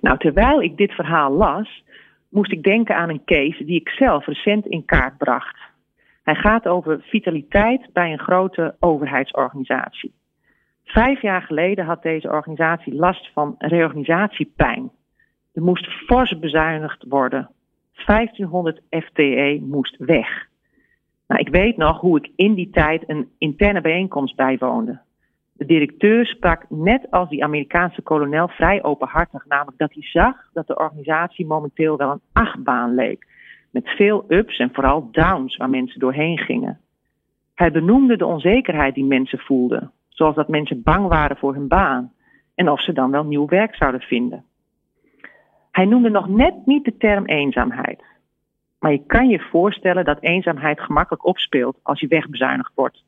Nou, 0.00 0.18
terwijl 0.18 0.62
ik 0.62 0.76
dit 0.76 0.92
verhaal 0.92 1.32
las, 1.32 1.84
moest 2.28 2.52
ik 2.52 2.62
denken 2.62 2.96
aan 2.96 3.08
een 3.08 3.24
case 3.24 3.64
die 3.64 3.80
ik 3.80 3.88
zelf 3.88 4.26
recent 4.26 4.66
in 4.66 4.84
kaart 4.84 5.18
bracht. 5.18 5.67
Hij 6.28 6.36
gaat 6.36 6.66
over 6.66 7.00
vitaliteit 7.00 7.92
bij 7.92 8.12
een 8.12 8.18
grote 8.18 8.76
overheidsorganisatie. 8.78 10.14
Vijf 10.84 11.22
jaar 11.22 11.42
geleden 11.42 11.84
had 11.84 12.02
deze 12.02 12.28
organisatie 12.28 12.94
last 12.94 13.32
van 13.32 13.54
reorganisatiepijn. 13.58 14.90
Er 15.52 15.62
moest 15.62 15.86
fors 15.86 16.38
bezuinigd 16.38 17.04
worden. 17.08 17.50
1500 18.06 18.80
FTE 18.90 19.58
moest 19.62 19.96
weg. 19.96 20.46
Nou, 21.26 21.40
ik 21.40 21.48
weet 21.48 21.76
nog 21.76 22.00
hoe 22.00 22.18
ik 22.18 22.32
in 22.36 22.54
die 22.54 22.70
tijd 22.70 23.08
een 23.08 23.28
interne 23.38 23.80
bijeenkomst 23.80 24.36
bijwoonde. 24.36 25.00
De 25.52 25.66
directeur 25.66 26.26
sprak 26.26 26.64
net 26.68 27.10
als 27.10 27.28
die 27.28 27.44
Amerikaanse 27.44 28.02
kolonel 28.02 28.48
vrij 28.48 28.82
openhartig, 28.82 29.46
namelijk 29.46 29.78
dat 29.78 29.92
hij 29.92 30.02
zag 30.02 30.36
dat 30.52 30.66
de 30.66 30.78
organisatie 30.78 31.46
momenteel 31.46 31.96
wel 31.96 32.10
een 32.10 32.22
achtbaan 32.32 32.94
leek 32.94 33.26
met 33.70 33.88
veel 33.88 34.24
ups 34.28 34.58
en 34.58 34.70
vooral 34.72 35.08
downs 35.10 35.56
waar 35.56 35.70
mensen 35.70 36.00
doorheen 36.00 36.38
gingen. 36.38 36.80
Hij 37.54 37.70
benoemde 37.70 38.16
de 38.16 38.26
onzekerheid 38.26 38.94
die 38.94 39.04
mensen 39.04 39.38
voelden, 39.38 39.92
zoals 40.08 40.34
dat 40.34 40.48
mensen 40.48 40.82
bang 40.82 41.08
waren 41.08 41.36
voor 41.36 41.54
hun 41.54 41.68
baan 41.68 42.12
en 42.54 42.68
of 42.68 42.82
ze 42.82 42.92
dan 42.92 43.10
wel 43.10 43.24
nieuw 43.24 43.46
werk 43.46 43.74
zouden 43.74 44.00
vinden. 44.00 44.44
Hij 45.70 45.84
noemde 45.84 46.10
nog 46.10 46.28
net 46.28 46.66
niet 46.66 46.84
de 46.84 46.96
term 46.96 47.24
eenzaamheid. 47.24 48.02
Maar 48.78 48.92
je 48.92 49.06
kan 49.06 49.28
je 49.28 49.40
voorstellen 49.40 50.04
dat 50.04 50.20
eenzaamheid 50.20 50.80
gemakkelijk 50.80 51.26
opspeelt 51.26 51.78
als 51.82 52.00
je 52.00 52.06
wegbezuinigd 52.06 52.72
wordt. 52.74 53.04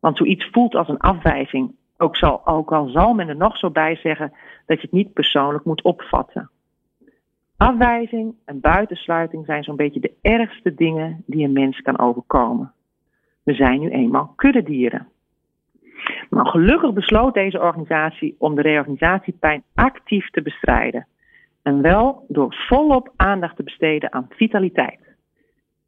Want 0.00 0.16
zoiets 0.16 0.48
voelt 0.52 0.74
als 0.74 0.88
een 0.88 0.98
afwijzing. 0.98 1.74
Ook, 1.96 2.16
zal, 2.16 2.46
ook 2.46 2.72
al 2.72 2.88
zal 2.88 3.14
men 3.14 3.28
er 3.28 3.36
nog 3.36 3.56
zo 3.56 3.70
bij 3.70 3.96
zeggen 3.96 4.32
dat 4.66 4.76
je 4.76 4.82
het 4.82 4.92
niet 4.92 5.12
persoonlijk 5.12 5.64
moet 5.64 5.82
opvatten. 5.82 6.50
Afwijzing 7.58 8.34
en 8.44 8.60
buitensluiting 8.60 9.46
zijn 9.46 9.62
zo'n 9.62 9.76
beetje 9.76 10.00
de 10.00 10.12
ergste 10.22 10.74
dingen 10.74 11.22
die 11.26 11.44
een 11.44 11.52
mens 11.52 11.80
kan 11.80 11.98
overkomen. 11.98 12.72
We 13.42 13.54
zijn 13.54 13.80
nu 13.80 13.90
eenmaal 13.90 14.32
kuddedieren. 14.36 15.08
Maar 16.30 16.46
gelukkig 16.46 16.92
besloot 16.92 17.34
deze 17.34 17.60
organisatie 17.60 18.36
om 18.38 18.54
de 18.54 18.62
reorganisatiepijn 18.62 19.62
actief 19.74 20.30
te 20.30 20.42
bestrijden. 20.42 21.06
En 21.62 21.82
wel 21.82 22.24
door 22.28 22.54
volop 22.68 23.12
aandacht 23.16 23.56
te 23.56 23.62
besteden 23.62 24.12
aan 24.12 24.26
vitaliteit. 24.28 25.00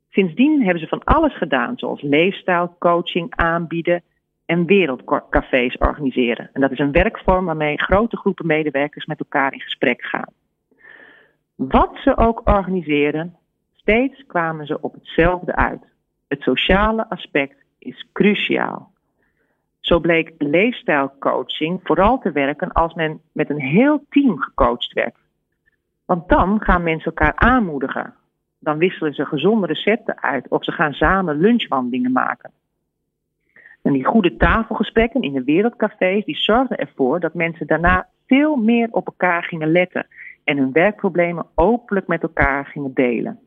Sindsdien 0.08 0.62
hebben 0.62 0.82
ze 0.82 0.88
van 0.88 1.04
alles 1.04 1.36
gedaan, 1.36 1.78
zoals 1.78 2.02
leefstijlcoaching 2.02 3.36
aanbieden 3.36 4.02
en 4.46 4.66
wereldcafés 4.66 5.78
organiseren. 5.78 6.50
En 6.52 6.60
dat 6.60 6.70
is 6.70 6.78
een 6.78 6.92
werkvorm 6.92 7.44
waarmee 7.44 7.82
grote 7.82 8.16
groepen 8.16 8.46
medewerkers 8.46 9.06
met 9.06 9.18
elkaar 9.18 9.52
in 9.52 9.60
gesprek 9.60 10.04
gaan. 10.04 10.38
Wat 11.68 11.96
ze 11.96 12.16
ook 12.16 12.40
organiseren, 12.44 13.36
steeds 13.72 14.26
kwamen 14.26 14.66
ze 14.66 14.80
op 14.80 14.94
hetzelfde 14.94 15.56
uit. 15.56 15.82
Het 16.28 16.40
sociale 16.40 17.08
aspect 17.08 17.56
is 17.78 18.06
cruciaal. 18.12 18.92
Zo 19.80 20.00
bleek 20.00 20.34
leefstijlcoaching 20.38 21.80
vooral 21.82 22.18
te 22.18 22.32
werken 22.32 22.72
als 22.72 22.94
men 22.94 23.20
met 23.32 23.50
een 23.50 23.60
heel 23.60 24.04
team 24.08 24.38
gecoacht 24.38 24.92
werd. 24.92 25.16
Want 26.04 26.28
dan 26.28 26.60
gaan 26.62 26.82
mensen 26.82 27.12
elkaar 27.14 27.36
aanmoedigen. 27.36 28.14
Dan 28.58 28.78
wisselen 28.78 29.14
ze 29.14 29.24
gezonde 29.24 29.66
recepten 29.66 30.22
uit 30.22 30.48
of 30.48 30.64
ze 30.64 30.72
gaan 30.72 30.92
samen 30.92 31.40
lunchwandelingen 31.40 32.12
maken. 32.12 32.50
En 33.82 33.92
die 33.92 34.04
goede 34.04 34.36
tafelgesprekken 34.36 35.22
in 35.22 35.32
de 35.32 35.44
wereldcafés 35.44 36.24
die 36.24 36.36
zorgden 36.36 36.78
ervoor 36.78 37.20
dat 37.20 37.34
mensen 37.34 37.66
daarna 37.66 38.08
veel 38.26 38.56
meer 38.56 38.88
op 38.90 39.06
elkaar 39.06 39.42
gingen 39.42 39.72
letten 39.72 40.06
en 40.50 40.56
hun 40.56 40.72
werkproblemen 40.72 41.46
openlijk 41.54 42.06
met 42.06 42.22
elkaar 42.22 42.66
gingen 42.66 42.94
delen. 42.94 43.38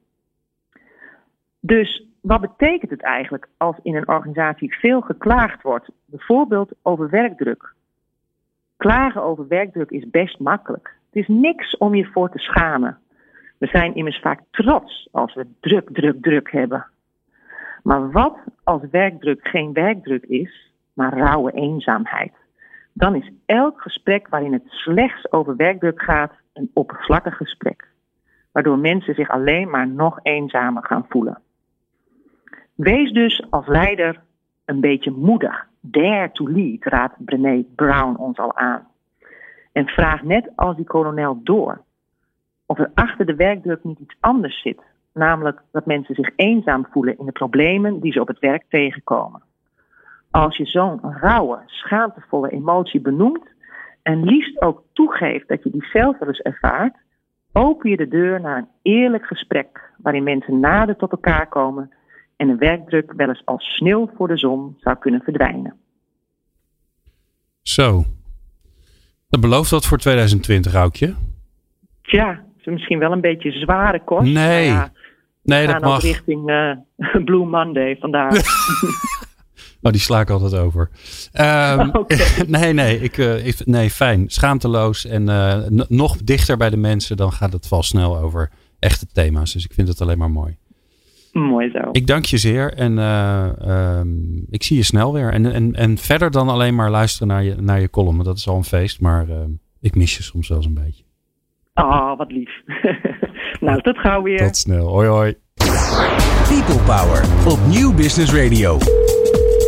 Dus 1.59 2.07
wat 2.21 2.41
betekent 2.41 2.91
het 2.91 3.01
eigenlijk 3.01 3.47
als 3.57 3.75
in 3.81 3.95
een 3.95 4.07
organisatie 4.07 4.77
veel 4.77 5.01
geklaagd 5.01 5.61
wordt, 5.61 5.89
bijvoorbeeld 6.05 6.71
over 6.81 7.09
werkdruk? 7.09 7.73
Klagen 8.77 9.23
over 9.23 9.47
werkdruk 9.47 9.89
is 9.89 10.09
best 10.09 10.39
makkelijk. 10.39 10.95
Het 11.11 11.21
is 11.21 11.27
niks 11.27 11.77
om 11.77 11.95
je 11.95 12.05
voor 12.05 12.29
te 12.29 12.39
schamen. 12.39 12.97
We 13.57 13.67
zijn 13.67 13.95
immers 13.95 14.19
vaak 14.19 14.39
trots 14.51 15.07
als 15.11 15.33
we 15.33 15.47
druk, 15.59 15.89
druk, 15.93 16.21
druk 16.21 16.51
hebben. 16.51 16.85
Maar 17.83 18.11
wat 18.11 18.37
als 18.63 18.81
werkdruk 18.91 19.47
geen 19.47 19.73
werkdruk 19.73 20.23
is, 20.23 20.73
maar 20.93 21.17
rauwe 21.17 21.51
eenzaamheid? 21.51 22.33
Dan 22.93 23.15
is 23.15 23.31
elk 23.45 23.81
gesprek 23.81 24.27
waarin 24.27 24.53
het 24.53 24.63
slechts 24.67 25.31
over 25.31 25.55
werkdruk 25.55 26.01
gaat 26.01 26.41
een 26.53 26.71
oppervlakkig 26.73 27.37
gesprek, 27.37 27.87
waardoor 28.51 28.77
mensen 28.77 29.15
zich 29.15 29.29
alleen 29.29 29.69
maar 29.69 29.87
nog 29.87 30.19
eenzamer 30.21 30.83
gaan 30.83 31.05
voelen. 31.09 31.41
Wees 32.75 33.11
dus 33.11 33.45
als 33.49 33.67
leider 33.67 34.21
een 34.65 34.79
beetje 34.79 35.11
moedig. 35.11 35.67
Dare 35.79 36.31
to 36.31 36.49
lead, 36.49 36.83
raadt 36.83 37.25
Brené 37.25 37.63
Brown 37.75 38.15
ons 38.17 38.37
al 38.37 38.55
aan. 38.55 38.87
En 39.71 39.87
vraag 39.87 40.23
net 40.23 40.49
als 40.55 40.75
die 40.75 40.85
kolonel 40.85 41.39
door 41.43 41.81
of 42.65 42.79
er 42.79 42.91
achter 42.93 43.25
de 43.25 43.35
werkdruk 43.35 43.83
niet 43.83 43.99
iets 43.99 44.15
anders 44.19 44.61
zit, 44.61 44.81
namelijk 45.13 45.61
dat 45.71 45.85
mensen 45.85 46.15
zich 46.15 46.31
eenzaam 46.35 46.87
voelen 46.91 47.17
in 47.17 47.25
de 47.25 47.31
problemen 47.31 47.99
die 47.99 48.11
ze 48.11 48.21
op 48.21 48.27
het 48.27 48.39
werk 48.39 48.63
tegenkomen. 48.69 49.41
Als 50.31 50.57
je 50.57 50.65
zo'n 50.65 50.99
rauwe, 51.01 51.59
schaamtevolle 51.65 52.49
emotie 52.49 53.01
benoemt 53.01 53.52
en 54.03 54.23
liefst 54.23 54.61
ook 54.61 54.83
toegeeft 54.93 55.47
dat 55.47 55.63
je 55.63 55.69
die 55.69 55.85
zelf 55.85 56.19
wel 56.19 56.27
eens 56.27 56.39
ervaart, 56.41 56.95
open 57.53 57.89
je 57.89 57.97
de 57.97 58.07
deur 58.07 58.41
naar 58.41 58.57
een 58.57 58.67
eerlijk 58.81 59.25
gesprek 59.25 59.91
waarin 59.97 60.23
mensen 60.23 60.59
nader 60.59 60.95
tot 60.95 61.11
elkaar 61.11 61.47
komen 61.47 61.91
en 62.35 62.47
de 62.47 62.55
werkdruk 62.55 63.13
wel 63.15 63.27
eens 63.27 63.41
als 63.45 63.75
sneeuw 63.75 64.09
voor 64.15 64.27
de 64.27 64.37
zon 64.37 64.75
zou 64.79 64.97
kunnen 64.97 65.21
verdwijnen. 65.21 65.75
Zo. 67.61 68.03
Dat 69.29 69.41
belooft 69.41 69.69
dat 69.69 69.85
voor 69.85 69.97
2020, 69.97 70.73
Aukje? 70.73 71.15
Tja, 72.01 72.43
is 72.57 72.65
misschien 72.73 72.99
wel 72.99 73.11
een 73.11 73.21
beetje 73.21 73.51
zware 73.51 74.03
kost. 74.03 74.33
Nee, 74.33 74.65
ja, 74.65 74.91
nee 75.43 75.67
dat 75.67 75.81
mag. 75.81 76.01
richting 76.01 76.49
eh, 76.49 76.77
Blue 77.25 77.45
Monday 77.45 77.97
vandaag. 77.99 78.33
Oh, 79.83 79.91
die 79.91 80.01
sla 80.01 80.19
ik 80.19 80.29
altijd 80.29 80.55
over. 80.55 80.89
Ehm, 81.31 81.89
nee, 82.47 82.73
nee, 82.73 82.99
ik, 83.01 83.17
eh, 83.17 83.45
ik- 83.47 83.65
nee, 83.65 83.89
fijn. 83.89 84.25
Schaamteloos 84.29 85.05
en 85.05 85.29
eh, 85.29 85.57
nog 85.87 86.17
dichter 86.17 86.57
bij 86.57 86.69
de 86.69 86.77
mensen. 86.77 87.17
Dan 87.17 87.31
gaat 87.31 87.53
het 87.53 87.69
wel 87.69 87.83
snel 87.83 88.17
over 88.17 88.51
echte 88.79 89.07
thema's. 89.13 89.53
Dus 89.53 89.65
ik 89.65 89.73
vind 89.73 89.87
het 89.87 90.01
alleen 90.01 90.17
maar 90.17 90.31
mooi. 90.31 90.57
Mooi 91.31 91.69
zo. 91.69 91.89
Ik 91.91 92.07
dank 92.07 92.25
je 92.25 92.37
zeer 92.37 92.73
en 92.73 92.97
eh, 92.99 93.49
ehm, 93.61 94.07
ik 94.49 94.63
zie 94.63 94.77
je 94.77 94.83
snel 94.83 95.13
weer. 95.13 95.31
En, 95.31 95.53
en, 95.53 95.75
en 95.75 95.97
verder 95.97 96.31
dan 96.31 96.49
alleen 96.49 96.75
maar 96.75 96.89
luisteren 96.91 97.27
naar 97.27 97.43
je, 97.43 97.55
naar 97.55 97.79
je 97.81 97.89
column. 97.89 98.13
want 98.15 98.25
Dat 98.27 98.37
is 98.37 98.47
al 98.47 98.55
een 98.55 98.63
feest, 98.63 99.01
maar 99.01 99.29
ehm, 99.29 99.49
ik 99.81 99.95
mis 99.95 100.17
je 100.17 100.23
soms 100.23 100.47
wel 100.47 100.57
eens 100.57 100.67
een 100.67 100.73
beetje. 100.73 101.03
Oh, 101.73 102.17
wat 102.17 102.31
lief. 102.31 102.49
nou, 103.61 103.81
tot 103.81 103.97
gauw 103.97 104.21
weer. 104.21 104.37
Tot 104.37 104.57
snel. 104.57 104.87
Hoi 104.87 105.07
hoi. 105.07 105.35
People 106.47 106.83
Power 106.85 107.23
op 107.51 107.59
Nieuw 107.67 107.93
Business 107.93 108.33
Radio. 108.33 108.77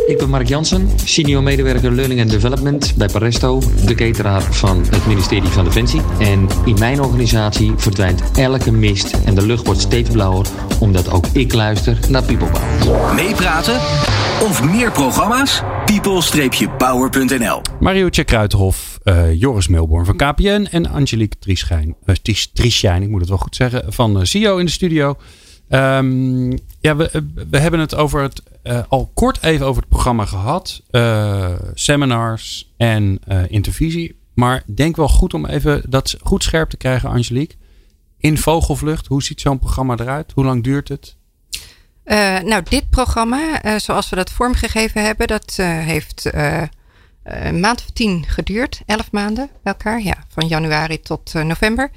Ik 0.06 0.18
ben 0.18 0.30
Mark 0.30 0.48
Jansen, 0.48 0.88
senior 1.04 1.42
medewerker 1.42 1.92
Learning 1.92 2.20
and 2.20 2.30
Development 2.30 2.94
bij 2.96 3.08
Paresto, 3.08 3.62
de 3.86 3.94
cateraar 3.94 4.42
van 4.42 4.84
het 4.90 5.06
ministerie 5.06 5.48
van 5.48 5.64
Defensie. 5.64 6.00
En 6.18 6.48
in 6.64 6.78
mijn 6.78 7.00
organisatie 7.00 7.72
verdwijnt 7.76 8.22
elke 8.38 8.72
mist 8.72 9.10
en 9.24 9.34
de 9.34 9.46
lucht 9.46 9.66
wordt 9.66 9.80
steeds 9.80 10.10
blauwer, 10.10 10.46
omdat 10.80 11.10
ook 11.10 11.26
ik 11.26 11.52
luister 11.52 11.98
naar 12.08 12.22
People 12.22 12.48
Power. 12.48 13.14
Meepraten 13.14 13.74
of 14.42 14.64
meer 14.64 14.90
programma's? 14.92 15.62
people-power.nl 15.84 17.62
Mariotje 17.80 18.24
Kruitenhof, 18.24 18.98
eh, 19.02 19.40
Joris 19.40 19.68
Meelborn 19.68 20.04
van 20.04 20.16
KPN 20.16 20.66
en 20.70 20.90
Angelique 20.90 21.38
Trieschijn, 21.38 21.94
Ties- 22.22 22.50
Trieschijn, 22.52 23.02
ik 23.02 23.08
moet 23.08 23.20
het 23.20 23.28
wel 23.28 23.38
goed 23.38 23.56
zeggen, 23.56 23.92
van 23.92 24.16
eh, 24.20 24.24
CEO 24.24 24.56
in 24.56 24.64
de 24.64 24.70
studio. 24.70 25.16
Ehm, 25.68 26.50
ja, 26.80 26.96
we, 26.96 27.24
we 27.50 27.58
hebben 27.58 27.80
het 27.80 27.94
over 27.94 28.22
het, 28.22 28.42
eh, 28.62 28.80
al 28.88 29.10
kort 29.14 29.42
even 29.42 29.66
over 29.66 29.80
het 29.80 29.90
programma 29.90 30.24
gehad. 30.24 30.82
eh, 30.90 31.54
seminars 31.74 32.72
en 32.76 33.18
eh, 33.26 33.42
intervisie. 33.48 34.18
Maar 34.34 34.62
denk 34.74 34.96
wel 34.96 35.08
goed 35.08 35.34
om 35.34 35.46
even 35.46 35.82
dat 35.88 36.16
goed 36.22 36.42
scherp 36.42 36.70
te 36.70 36.76
krijgen, 36.76 37.08
Angelique. 37.08 37.56
In 38.18 38.38
vogelvlucht, 38.38 39.06
hoe 39.06 39.22
ziet 39.22 39.40
zo'n 39.40 39.58
programma 39.58 39.96
eruit? 39.96 40.32
Hoe 40.34 40.44
lang 40.44 40.64
duurt 40.64 40.88
het? 40.88 41.16
Nou, 42.44 42.62
dit 42.62 42.90
programma, 42.90 43.78
zoals 43.78 44.08
we 44.08 44.16
dat 44.16 44.30
vormgegeven 44.30 45.04
hebben, 45.04 45.26
dat 45.26 45.56
heeft 45.60 46.30
een 47.22 47.60
maand 47.60 47.80
of 47.80 47.90
tien 47.90 48.24
geduurd. 48.28 48.82
Elf 48.86 49.10
maanden 49.12 49.50
elkaar, 49.62 50.02
ja. 50.02 50.24
Van 50.28 50.48
januari 50.48 51.00
tot 51.00 51.34
november. 51.34 51.90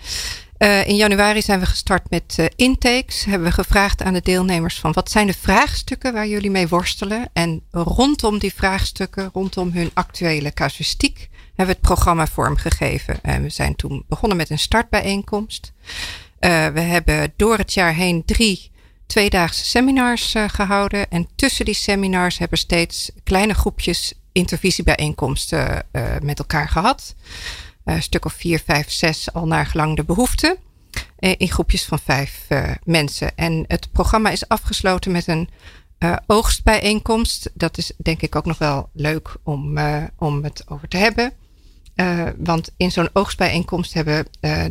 Eh, 0.59 0.87
in 0.87 0.95
januari 0.95 1.41
zijn 1.41 1.59
we 1.59 1.65
gestart 1.65 2.09
met 2.09 2.35
eh, 2.37 2.45
intakes. 2.55 3.25
Hebben 3.25 3.47
we 3.47 3.53
gevraagd 3.53 4.01
aan 4.01 4.13
de 4.13 4.21
deelnemers 4.21 4.79
van 4.79 4.91
wat 4.91 5.11
zijn 5.11 5.27
de 5.27 5.33
vraagstukken 5.33 6.13
waar 6.13 6.27
jullie 6.27 6.51
mee 6.51 6.67
worstelen. 6.67 7.29
En 7.33 7.61
rondom 7.71 8.37
die 8.37 8.53
vraagstukken, 8.53 9.29
rondom 9.33 9.71
hun 9.71 9.91
actuele 9.93 10.53
casuïstiek, 10.53 11.29
hebben 11.45 11.65
we 11.65 11.71
het 11.71 11.81
programma 11.81 12.27
vormgegeven. 12.27 13.21
En 13.21 13.41
we 13.41 13.49
zijn 13.49 13.75
toen 13.75 14.03
begonnen 14.07 14.37
met 14.37 14.49
een 14.49 14.59
startbijeenkomst. 14.59 15.73
Eh, 16.39 16.67
we 16.67 16.79
hebben 16.79 17.33
door 17.35 17.57
het 17.57 17.73
jaar 17.73 17.93
heen 17.93 18.25
drie 18.25 18.71
tweedaagse 19.05 19.65
seminars 19.65 20.33
eh, 20.33 20.43
gehouden. 20.47 21.09
En 21.09 21.27
tussen 21.35 21.65
die 21.65 21.73
seminars 21.73 22.37
hebben 22.37 22.57
steeds 22.57 23.11
kleine 23.23 23.53
groepjes 23.53 24.13
intervisiebijeenkomsten 24.31 25.83
met 26.21 26.39
elkaar 26.39 26.69
gehad. 26.69 27.15
Eh, 27.89 27.95
een 27.95 28.03
stuk 28.03 28.25
of 28.25 28.33
vier, 28.33 28.61
vijf, 28.65 28.91
zes 28.91 29.33
al 29.33 29.47
naar 29.47 29.65
gelang 29.65 29.95
de 29.95 30.03
behoefte. 30.03 30.57
Eh, 31.19 31.33
in 31.37 31.51
groepjes 31.51 31.85
van 31.85 31.99
vijf 31.99 32.45
eh, 32.47 32.71
mensen. 32.83 33.37
En 33.37 33.65
het 33.67 33.91
programma 33.91 34.29
is 34.29 34.47
afgesloten 34.47 35.11
met 35.11 35.27
een 35.27 35.49
oogstbijeenkomst. 36.25 37.49
Dat 37.53 37.77
is 37.77 37.91
denk 37.97 38.21
ik 38.21 38.35
ook 38.35 38.45
nog 38.45 38.57
wel 38.57 38.89
leuk 38.93 39.35
om, 39.43 39.79
om 40.17 40.43
het 40.43 40.63
over 40.67 40.87
te 40.87 40.97
hebben. 40.97 41.33
Want 42.37 42.71
in 42.77 42.91
zo'n 42.91 43.09
oogstbijeenkomst 43.13 43.93
hebben 43.93 44.27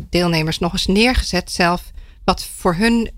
deelnemers 0.09 0.59
nog 0.59 0.71
eens 0.73 0.85
neergezet 0.85 1.51
zelf 1.51 1.91
wat 2.23 2.43
voor 2.43 2.75
hun, 2.75 3.11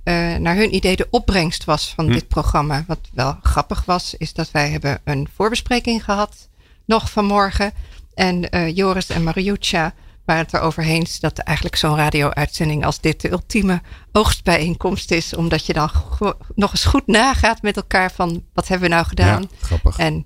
naar 0.43 0.56
hun 0.56 0.76
idee 0.76 0.95
de 0.95 1.08
opbrengst 1.10 1.64
was 1.64 1.93
van 1.95 2.08
dit 2.08 2.28
programma. 2.28 2.84
Wat 2.88 3.10
wel 3.14 3.38
grappig 3.41 3.86
was, 3.86 4.16
is 4.18 4.34
dat 4.34 4.52
wij 4.52 4.70
hebben 4.70 5.02
een 5.04 5.28
voorbespreking 5.34 6.04
gehad, 6.04 6.49
nog 6.86 7.12
vanmorgen. 7.12 7.74
En 8.22 8.49
eh, 8.49 8.76
Joris 8.76 9.09
en 9.09 9.24
Mariuccia 9.24 9.93
waren 10.26 10.43
het 10.43 10.53
erover 10.53 10.84
eens 10.84 11.19
dat 11.19 11.38
eigenlijk 11.38 11.76
zo'n 11.78 11.95
radio-uitzending 11.95 12.86
als 12.86 12.99
dit 13.01 13.22
de 13.22 13.32
ultieme 13.32 13.82
oogstbijeenkomst 14.11 15.11
is. 15.11 15.36
Omdat 15.36 15.65
je 15.65 15.74
dan 15.74 15.89
nog 16.55 16.72
eens 16.72 16.86
goed 16.86 17.07
nagaat 17.07 17.61
met 17.61 17.76
elkaar 17.76 18.11
van 18.11 18.43
wat 18.53 18.67
hebben 18.67 18.89
we 18.89 18.95
nou 18.95 19.07
gedaan. 19.07 19.41
Ja, 19.41 19.47
grappig. 19.61 19.97
En 19.97 20.26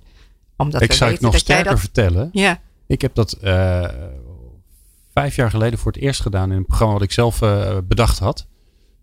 Omdat 0.56 0.82
ik 0.82 0.90
we 0.90 0.94
zou 0.96 1.12
het 1.12 1.20
nog 1.20 1.36
sterker 1.38 1.70
dat- 1.70 1.80
vertellen. 1.80 2.28
Ja, 2.32 2.60
Ik 2.86 3.00
heb 3.00 3.14
dat 3.14 3.32
eh, 3.32 3.88
vijf 5.12 5.36
jaar 5.36 5.50
geleden 5.50 5.78
voor 5.78 5.92
het 5.92 6.00
eerst 6.00 6.20
gedaan 6.20 6.50
in 6.50 6.56
een 6.56 6.66
programma 6.66 6.92
wat 6.94 7.02
ik 7.02 7.12
zelf 7.12 7.42
eh, 7.42 7.76
bedacht 7.84 8.18
had. 8.18 8.46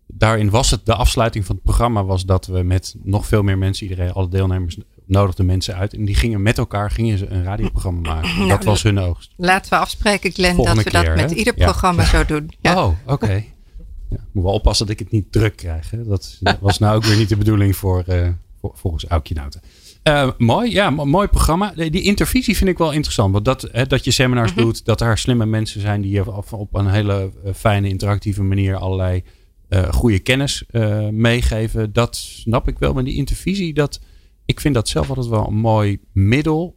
Daarin 0.08 0.50
was 0.50 0.72
het, 0.72 0.86
de 0.86 0.96
afsluiting 0.96 1.46
van 1.46 1.56
het 1.56 1.64
programma 1.64 2.04
was 2.04 2.26
dat 2.26 2.46
we 2.46 2.64
met 2.64 2.96
nog 3.04 3.28
veel 3.28 3.44
meer 3.44 3.58
mensen, 3.58 3.88
iedereen, 3.90 4.12
alle 4.14 4.30
deelnemers 4.30 4.78
nodigden 5.06 5.46
mensen 5.46 5.76
uit. 5.76 5.94
En 5.94 6.06
die 6.06 6.16
gingen 6.16 6.42
met 6.42 6.58
elkaar 6.58 6.92
gingen 6.92 7.18
ze 7.18 7.28
een 7.30 7.44
radioprogramma 7.44 8.02
maken. 8.14 8.36
Nou, 8.38 8.50
dat 8.50 8.64
was 8.64 8.84
hun 8.84 9.00
oogst. 9.00 9.32
laten 9.38 9.70
we 9.70 9.78
afspreken, 9.78 10.32
Glenn, 10.32 10.56
Volgende 10.56 10.84
dat 10.84 10.92
we 10.94 11.00
keer, 11.00 11.10
dat 11.10 11.16
met 11.22 11.30
hè? 11.30 11.36
ieder 11.38 11.54
Ja. 11.58 11.66
programma 11.66 12.06
zo 12.06 12.26
doen. 12.26 12.52
Ja. 12.62 12.86
Oh, 12.86 12.94
oké. 13.06 13.44
Ja, 14.10 14.20
moet 14.32 14.44
wel 14.44 14.54
oppassen 14.54 14.86
dat 14.86 14.96
ik 14.96 15.02
het 15.02 15.12
niet 15.12 15.32
druk 15.32 15.56
krijg. 15.56 15.92
Hè. 15.92 16.04
Dat 16.04 16.40
was 16.60 16.80
nou 16.80 16.96
ook 16.96 17.04
weer 17.04 17.18
niet 17.18 17.30
de 17.30 17.38
bedoeling 17.38 17.76
voor, 17.76 18.04
eh, 18.08 18.28
voor 18.62 18.72
volgens 18.76 19.06
Aukje 19.08 19.34
Nouten. 19.34 19.62
Eh, 20.04 20.30
mooi, 20.38 20.72
ja, 20.72 20.90
mo- 20.90 21.06
mooi 21.06 21.28
programma. 21.28 21.74
Die 21.76 21.92
die 21.92 22.02
intervisie 22.02 22.58
vind 22.58 22.70
ik 22.70 22.78
wel 22.78 22.92
interessant. 22.92 23.34
Want 23.34 23.46
dat, 23.46 23.68
hè, 23.72 23.86
dat 23.88 24.04
je 24.04 24.12
seminars 24.12 24.54
doet, 24.54 24.86
dat 24.86 25.02
er 25.02 25.18
slimme 25.18 25.46
mensen 25.46 25.82
zijn 25.82 26.02
die 26.02 26.12
je 26.12 26.34
op, 26.36 26.54
op 26.54 26.74
een 26.76 26.88
hele 26.90 27.32
eh, 27.46 27.54
fijne, 27.54 27.88
interactieve 27.90 28.44
manier 28.44 28.76
allerlei 28.76 29.24
eh, 29.70 29.94
goede 29.94 30.20
kennis 30.20 30.64
eh, 30.70 31.08
meegeven. 31.08 31.94
Dat 31.94 32.16
snap 32.16 32.68
ik 32.68 32.80
wel. 32.80 32.94
Maar 32.94 33.04
die 33.04 33.16
intervisie, 33.16 33.74
dat, 33.74 34.00
ik 34.46 34.60
vind 34.60 34.74
dat 34.74 34.88
zelf 34.90 35.10
altijd 35.10 35.28
wel 35.28 35.48
een 35.48 35.56
mooi 35.56 36.00
middel. 36.14 36.76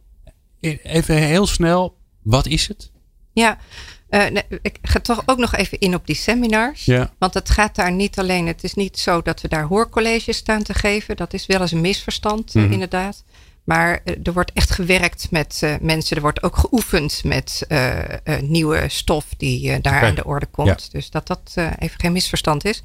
E- 0.59 0.77
Even 0.83 1.15
heel 1.15 1.47
snel, 1.47 1.97
wat 2.23 2.45
is 2.45 2.67
het? 2.67 2.91
Ja, 3.33 3.57
eh, 4.09 4.25
nee, 4.29 4.43
ik 4.61 4.77
ga 4.81 4.99
toch 4.99 5.23
ook 5.25 5.37
nog 5.37 5.55
even 5.55 5.79
in 5.79 5.95
op 5.95 6.05
die 6.07 6.15
seminars. 6.15 6.85
Ja. 6.85 7.13
Want 7.19 7.33
het 7.33 7.49
gaat 7.49 7.75
daar 7.75 7.91
niet 7.91 8.19
alleen, 8.19 8.47
het 8.47 8.63
is 8.63 8.73
niet 8.73 8.99
zo 8.99 9.21
dat 9.21 9.41
we 9.41 9.47
daar 9.47 9.63
hoorcolleges 9.63 10.37
staan 10.37 10.63
te 10.63 10.73
geven. 10.73 11.15
Dat 11.15 11.33
is 11.33 11.45
wel 11.45 11.61
eens 11.61 11.71
een 11.71 11.81
misverstand, 11.81 12.55
eh, 12.55 12.63
Mhm. 12.63 12.71
inderdaad. 12.71 13.23
Maar 13.67 14.01
eh, 14.03 14.15
er 14.23 14.33
wordt 14.33 14.51
echt 14.53 14.71
gewerkt 14.71 15.27
met 15.31 15.59
eh, 15.63 15.73
mensen. 15.81 16.15
Er 16.15 16.21
wordt 16.21 16.43
ook 16.43 16.57
geoefend 16.57 17.21
met 17.23 17.65
eh, 17.67 17.99
nieuwe 18.41 18.83
stof 18.87 19.25
die 19.37 19.81
daar 19.81 20.03
aan 20.03 20.15
de 20.15 20.25
orde 20.25 20.45
komt. 20.45 20.91
Dus 20.91 21.09
dat 21.09 21.27
dat 21.27 21.53
even 21.79 21.99
geen 21.99 22.11
misverstand 22.11 22.65
is. 22.65 22.81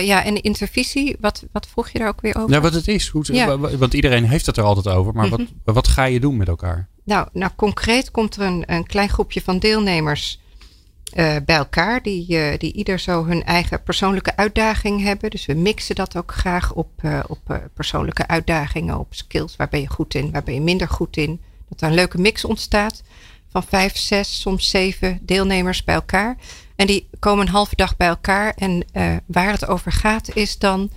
Ja, 0.00 0.24
en 0.24 0.34
de 0.34 0.40
intervisie, 0.40 1.16
wat, 1.20 1.44
wat 1.52 1.66
vroeg 1.66 1.88
je 1.88 1.98
daar 1.98 2.08
ook 2.08 2.20
weer 2.20 2.36
over? 2.36 2.54
Ja, 2.54 2.60
wat 2.60 2.74
het 2.74 2.88
is. 2.88 3.08
Hoe, 3.08 3.34
Ja. 3.34 3.58
Want 3.58 3.94
iedereen 3.94 4.24
heeft 4.24 4.46
het 4.46 4.56
er 4.56 4.64
altijd 4.64 4.94
over. 4.94 5.12
Maar 5.12 5.28
wat, 5.28 5.40
wat 5.64 5.88
ga 5.88 6.04
je 6.04 6.20
doen 6.20 6.36
met 6.36 6.48
elkaar? 6.48 6.88
Nou, 7.04 7.28
nou 7.32 7.52
concreet 7.56 8.10
komt 8.10 8.36
er 8.36 8.42
een, 8.42 8.62
een 8.66 8.86
klein 8.86 9.08
groepje 9.08 9.42
van 9.42 9.58
deelnemers 9.58 10.41
eh, 11.12 11.36
bij 11.44 11.56
elkaar. 11.56 12.02
Die, 12.02 12.38
eh, 12.38 12.58
die 12.58 12.72
ieder 12.72 13.00
zo 13.00 13.24
hun 13.24 13.44
eigen 13.44 13.82
persoonlijke 13.82 14.36
uitdaging 14.36 15.02
hebben. 15.02 15.30
Dus 15.30 15.46
we 15.46 15.54
mixen 15.54 15.94
dat 15.94 16.16
ook 16.16 16.32
graag 16.32 16.72
op, 16.72 16.90
eh, 16.96 17.20
op 17.26 17.60
persoonlijke 17.74 18.26
uitdagingen. 18.26 18.98
Op 18.98 19.14
skills. 19.14 19.56
Waar 19.56 19.68
ben 19.68 19.80
je 19.80 19.88
goed 19.88 20.14
in? 20.14 20.30
Waar 20.30 20.42
ben 20.42 20.54
je 20.54 20.60
minder 20.60 20.88
goed 20.88 21.16
in? 21.16 21.40
Dat 21.68 21.80
er 21.80 21.88
een 21.88 21.94
leuke 21.94 22.18
mix 22.18 22.44
ontstaat. 22.44 23.02
Van 23.50 23.62
vijf, 23.62 23.96
zes, 23.96 24.40
soms 24.40 24.70
zeven 24.70 25.18
deelnemers 25.22 25.84
bij 25.84 25.94
elkaar. 25.94 26.36
En 26.76 26.86
die 26.86 27.08
komen 27.18 27.46
een 27.46 27.52
halve 27.52 27.76
dag 27.76 27.96
bij 27.96 28.08
elkaar. 28.08 28.54
En 28.54 28.84
waar 29.26 29.52
het 29.52 29.66
over 29.66 29.92
gaat 29.92 30.36
is 30.36 30.58
dan 30.58 30.90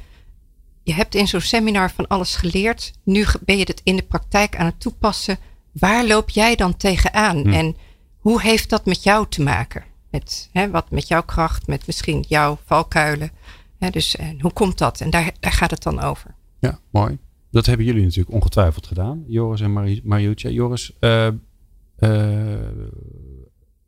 je 0.83 0.93
hebt 0.93 1.15
in 1.15 1.27
zo'n 1.27 1.41
seminar 1.41 1.91
van 1.91 2.07
alles 2.07 2.35
geleerd. 2.35 2.91
Nu 3.03 3.25
ben 3.41 3.57
je 3.57 3.63
het 3.63 3.81
in 3.83 3.95
de 3.95 4.03
praktijk 4.03 4.55
aan 4.55 4.65
het 4.65 4.79
toepassen. 4.79 5.37
Waar 5.71 6.05
loop 6.05 6.29
jij 6.29 6.55
dan 6.55 6.77
tegenaan? 6.77 7.37
Hm. 7.37 7.53
En 7.53 7.75
hoe 8.19 8.41
heeft 8.41 8.69
dat 8.69 8.85
met 8.85 9.03
jou 9.03 9.25
te 9.29 9.41
maken? 9.41 9.83
Met 10.15 10.49
hè, 10.51 10.69
wat 10.69 10.91
met 10.91 11.07
jouw 11.07 11.23
kracht, 11.23 11.67
met 11.67 11.87
misschien 11.87 12.25
jouw 12.27 12.57
valkuilen. 12.65 13.31
Hè, 13.77 13.89
dus 13.89 14.15
en 14.15 14.41
hoe 14.41 14.53
komt 14.53 14.77
dat? 14.77 15.01
En 15.01 15.09
daar, 15.09 15.31
daar 15.39 15.51
gaat 15.51 15.71
het 15.71 15.83
dan 15.83 16.01
over. 16.01 16.35
Ja, 16.59 16.79
mooi. 16.89 17.17
Dat 17.51 17.65
hebben 17.65 17.85
jullie 17.85 18.03
natuurlijk 18.03 18.35
ongetwijfeld 18.35 18.87
gedaan. 18.87 19.23
Joris 19.27 19.61
en 19.61 19.71
Mari-. 20.03 20.33
Joris, 20.35 20.91
eh, 20.99 21.27
eh, 21.27 21.33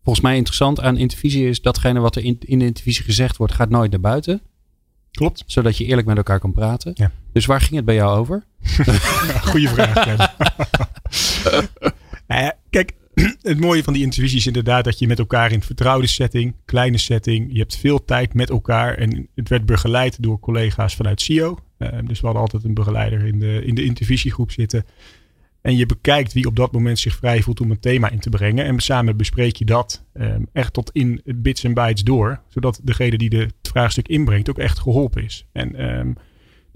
volgens 0.03 0.25
mij 0.25 0.35
interessant 0.35 0.79
aan 0.79 0.97
intervisie 0.97 1.47
is 1.47 1.61
datgene 1.61 1.99
wat 1.99 2.15
er 2.15 2.23
in, 2.23 2.37
in 2.39 2.59
de 2.59 2.65
intervisie 2.65 3.03
gezegd 3.03 3.37
wordt, 3.37 3.53
gaat 3.53 3.69
nooit 3.69 3.91
naar 3.91 3.99
buiten. 3.99 4.41
Klopt. 5.11 5.43
Zodat 5.45 5.77
je 5.77 5.85
eerlijk 5.85 6.07
met 6.07 6.17
elkaar 6.17 6.39
kan 6.39 6.51
praten. 6.51 6.91
Ja. 6.95 7.11
Dus 7.31 7.45
waar 7.45 7.61
ging 7.61 7.75
het 7.75 7.85
bij 7.85 7.95
jou 7.95 8.19
over? 8.19 8.43
Goeie 9.49 9.69
vraag. 9.69 10.35
Nou 12.27 12.41
ja, 12.41 12.55
kijk, 12.69 12.93
het 13.41 13.59
mooie 13.59 13.83
van 13.83 13.93
die 13.93 14.03
intervisie 14.03 14.37
is 14.37 14.47
inderdaad 14.47 14.83
dat 14.83 14.99
je 14.99 15.07
met 15.07 15.19
elkaar 15.19 15.51
in 15.51 15.61
vertrouwde 15.61 16.07
setting, 16.07 16.55
kleine 16.65 16.97
setting, 16.97 17.49
je 17.51 17.59
hebt 17.59 17.77
veel 17.77 18.05
tijd 18.05 18.33
met 18.33 18.49
elkaar 18.49 18.97
en 18.97 19.27
het 19.35 19.49
werd 19.49 19.65
begeleid 19.65 20.23
door 20.23 20.39
collega's 20.39 20.95
vanuit 20.95 21.21
CIO. 21.21 21.57
Eh, 21.77 21.89
dus 22.03 22.19
we 22.19 22.25
hadden 22.25 22.43
altijd 22.43 22.63
een 22.63 22.73
begeleider 22.73 23.25
in 23.25 23.39
de, 23.39 23.65
in 23.65 23.75
de 23.75 23.83
intervisiegroep 23.83 24.51
zitten. 24.51 24.85
En 25.61 25.77
je 25.77 25.85
bekijkt 25.85 26.33
wie 26.33 26.45
op 26.45 26.55
dat 26.55 26.71
moment 26.71 26.99
zich 26.99 27.15
vrij 27.15 27.41
voelt 27.41 27.61
om 27.61 27.71
een 27.71 27.79
thema 27.79 28.09
in 28.09 28.19
te 28.19 28.29
brengen. 28.29 28.65
En 28.65 28.79
samen 28.79 29.17
bespreek 29.17 29.55
je 29.55 29.65
dat 29.65 30.03
ehm, 30.13 30.41
echt 30.53 30.73
tot 30.73 30.89
in 30.93 31.21
bits 31.25 31.63
en 31.63 31.73
bytes 31.73 32.03
door. 32.03 32.41
Zodat 32.47 32.79
degene 32.83 33.17
die 33.17 33.37
het 33.37 33.53
vraagstuk 33.61 34.07
inbrengt 34.07 34.49
ook 34.49 34.57
echt 34.57 34.79
geholpen 34.79 35.23
is. 35.23 35.45
En 35.51 35.75
ehm, 35.75 36.11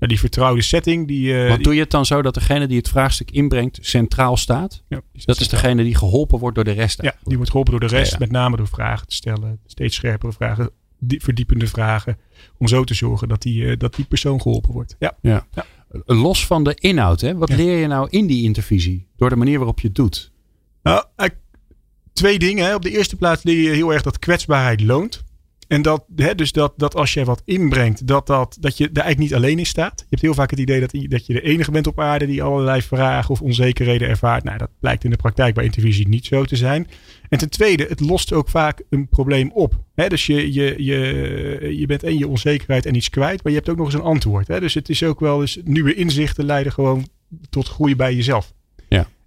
nou, 0.02 0.14
die 0.14 0.20
vertrouwde 0.20 0.62
setting, 0.62 1.08
die... 1.08 1.44
eh, 1.44 1.54
die- 1.56 1.64
doe 1.64 1.74
je 1.74 1.80
het 1.80 1.92
dan 1.92 2.06
zo 2.06 2.22
dat 2.22 2.34
degene 2.34 2.68
die 2.68 2.78
het 2.78 2.90
vraagstuk 2.90 3.32
inbrengt 3.32 3.78
centraal 3.82 4.38
staat? 4.38 4.84
ja, 4.88 5.02
die 5.12 5.22
Dat 5.26 5.40
is 5.40 5.48
degene 5.48 5.84
die 5.84 5.96
geholpen 5.96 6.40
wordt 6.40 6.56
door 6.56 6.64
de 6.66 6.72
rest. 6.72 7.02
Ja, 7.02 7.16
die 7.24 7.36
wordt 7.36 7.50
geholpen 7.52 7.80
door 7.80 7.90
de 7.90 7.96
rest, 7.96 8.12
Ja, 8.12 8.18
ja. 8.20 8.26
met 8.26 8.32
name 8.34 8.58
door 8.58 8.68
vragen 8.68 9.08
te 9.08 9.16
stellen, 9.16 9.60
steeds 9.66 9.96
scherpere 9.96 10.32
vragen, 10.34 10.70
die, 11.00 11.22
verdiepende 11.22 11.68
vragen, 11.68 12.18
om 12.58 12.68
zo 12.68 12.84
te 12.84 12.94
zorgen 12.94 13.28
dat 13.28 13.42
die, 13.42 13.66
eh, 13.68 13.78
dat 13.78 13.96
die 13.96 14.06
persoon 14.06 14.42
geholpen 14.42 14.72
wordt. 14.74 14.96
Ja, 15.00 15.18
Ja. 15.22 15.46
Los 16.06 16.46
van 16.46 16.64
de 16.64 16.76
inhoud, 16.80 17.22
hè? 17.22 17.36
wat 17.36 17.50
Ja. 17.50 17.56
leer 17.56 17.78
je 17.78 17.88
nou 17.88 18.08
in 18.10 18.28
die 18.28 18.44
intervisie? 18.44 19.08
Door 19.18 19.30
de 19.30 19.36
manier 19.36 19.58
waarop 19.58 19.80
je 19.80 19.88
het 19.88 19.96
doet. 19.96 20.32
nou, 20.84 21.04
twee 22.14 22.40
dingen. 22.40 22.66
Hè. 22.66 22.76
Op 22.76 22.82
de 22.82 22.90
eerste 22.98 23.16
plaats 23.16 23.44
leer 23.44 23.62
je 23.62 23.70
heel 23.70 23.94
erg 23.94 24.02
dat 24.02 24.20
kwetsbaarheid 24.20 24.82
loont. 24.82 25.24
En 25.72 25.82
dat, 25.82 26.06
hè, 26.16 26.36
dus 26.36 26.52
dat, 26.52 26.74
dat 26.78 26.96
als 26.96 27.14
je 27.14 27.26
wat 27.26 27.42
inbrengt, 27.46 28.08
dat, 28.08 28.28
dat, 28.28 28.58
dat 28.60 28.78
je 28.78 28.92
daar 28.92 29.04
eigenlijk 29.04 29.32
niet 29.32 29.44
alleen 29.44 29.60
in 29.60 29.66
staat. 29.66 30.00
Je 30.00 30.06
hebt 30.10 30.22
heel 30.22 30.34
vaak 30.34 30.50
het 30.50 30.60
idee 30.60 30.80
dat, 30.80 30.92
dat 30.92 31.26
je 31.26 31.34
de 31.34 31.42
enige 31.42 31.72
bent 31.72 31.88
op 31.88 32.00
aarde 32.00 32.26
die 32.26 32.44
allerlei 32.44 32.82
vragen 32.82 33.30
of 33.30 33.42
onzekerheden 33.42 34.08
ervaart. 34.08 34.44
Nou, 34.44 34.58
dat 34.58 34.70
blijkt 34.80 35.04
in 35.04 35.10
de 35.10 35.16
praktijk 35.16 35.56
bij 35.56 35.64
intervisie 35.64 36.08
niet 36.08 36.26
zo 36.26 36.44
te 36.44 36.56
zijn. 36.56 36.88
En 37.30 37.38
ten 37.38 37.50
tweede, 37.50 37.86
het 37.90 38.00
lost 38.00 38.34
ook 38.34 38.50
vaak 38.50 38.84
een 38.90 39.08
probleem 39.08 39.52
op. 39.52 39.84
Hè, 39.96 40.08
dus 40.08 40.26
je, 40.26 40.54
je, 40.54 40.76
je, 40.78 41.78
je 41.80 41.86
bent 41.86 42.04
en 42.04 42.18
je 42.18 42.28
onzekerheid 42.28 42.86
en 42.86 42.96
iets 42.96 43.10
kwijt, 43.10 43.44
maar 43.44 43.52
je 43.52 43.58
hebt 43.58 43.70
ook 43.70 43.78
nog 43.78 43.86
eens 43.86 43.96
een 43.96 44.02
antwoord. 44.02 44.48
Hè. 44.48 44.60
Dus 44.60 44.74
het 44.74 44.90
is 44.90 45.04
ook 45.04 45.20
wel 45.20 45.42
eens 45.42 45.60
nieuwe 45.64 45.94
inzichten 45.94 46.46
leiden 46.46 46.74
gewoon 46.74 47.08
tot 47.50 47.68
groei 47.68 47.96
bij 47.96 48.16
jezelf. 48.16 48.54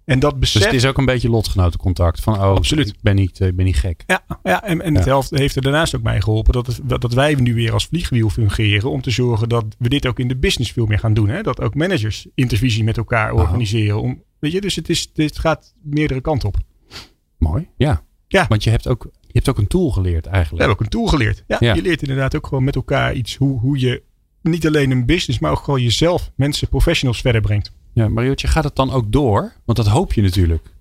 En 0.05 0.19
dat 0.19 0.39
besef. 0.39 0.61
Dus 0.61 0.71
het 0.71 0.73
is 0.73 0.85
ook 0.85 0.97
een 0.97 1.05
beetje 1.05 1.29
lotgenotencontact. 1.29 2.21
Van, 2.21 2.33
oh, 2.33 2.41
Absoluut. 2.41 2.87
ik 2.87 2.95
ben 3.01 3.15
niet, 3.15 3.39
eh, 3.39 3.47
ik 3.47 3.55
ben 3.55 3.65
niet 3.65 3.77
gek. 3.77 4.03
Ja, 4.07 4.23
ja 4.43 4.63
en, 4.63 4.81
en 4.81 4.95
het 4.95 5.05
helft 5.05 5.29
heeft 5.29 5.55
er 5.55 5.61
daarnaast 5.61 5.95
ook 5.95 6.01
bij 6.01 6.21
geholpen 6.21 6.53
dat, 6.53 6.67
het, 6.67 7.01
dat 7.01 7.13
wij 7.13 7.35
nu 7.35 7.53
weer 7.53 7.73
als 7.73 7.85
vliegwiel 7.85 8.29
fungeren 8.29 8.91
om 8.91 9.01
te 9.01 9.11
zorgen 9.11 9.49
dat 9.49 9.65
we 9.77 9.89
dit 9.89 10.07
ook 10.07 10.19
in 10.19 10.27
de 10.27 10.37
business 10.37 10.71
veel 10.71 10.85
meer 10.85 10.99
gaan 10.99 11.13
doen. 11.13 11.29
Hè? 11.29 11.41
Dat 11.41 11.61
ook 11.61 11.75
managers 11.75 12.27
intervisie 12.35 12.83
met 12.83 12.97
elkaar 12.97 13.33
organiseren. 13.33 14.01
Om, 14.01 14.23
weet 14.39 14.51
je, 14.51 14.61
dus 14.61 14.75
het, 14.75 14.89
is, 14.89 15.13
dit 15.13 15.39
gaat 15.39 15.73
meerdere 15.81 16.21
kanten 16.21 16.47
op. 16.47 16.57
Mooi. 17.37 17.67
Ja. 17.77 18.03
Ja. 18.27 18.45
Want 18.49 18.63
je 18.63 18.69
hebt 18.69 18.87
ook, 18.87 19.03
je 19.21 19.31
hebt 19.31 19.49
ook 19.49 19.57
een 19.57 19.67
tool 19.67 19.91
geleerd 19.91 20.25
We 20.25 20.31
eigenlijk. 20.31 20.63
hebben 20.65 20.79
ook 20.79 20.93
een 20.93 20.99
tool 20.99 21.07
geleerd. 21.07 21.43
Ja, 21.47 21.57
Ja. 21.59 21.73
Je 21.73 21.81
leert 21.81 22.01
inderdaad 22.01 22.35
ook 22.35 22.47
gewoon 22.47 22.63
met 22.63 22.75
elkaar 22.75 23.13
iets 23.13 23.35
hoe, 23.35 23.59
hoe 23.59 23.79
je 23.79 24.03
niet 24.41 24.67
alleen 24.67 24.91
een 24.91 25.05
business, 25.05 25.39
maar 25.39 25.51
ook 25.51 25.63
gewoon 25.63 25.81
jezelf, 25.81 26.31
mensen, 26.35 26.67
professionals 26.67 27.21
verder 27.21 27.41
brengt. 27.41 27.71
Ja, 27.95 28.07
Mariotje, 28.09 28.47
gaat 28.47 28.63
het 28.63 28.75
dan 28.75 28.91
ook 28.91 29.11
door? 29.11 29.53
Want 29.65 29.77
dat 29.77 29.87
hoop 29.87 30.13
je 30.13 30.21
natuurlijk. 30.21 30.73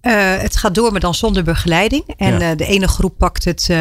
Eh, 0.00 0.36
het 0.36 0.56
gaat 0.56 0.74
door, 0.74 0.90
maar 0.90 1.00
dan 1.00 1.14
zonder 1.14 1.42
begeleiding. 1.44 2.04
En 2.16 2.38
Ja. 2.38 2.50
eh, 2.50 2.56
de 2.56 2.66
ene 2.66 2.88
groep 2.88 3.14
pakt 3.18 3.44
het 3.44 3.66
eh, 3.70 3.76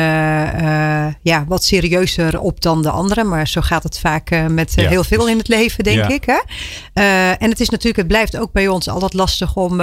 ja, 1.21 1.45
wat 1.47 1.63
serieuzer 1.63 2.39
op 2.39 2.61
dan 2.61 2.81
de 2.81 2.89
andere. 2.89 3.23
Maar 3.23 3.47
zo 3.47 3.61
gaat 3.61 3.83
het 3.83 3.99
vaak 3.99 4.47
met 4.49 4.73
Ja, 4.75 4.89
heel 4.89 5.03
veel 5.03 5.19
dus- 5.19 5.29
in 5.29 5.37
het 5.37 5.47
leven, 5.47 5.83
denk 5.83 5.97
ja. 5.97 6.09
ik. 6.09 6.23
Hè? 6.25 6.39
En 7.31 7.49
het 7.49 7.59
is 7.59 7.69
natuurlijk, 7.69 7.97
het 7.97 8.07
blijft 8.07 8.37
ook 8.37 8.51
bij 8.51 8.67
ons 8.67 8.87
altijd 8.89 9.13
lastig 9.13 9.55
om 9.55 9.81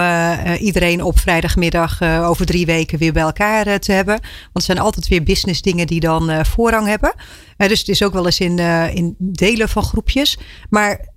iedereen 0.58 1.02
op 1.02 1.18
vrijdagmiddag 1.18 2.02
over 2.02 2.46
drie 2.46 2.66
weken 2.66 2.98
weer 2.98 3.12
bij 3.12 3.22
elkaar 3.22 3.78
te 3.78 3.92
hebben. 3.92 4.14
Want 4.20 4.52
het 4.52 4.64
zijn 4.64 4.78
altijd 4.78 5.08
weer 5.08 5.22
business 5.22 5.62
dingen 5.62 5.86
die 5.86 6.00
dan 6.00 6.46
voorrang 6.46 6.86
hebben. 6.86 7.14
Dus 7.56 7.78
het 7.78 7.88
is 7.88 8.02
ook 8.02 8.12
wel 8.12 8.24
eens 8.24 8.40
in, 8.40 8.58
in 8.94 9.14
delen 9.18 9.68
van 9.68 9.82
groepjes. 9.82 10.38
Maar 10.70 11.16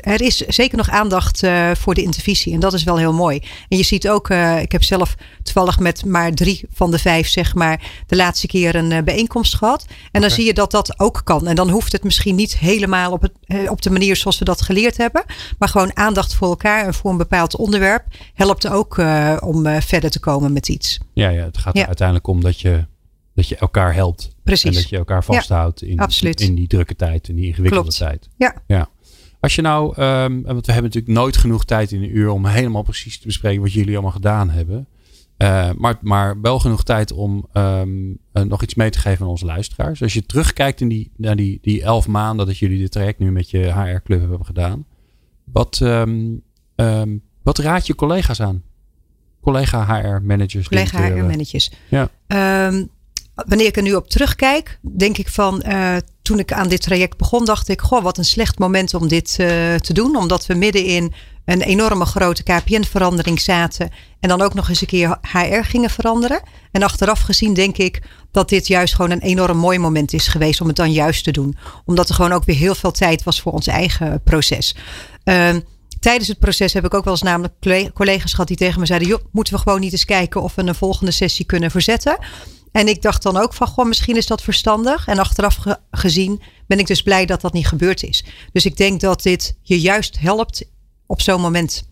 er 0.00 0.20
is 0.20 0.36
zeker 0.36 0.76
nog 0.76 0.90
aandacht 0.90 1.42
eh, 1.42 1.70
voor 1.74 1.94
de 1.94 2.02
intervisie. 2.02 2.52
En 2.54 2.60
dat 2.60 2.72
is 2.72 2.84
wel 2.84 2.96
heel 2.96 3.12
mooi. 3.12 3.42
En 3.68 3.76
je 3.76 3.82
ziet 3.84 4.08
ook, 4.08 4.28
eh, 4.28 4.60
ik 4.60 4.72
heb 4.72 4.82
zelf 4.82 5.14
toevallig 5.42 5.78
met 5.78 6.04
maar 6.04 6.32
drie 6.34 6.64
van 6.72 6.90
de 6.90 6.98
vijf, 6.98 7.28
zeg 7.28 7.54
maar, 7.54 7.90
de 8.06 8.16
laatste 8.16 8.46
keer 8.46 8.74
een 8.74 8.92
eh, 8.92 9.02
bijeenkomst 9.02 9.54
gehad. 9.54 9.86
En 10.12 10.20
dan 10.20 10.30
zie 10.30 10.44
je 10.44 10.54
dat 10.54 10.70
dat 10.70 10.98
ook 11.00 11.20
kan. 11.24 11.46
En 11.46 11.54
dan 11.54 11.70
hoeft 11.70 11.92
het 11.92 12.04
misschien 12.04 12.34
niet 12.34 12.58
helemaal 12.58 13.12
op, 13.12 13.22
het, 13.22 13.68
op 13.68 13.82
de 13.82 13.90
manier 13.90 14.16
zoals 14.16 14.38
we 14.38 14.44
dat 14.44 14.62
geleerd 14.62 14.96
hebben. 14.96 15.24
Maar 15.58 15.68
gewoon 15.68 15.96
aandacht 15.96 16.34
voor 16.34 16.48
elkaar 16.48 16.86
en 16.86 16.94
voor 16.94 17.10
een 17.10 17.16
bepaald 17.16 17.56
onderwerp 17.56 18.04
helpt 18.34 18.68
ook 18.68 18.98
om 19.40 19.80
verder 19.82 20.10
te 20.10 20.20
komen 20.20 20.52
met 20.52 20.68
iets. 20.68 20.98
Ja, 21.12 21.28
ja 21.28 21.44
het 21.44 21.58
gaat 21.58 21.74
er 21.74 21.80
Ja. 21.80 21.86
uiteindelijk 21.86 22.26
om 22.26 22.40
dat 22.40 22.60
je, 22.60 22.86
dat 23.34 23.48
je 23.48 23.56
elkaar 23.56 23.94
helpt. 23.94 24.30
Precies. 24.44 24.64
En 24.64 24.72
dat 24.82 24.88
je 24.88 24.96
elkaar 24.96 25.24
vasthoudt 25.24 25.82
in, 25.82 26.08
in 26.34 26.54
die 26.54 26.66
drukke 26.66 26.96
tijd, 26.96 27.28
in 27.28 27.34
die 27.34 27.46
ingewikkelde 27.46 27.94
Klopt. 27.96 27.98
tijd. 27.98 28.28
Ja. 28.36 28.54
ja. 28.66 28.88
Als 29.40 29.54
je 29.54 29.62
nou, 29.62 30.02
um, 30.02 30.42
want 30.42 30.66
we 30.66 30.72
hebben 30.72 30.90
natuurlijk 30.92 31.18
nooit 31.18 31.36
genoeg 31.36 31.64
tijd 31.64 31.92
in 31.92 32.02
een 32.02 32.16
uur 32.16 32.28
om 32.28 32.46
helemaal 32.46 32.82
precies 32.82 33.18
te 33.20 33.26
bespreken 33.26 33.62
wat 33.62 33.72
jullie 33.72 33.92
allemaal 33.92 34.12
gedaan 34.12 34.50
hebben. 34.50 34.86
Uh, 35.38 35.70
maar, 35.76 35.98
maar 36.00 36.40
wel 36.40 36.58
genoeg 36.58 36.84
tijd 36.84 37.12
om 37.12 37.46
um, 37.52 38.18
uh, 38.32 38.42
nog 38.42 38.62
iets 38.62 38.74
mee 38.74 38.90
te 38.90 38.98
geven 38.98 39.24
aan 39.24 39.30
onze 39.30 39.44
luisteraars. 39.44 40.02
Als 40.02 40.12
je 40.12 40.26
terugkijkt 40.26 40.80
in 40.80 40.88
die, 40.88 41.10
naar 41.16 41.36
die, 41.36 41.58
die 41.62 41.82
elf 41.82 42.06
maanden 42.06 42.46
dat 42.46 42.58
jullie 42.58 42.78
dit 42.78 42.92
traject 42.92 43.18
nu 43.18 43.32
met 43.32 43.50
je 43.50 43.58
HR-club 43.58 44.20
hebben 44.20 44.44
gedaan. 44.44 44.84
Wat, 45.44 45.80
um, 45.82 46.42
wat 47.42 47.58
raad 47.58 47.86
je 47.86 47.94
collega's 47.94 48.40
aan? 48.40 48.62
Collega 49.40 49.84
HR-managers. 49.84 50.68
Collega 50.68 51.04
HR-managers. 51.04 51.70
Ja. 51.88 52.10
wanneer 53.34 53.66
ik 53.66 53.76
er 53.76 53.82
nu 53.82 53.94
op 53.94 54.08
terugkijk, 54.08 54.78
denk 54.96 55.18
ik 55.18 55.28
van 55.28 55.62
toen 56.30 56.38
ik 56.38 56.52
aan 56.52 56.68
dit 56.68 56.82
traject 56.82 57.16
begon, 57.16 57.44
dacht 57.44 57.68
ik, 57.68 57.80
goh, 57.80 58.02
wat 58.02 58.18
een 58.18 58.24
slecht 58.24 58.58
moment 58.58 58.94
om 58.94 59.08
dit 59.08 59.36
uh, 59.40 59.46
te 59.74 59.92
doen. 59.92 60.16
Omdat 60.16 60.46
we 60.46 60.54
midden 60.54 60.84
in 60.84 61.12
een 61.44 61.62
enorme 61.62 62.04
grote 62.04 62.42
KPN-verandering 62.42 63.40
zaten. 63.40 63.90
En 64.20 64.28
dan 64.28 64.40
ook 64.40 64.54
nog 64.54 64.68
eens 64.68 64.80
een 64.80 64.86
keer 64.86 65.18
HR 65.32 65.62
gingen 65.62 65.90
veranderen. 65.90 66.42
En 66.72 66.82
achteraf 66.82 67.20
gezien 67.20 67.54
denk 67.54 67.76
ik 67.76 68.02
dat 68.30 68.48
dit 68.48 68.66
juist 68.66 68.94
gewoon 68.94 69.10
een 69.10 69.20
enorm 69.20 69.56
mooi 69.56 69.78
moment 69.78 70.12
is 70.12 70.28
geweest 70.28 70.60
om 70.60 70.66
het 70.66 70.76
dan 70.76 70.92
juist 70.92 71.24
te 71.24 71.30
doen. 71.30 71.56
Omdat 71.84 72.08
er 72.08 72.14
gewoon 72.14 72.32
ook 72.32 72.44
weer 72.44 72.56
heel 72.56 72.74
veel 72.74 72.92
tijd 72.92 73.22
was 73.22 73.40
voor 73.40 73.52
ons 73.52 73.66
eigen 73.66 74.22
proces. 74.22 74.74
Uh, 75.24 75.56
tijdens 76.00 76.28
het 76.28 76.38
proces 76.38 76.72
heb 76.72 76.84
ik 76.84 76.94
ook 76.94 77.04
wel 77.04 77.12
eens 77.12 77.22
namelijk 77.22 77.54
collega's 77.94 78.30
gehad 78.30 78.48
die 78.48 78.56
tegen 78.56 78.80
me 78.80 78.86
zeiden: 78.86 79.08
joh, 79.08 79.20
moeten 79.32 79.54
we 79.54 79.60
gewoon 79.60 79.80
niet 79.80 79.92
eens 79.92 80.04
kijken 80.04 80.42
of 80.42 80.54
we 80.54 80.62
een 80.62 80.74
volgende 80.74 81.12
sessie 81.12 81.44
kunnen 81.44 81.70
verzetten. 81.70 82.18
En 82.72 82.88
ik 82.88 83.02
dacht 83.02 83.22
dan 83.22 83.36
ook 83.36 83.54
van, 83.54 83.66
goh, 83.66 83.86
misschien 83.86 84.16
is 84.16 84.26
dat 84.26 84.42
verstandig. 84.42 85.06
En 85.06 85.18
achteraf 85.18 85.58
gezien 85.90 86.40
ben 86.66 86.78
ik 86.78 86.86
dus 86.86 87.02
blij 87.02 87.26
dat 87.26 87.40
dat 87.40 87.52
niet 87.52 87.66
gebeurd 87.66 88.02
is. 88.02 88.24
Dus 88.52 88.66
ik 88.66 88.76
denk 88.76 89.00
dat 89.00 89.22
dit 89.22 89.56
je 89.62 89.80
juist 89.80 90.18
helpt 90.18 90.64
op 91.06 91.20
zo'n 91.20 91.40
moment. 91.40 91.88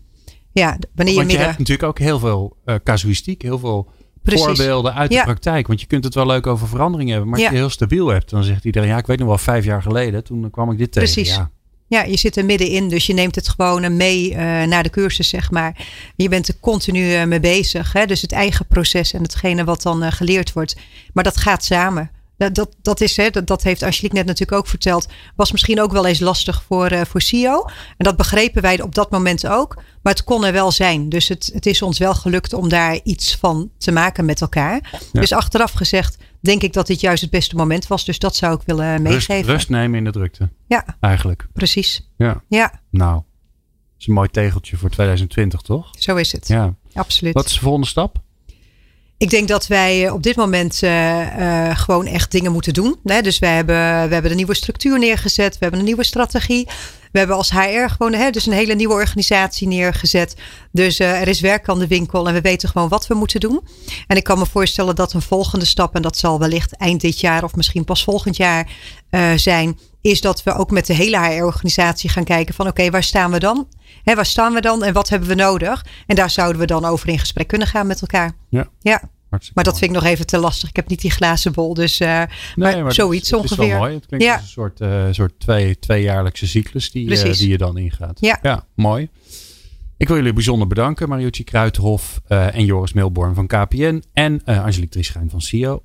Ja, 0.51 0.77
wanneer 0.95 1.13
je, 1.13 1.19
Want 1.19 1.31
je 1.31 1.37
hebt 1.37 1.57
natuurlijk 1.57 1.87
ook 1.87 1.99
heel 1.99 2.19
veel 2.19 2.57
uh, 2.65 2.75
casuïstiek, 2.83 3.41
heel 3.41 3.59
veel 3.59 3.89
Precies. 4.23 4.45
voorbeelden 4.45 4.93
uit 4.93 5.11
de 5.11 5.21
praktijk. 5.23 5.67
Want 5.67 5.81
je 5.81 5.87
kunt 5.87 6.03
het 6.03 6.13
wel 6.13 6.25
leuk 6.25 6.47
over 6.47 6.67
veranderingen 6.67 7.11
hebben. 7.11 7.29
Maar 7.29 7.39
als 7.39 7.47
ja. 7.47 7.53
je 7.53 7.59
heel 7.59 7.69
stabiel 7.69 8.07
hebt, 8.07 8.29
dan 8.29 8.43
zegt 8.43 8.65
iedereen... 8.65 8.89
ja, 8.89 8.97
ik 8.97 9.07
weet 9.07 9.19
nog 9.19 9.27
wel, 9.27 9.37
vijf 9.37 9.65
jaar 9.65 9.81
geleden, 9.81 10.23
toen 10.23 10.49
kwam 10.49 10.71
ik 10.71 10.77
dit 10.77 10.91
tegen. 10.91 11.13
Precies. 11.13 11.35
Ja. 11.35 11.51
Ja, 11.89 12.03
je 12.03 12.17
zit 12.17 12.37
er 12.37 12.45
middenin, 12.45 12.89
dus 12.89 13.05
je 13.05 13.13
neemt 13.13 13.35
het 13.35 13.49
gewoon 13.49 13.95
mee 13.95 14.31
uh, 14.31 14.37
naar 14.63 14.83
de 14.83 14.89
cursus, 14.89 15.29
zeg 15.29 15.51
maar. 15.51 15.87
Je 16.15 16.29
bent 16.29 16.47
er 16.47 16.59
continu 16.59 17.13
uh, 17.13 17.23
mee 17.23 17.39
bezig. 17.39 17.93
Hè? 17.93 18.05
Dus 18.05 18.21
het 18.21 18.31
eigen 18.31 18.67
proces 18.67 19.13
en 19.13 19.21
hetgene 19.21 19.63
wat 19.63 19.81
dan 19.81 20.03
uh, 20.03 20.11
geleerd 20.11 20.53
wordt. 20.53 20.75
Maar 21.13 21.23
dat 21.23 21.37
gaat 21.37 21.65
samen. 21.65 22.11
Dat, 22.37 22.55
dat, 22.55 22.75
dat, 22.81 23.01
is, 23.01 23.17
hè, 23.17 23.29
dat, 23.29 23.47
dat 23.47 23.63
heeft 23.63 23.83
Angelique 23.83 24.17
net 24.17 24.25
natuurlijk 24.25 24.57
ook 24.57 24.67
verteld. 24.67 25.07
Was 25.35 25.51
misschien 25.51 25.81
ook 25.81 25.91
wel 25.91 26.05
eens 26.05 26.19
lastig 26.19 26.63
voor, 26.67 26.91
uh, 26.91 27.01
voor 27.07 27.21
CEO. 27.21 27.65
En 27.97 28.05
dat 28.05 28.17
begrepen 28.17 28.61
wij 28.61 28.81
op 28.81 28.95
dat 28.95 29.11
moment 29.11 29.47
ook. 29.47 29.75
Maar 30.01 30.13
het 30.13 30.23
kon 30.23 30.45
er 30.45 30.53
wel 30.53 30.71
zijn. 30.71 31.09
Dus 31.09 31.27
het, 31.27 31.49
het 31.53 31.65
is 31.65 31.81
ons 31.81 31.97
wel 31.97 32.13
gelukt 32.13 32.53
om 32.53 32.69
daar 32.69 32.99
iets 33.03 33.35
van 33.35 33.69
te 33.77 33.91
maken 33.91 34.25
met 34.25 34.41
elkaar. 34.41 34.89
Ja. 35.11 35.19
Dus 35.19 35.31
achteraf 35.31 35.71
gezegd 35.71 36.17
denk 36.39 36.61
ik 36.61 36.73
dat 36.73 36.87
dit 36.87 37.01
juist 37.01 37.21
het 37.21 37.31
beste 37.31 37.55
moment 37.55 37.87
was. 37.87 38.05
Dus 38.05 38.19
dat 38.19 38.35
zou 38.35 38.55
ik 38.55 38.61
willen 38.65 39.01
meegeven. 39.01 39.35
Rust, 39.35 39.49
rust 39.49 39.69
nemen 39.69 39.97
in 39.97 40.03
de 40.03 40.11
drukte. 40.11 40.49
Ja. 40.67 40.97
Eigenlijk. 40.99 41.47
Precies. 41.53 42.09
Ja. 42.17 42.43
Ja. 42.47 42.81
Nou, 42.91 43.13
dat 43.13 43.23
is 43.99 44.07
een 44.07 44.13
mooi 44.13 44.29
tegeltje 44.29 44.77
voor 44.77 44.89
2020, 44.89 45.61
toch? 45.61 45.89
Zo 45.97 46.15
is 46.15 46.31
het. 46.31 46.47
Ja. 46.47 46.75
Absoluut. 46.93 47.33
Wat 47.33 47.45
is 47.45 47.53
de 47.53 47.59
volgende 47.59 47.87
stap? 47.87 48.21
Ik 49.17 49.29
denk 49.29 49.47
dat 49.47 49.67
wij 49.67 50.09
op 50.09 50.23
dit 50.23 50.35
moment 50.35 50.83
uh, 50.83 51.37
uh, 51.39 51.77
gewoon 51.77 52.05
echt 52.05 52.31
dingen 52.31 52.51
moeten 52.51 52.73
doen. 52.73 52.99
Hè? 53.03 53.21
Dus 53.21 53.39
we 53.39 53.45
hebben, 53.45 53.75
we 54.07 54.13
hebben 54.13 54.31
de 54.31 54.35
nieuwe 54.35 54.55
structuur 54.55 54.99
neergezet. 54.99 55.53
We 55.53 55.57
hebben 55.59 55.79
een 55.79 55.85
nieuwe 55.85 56.05
strategie. 56.05 56.67
We 57.11 57.17
hebben 57.17 57.35
als 57.35 57.51
HR 57.51 57.87
gewoon 57.87 58.13
hè, 58.13 58.29
dus 58.29 58.45
een 58.45 58.53
hele 58.53 58.75
nieuwe 58.75 58.93
organisatie 58.93 59.67
neergezet. 59.67 60.35
Dus 60.71 60.99
uh, 60.99 61.21
er 61.21 61.27
is 61.27 61.39
werk 61.39 61.69
aan 61.69 61.79
de 61.79 61.87
winkel 61.87 62.27
en 62.27 62.33
we 62.33 62.41
weten 62.41 62.69
gewoon 62.69 62.89
wat 62.89 63.07
we 63.07 63.13
moeten 63.13 63.39
doen. 63.39 63.61
En 64.07 64.17
ik 64.17 64.23
kan 64.23 64.39
me 64.39 64.45
voorstellen 64.45 64.95
dat 64.95 65.13
een 65.13 65.21
volgende 65.21 65.65
stap, 65.65 65.95
en 65.95 66.01
dat 66.01 66.17
zal 66.17 66.39
wellicht 66.39 66.75
eind 66.75 67.01
dit 67.01 67.19
jaar 67.19 67.43
of 67.43 67.55
misschien 67.55 67.85
pas 67.85 68.03
volgend 68.03 68.37
jaar 68.37 68.71
zijn, 69.35 69.79
is 70.01 70.21
dat 70.21 70.43
we 70.43 70.53
ook 70.53 70.71
met 70.71 70.85
de 70.85 70.93
hele 70.93 71.19
HR-organisatie 71.19 72.09
gaan 72.09 72.23
kijken 72.23 72.53
van 72.53 72.67
oké, 72.67 72.79
okay, 72.79 72.91
waar 72.91 73.03
staan 73.03 73.31
we 73.31 73.39
dan? 73.39 73.67
Hè, 74.03 74.15
waar 74.15 74.25
staan 74.25 74.53
we 74.53 74.61
dan 74.61 74.83
en 74.83 74.93
wat 74.93 75.09
hebben 75.09 75.27
we 75.29 75.35
nodig? 75.35 75.85
En 76.07 76.15
daar 76.15 76.29
zouden 76.29 76.61
we 76.61 76.67
dan 76.67 76.85
over 76.85 77.09
in 77.09 77.19
gesprek 77.19 77.47
kunnen 77.47 77.67
gaan 77.67 77.87
met 77.87 78.01
elkaar. 78.01 78.31
Ja. 78.49 78.67
ja. 78.79 79.01
Maar 79.29 79.63
dat 79.63 79.77
vind 79.77 79.91
ik 79.91 79.97
nog 79.97 80.05
even 80.05 80.25
te 80.25 80.37
lastig. 80.37 80.69
Ik 80.69 80.75
heb 80.75 80.87
niet 80.87 81.01
die 81.01 81.11
glazen 81.11 81.51
bol. 81.51 81.73
Dus 81.73 82.01
uh, 82.01 82.07
nee, 82.07 82.27
maar, 82.55 82.83
maar 82.83 82.93
zoiets 82.93 83.29
het, 83.29 83.39
ongeveer. 83.39 83.57
Het 83.57 83.65
is 83.65 83.71
wel 83.71 83.79
mooi. 83.79 83.93
Het 83.93 84.05
klinkt 84.05 84.25
ja. 84.25 84.33
als 84.33 84.41
een 84.41 84.47
soort, 84.47 84.81
uh, 84.81 85.05
soort 85.11 85.39
twee, 85.39 85.79
tweejaarlijkse 85.79 86.47
cyclus 86.47 86.91
die, 86.91 87.09
uh, 87.09 87.33
die 87.33 87.49
je 87.49 87.57
dan 87.57 87.77
ingaat. 87.77 88.17
Ja. 88.19 88.39
ja, 88.41 88.65
mooi. 88.75 89.09
Ik 89.97 90.07
wil 90.07 90.17
jullie 90.17 90.33
bijzonder 90.33 90.67
bedanken. 90.67 91.09
Mariucci 91.09 91.43
Kruitenhof 91.43 92.21
en 92.27 92.65
Joris 92.65 92.93
Milborn 92.93 93.35
van 93.35 93.47
KPN. 93.47 94.03
En 94.13 94.43
Angelique 94.45 94.89
Trieschijn 94.89 95.29
van 95.29 95.41
CEO. 95.41 95.83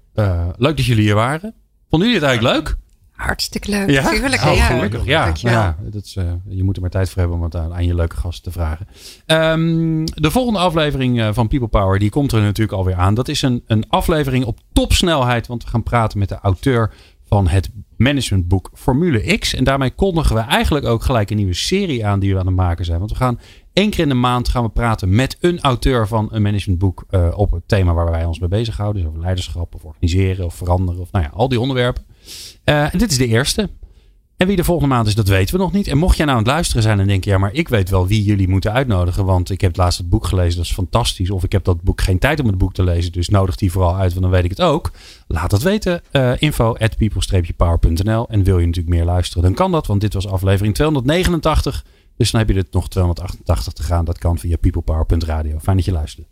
leuk 0.56 0.76
dat 0.76 0.84
jullie 0.84 1.04
hier 1.04 1.14
waren. 1.14 1.54
Vonden 1.88 2.08
jullie 2.08 2.24
het 2.24 2.30
eigenlijk 2.30 2.56
leuk? 2.56 2.76
Hartstikke 3.14 3.70
leuk. 3.70 3.90
Ja? 3.90 4.10
Tuurlijk. 4.10 4.42
Oh, 4.42 4.54
ja. 4.54 4.64
gelukkig. 4.64 5.04
Ja, 5.04 5.32
ja 5.34 5.76
dat 5.90 6.04
is, 6.04 6.16
uh, 6.16 6.32
je 6.48 6.64
moet 6.64 6.76
er 6.76 6.80
maar 6.80 6.90
tijd 6.90 7.10
voor 7.10 7.18
hebben 7.18 7.36
om 7.38 7.44
het 7.44 7.56
aan, 7.56 7.74
aan 7.74 7.84
je 7.84 7.94
leuke 7.94 8.16
gasten 8.16 8.52
te 8.52 8.58
vragen. 8.58 8.86
Um, 9.26 10.04
de 10.04 10.30
volgende 10.30 10.58
aflevering 10.58 11.18
uh, 11.18 11.28
van 11.32 11.48
People 11.48 11.68
Power 11.68 11.98
die 11.98 12.10
komt 12.10 12.32
er 12.32 12.40
natuurlijk 12.40 12.78
alweer 12.78 12.94
aan. 12.94 13.14
Dat 13.14 13.28
is 13.28 13.42
een, 13.42 13.62
een 13.66 13.88
aflevering 13.88 14.44
op 14.44 14.58
topsnelheid. 14.72 15.46
Want 15.46 15.64
we 15.64 15.70
gaan 15.70 15.82
praten 15.82 16.18
met 16.18 16.28
de 16.28 16.38
auteur 16.42 16.92
van 17.24 17.48
het 17.48 17.70
managementboek 17.96 18.70
Formule 18.74 19.38
X. 19.38 19.54
En 19.54 19.64
daarmee 19.64 19.90
kondigen 19.90 20.36
we 20.36 20.42
eigenlijk 20.42 20.86
ook 20.86 21.02
gelijk 21.02 21.30
een 21.30 21.36
nieuwe 21.36 21.54
serie 21.54 22.06
aan 22.06 22.20
die 22.20 22.32
we 22.32 22.40
aan 22.40 22.46
het 22.46 22.56
maken 22.56 22.84
zijn. 22.84 22.98
Want 22.98 23.10
we 23.10 23.16
gaan 23.16 23.40
één 23.72 23.90
keer 23.90 24.02
in 24.02 24.08
de 24.08 24.14
maand 24.14 24.48
gaan 24.48 24.62
we 24.62 24.68
praten 24.68 25.14
met 25.14 25.36
een 25.40 25.60
auteur 25.60 26.08
van 26.08 26.28
een 26.32 26.42
managementboek 26.42 27.04
uh, 27.10 27.28
op 27.34 27.50
het 27.50 27.62
thema 27.66 27.92
waar 27.92 28.10
wij 28.10 28.24
ons 28.24 28.38
mee 28.38 28.48
bezighouden. 28.48 29.02
Dus 29.02 29.10
over 29.10 29.22
leiderschap 29.22 29.74
of 29.74 29.84
organiseren 29.84 30.44
of 30.44 30.54
veranderen 30.54 31.00
of 31.00 31.12
nou 31.12 31.24
ja, 31.24 31.30
al 31.34 31.48
die 31.48 31.60
onderwerpen. 31.60 32.04
Uh, 32.64 32.94
en 32.94 32.98
dit 32.98 33.10
is 33.10 33.18
de 33.18 33.26
eerste. 33.26 33.70
En 34.36 34.46
wie 34.46 34.56
de 34.56 34.64
volgende 34.64 34.94
maand 34.94 35.06
is, 35.06 35.14
dat 35.14 35.28
weten 35.28 35.54
we 35.54 35.60
nog 35.60 35.72
niet. 35.72 35.88
En 35.88 35.98
mocht 35.98 36.16
jij 36.16 36.26
nou 36.26 36.38
aan 36.38 36.44
het 36.44 36.52
luisteren 36.52 36.82
zijn 36.82 37.00
en 37.00 37.06
denken, 37.06 37.30
ja, 37.30 37.38
maar 37.38 37.52
ik 37.52 37.68
weet 37.68 37.90
wel 37.90 38.06
wie 38.06 38.22
jullie 38.22 38.48
moeten 38.48 38.72
uitnodigen. 38.72 39.24
Want 39.24 39.50
ik 39.50 39.60
heb 39.60 39.76
laatst 39.76 39.98
het 39.98 40.08
boek 40.08 40.26
gelezen, 40.26 40.56
dat 40.56 40.64
is 40.64 40.72
fantastisch. 40.72 41.30
Of 41.30 41.44
ik 41.44 41.52
heb 41.52 41.64
dat 41.64 41.82
boek 41.82 42.00
geen 42.00 42.18
tijd 42.18 42.40
om 42.40 42.46
het 42.46 42.58
boek 42.58 42.74
te 42.74 42.84
lezen, 42.84 43.12
dus 43.12 43.28
nodig 43.28 43.56
die 43.56 43.72
vooral 43.72 43.96
uit, 43.96 44.10
want 44.10 44.22
dan 44.22 44.30
weet 44.30 44.44
ik 44.44 44.50
het 44.50 44.60
ook. 44.60 44.90
Laat 45.26 45.50
dat 45.50 45.62
weten. 45.62 46.02
Uh, 46.12 46.32
info 46.38 46.74
at 46.76 46.96
people-power.nl. 46.96 48.28
En 48.28 48.42
wil 48.42 48.58
je 48.58 48.66
natuurlijk 48.66 48.94
meer 48.94 49.04
luisteren, 49.04 49.42
dan 49.42 49.54
kan 49.54 49.72
dat, 49.72 49.86
want 49.86 50.00
dit 50.00 50.14
was 50.14 50.26
aflevering 50.26 50.74
289. 50.74 51.84
Dus 52.16 52.30
dan 52.30 52.40
heb 52.40 52.50
je 52.50 52.56
er 52.56 52.66
nog 52.70 52.88
288 52.88 53.72
te 53.72 53.82
gaan. 53.82 54.04
Dat 54.04 54.18
kan 54.18 54.38
via 54.38 54.56
peoplepower.radio. 54.56 55.58
Fijn 55.58 55.76
dat 55.76 55.84
je 55.84 55.92
luistert. 55.92 56.26